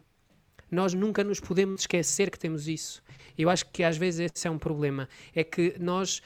nós 0.71 0.93
nunca 0.93 1.23
nos 1.23 1.39
podemos 1.39 1.81
esquecer 1.81 2.29
que 2.29 2.39
temos 2.39 2.67
isso. 2.67 3.01
Eu 3.37 3.49
acho 3.49 3.65
que 3.71 3.83
às 3.83 3.97
vezes 3.97 4.31
esse 4.31 4.47
é 4.47 4.51
um 4.51 4.57
problema. 4.57 5.07
É 5.33 5.43
que 5.43 5.75
nós 5.79 6.21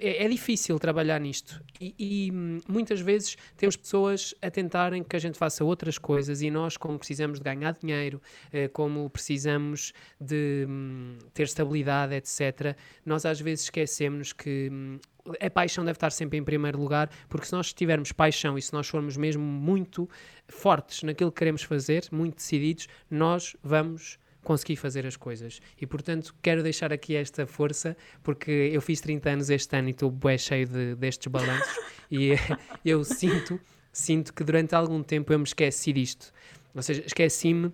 é, 0.00 0.24
é 0.24 0.28
difícil 0.28 0.78
trabalhar 0.78 1.20
nisto 1.20 1.62
e, 1.80 1.94
e, 1.98 2.32
hum, 2.32 2.60
muitas 2.68 3.00
vezes 3.00 3.36
temos 3.56 3.76
pessoas 3.76 4.34
a 4.40 4.50
tentarem 4.50 5.02
que 5.02 5.16
a 5.16 5.18
gente 5.18 5.36
faça 5.36 5.64
outras 5.64 5.98
coisas 5.98 6.42
e 6.42 6.50
nós, 6.50 6.76
como 6.76 6.98
precisamos 6.98 7.38
de 7.38 7.44
ganhar 7.44 7.72
dinheiro, 7.72 8.22
eh, 8.52 8.68
como 8.68 9.10
precisamos 9.10 9.92
de 10.20 10.66
hum, 10.68 11.18
ter 11.32 11.44
estabilidade, 11.44 12.14
etc., 12.14 12.76
nós 13.04 13.26
às 13.26 13.40
vezes 13.40 13.64
esquecemos 13.64 14.32
que 14.32 14.68
hum, 14.72 14.98
a 15.40 15.50
paixão 15.50 15.84
deve 15.84 15.96
estar 15.96 16.10
sempre 16.10 16.38
em 16.38 16.44
primeiro 16.44 16.78
lugar, 16.78 17.10
porque 17.28 17.46
se 17.46 17.52
nós 17.52 17.72
tivermos 17.72 18.12
paixão 18.12 18.56
e 18.56 18.62
se 18.62 18.72
nós 18.72 18.88
formos 18.88 19.16
mesmo 19.16 19.42
muito 19.42 20.08
fortes 20.46 21.02
naquilo 21.02 21.32
que 21.32 21.38
queremos 21.38 21.62
fazer, 21.62 22.06
muito 22.12 22.36
decididos, 22.36 22.86
nós 23.10 23.56
vamos 23.62 24.18
conseguir 24.44 24.76
fazer 24.76 25.06
as 25.06 25.16
coisas. 25.16 25.60
E 25.80 25.86
portanto, 25.86 26.34
quero 26.40 26.62
deixar 26.62 26.92
aqui 26.92 27.16
esta 27.16 27.46
força, 27.46 27.96
porque 28.22 28.50
eu 28.50 28.80
fiz 28.80 29.00
30 29.00 29.30
anos 29.30 29.50
este 29.50 29.76
ano 29.76 29.88
e 29.88 29.90
estou 29.90 30.10
bué 30.10 30.38
cheio 30.38 30.66
de, 30.68 30.94
destes 30.94 31.26
balanços 31.26 31.76
e 32.10 32.30
eu 32.84 33.02
sinto, 33.02 33.60
sinto 33.92 34.32
que 34.32 34.44
durante 34.44 34.74
algum 34.74 35.02
tempo 35.02 35.32
eu 35.32 35.38
me 35.38 35.44
esqueci 35.44 35.92
disto. 35.92 36.32
Ou 36.74 36.82
seja, 36.82 37.02
esqueci-me 37.04 37.72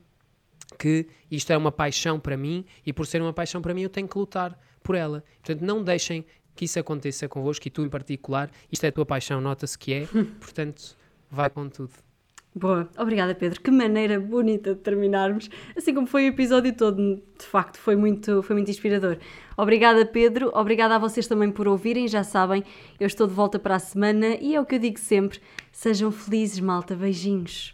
que 0.78 1.06
isto 1.30 1.52
é 1.52 1.56
uma 1.56 1.72
paixão 1.72 2.18
para 2.18 2.36
mim 2.36 2.64
e 2.86 2.92
por 2.92 3.06
ser 3.06 3.20
uma 3.20 3.32
paixão 3.32 3.60
para 3.60 3.74
mim 3.74 3.82
eu 3.82 3.90
tenho 3.90 4.08
que 4.08 4.16
lutar 4.16 4.58
por 4.82 4.94
ela. 4.94 5.24
Portanto, 5.42 5.62
não 5.62 5.82
deixem 5.82 6.24
que 6.54 6.64
isso 6.64 6.78
aconteça 6.78 7.28
convosco 7.28 7.66
e 7.66 7.70
tu 7.70 7.82
em 7.82 7.88
particular. 7.88 8.50
Isto 8.70 8.84
é 8.84 8.88
a 8.88 8.92
tua 8.92 9.06
paixão, 9.06 9.40
nota-se 9.40 9.78
que 9.78 9.92
é. 9.92 10.06
Portanto, 10.40 10.96
vai 11.30 11.48
com 11.50 11.68
tudo. 11.68 12.09
Boa, 12.54 12.88
obrigada 12.98 13.32
Pedro. 13.34 13.60
Que 13.60 13.70
maneira 13.70 14.18
bonita 14.18 14.74
de 14.74 14.80
terminarmos, 14.80 15.48
assim 15.76 15.94
como 15.94 16.06
foi 16.06 16.24
o 16.24 16.28
episódio 16.28 16.74
todo, 16.74 17.22
de 17.38 17.46
facto 17.46 17.78
foi 17.78 17.94
muito, 17.94 18.42
foi 18.42 18.56
muito 18.56 18.70
inspirador. 18.70 19.18
Obrigada 19.56 20.04
Pedro, 20.04 20.50
obrigada 20.52 20.96
a 20.96 20.98
vocês 20.98 21.28
também 21.28 21.52
por 21.52 21.68
ouvirem, 21.68 22.08
já 22.08 22.24
sabem, 22.24 22.64
eu 22.98 23.06
estou 23.06 23.28
de 23.28 23.34
volta 23.34 23.58
para 23.58 23.76
a 23.76 23.78
semana 23.78 24.36
e 24.40 24.56
é 24.56 24.60
o 24.60 24.66
que 24.66 24.74
eu 24.74 24.78
digo 24.80 24.98
sempre, 24.98 25.38
sejam 25.70 26.10
felizes 26.10 26.58
malta, 26.58 26.96
beijinhos. 26.96 27.72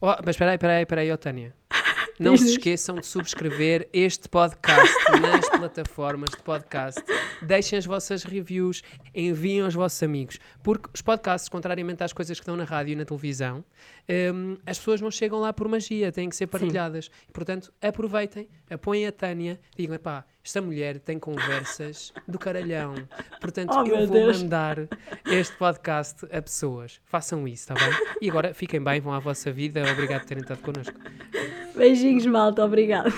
Oh, 0.00 0.14
mas 0.24 0.30
espera 0.30 0.50
aí, 0.50 0.56
espera 0.56 0.72
aí, 0.74 0.82
espera 0.82 1.00
aí, 1.02 1.12
oh, 1.12 1.16
Tânia. 1.16 1.54
não 2.18 2.36
se 2.36 2.50
esqueçam 2.50 2.96
de 2.96 3.06
subscrever 3.06 3.88
este 3.92 4.28
podcast 4.28 4.94
nas 5.20 5.48
plataformas 5.48 6.30
de 6.30 6.42
podcast. 6.42 7.02
Deixem 7.42 7.78
as 7.78 7.84
vossas 7.84 8.24
reviews, 8.24 8.82
enviem 9.14 9.60
aos 9.60 9.74
vossos 9.74 10.02
amigos. 10.02 10.38
Porque 10.62 10.88
os 10.94 11.02
podcasts, 11.02 11.48
contrariamente 11.48 12.02
às 12.02 12.12
coisas 12.12 12.38
que 12.38 12.42
estão 12.42 12.56
na 12.56 12.64
rádio 12.64 12.92
e 12.92 12.96
na 12.96 13.04
televisão, 13.04 13.64
um, 14.34 14.56
as 14.64 14.78
pessoas 14.78 15.00
não 15.00 15.10
chegam 15.10 15.40
lá 15.40 15.52
por 15.52 15.68
magia, 15.68 16.10
têm 16.10 16.28
que 16.28 16.36
ser 16.36 16.46
partilhadas. 16.46 17.06
Sim. 17.06 17.10
Portanto, 17.32 17.72
aproveitem, 17.82 18.48
apoiem 18.70 19.06
a 19.06 19.12
Tânia, 19.12 19.60
digam, 19.76 19.98
pá, 19.98 20.24
esta 20.46 20.62
mulher 20.62 21.00
tem 21.00 21.18
conversas 21.18 22.12
do 22.26 22.38
caralhão. 22.38 22.94
Portanto, 23.40 23.72
oh, 23.74 23.84
eu 23.84 24.06
vou 24.06 24.16
Deus. 24.16 24.40
mandar 24.40 24.78
este 25.26 25.56
podcast 25.56 26.24
a 26.30 26.40
pessoas. 26.40 27.00
Façam 27.04 27.48
isso, 27.48 27.72
está 27.72 27.74
bem? 27.74 27.92
E 28.22 28.30
agora 28.30 28.54
fiquem 28.54 28.80
bem, 28.80 29.00
vão 29.00 29.12
à 29.12 29.18
vossa 29.18 29.50
vida. 29.50 29.82
Obrigado 29.90 30.20
por 30.20 30.28
terem 30.28 30.42
estado 30.42 30.62
connosco. 30.62 30.94
Beijinhos, 31.74 32.26
malta. 32.26 32.64
Obrigado. 32.64 33.12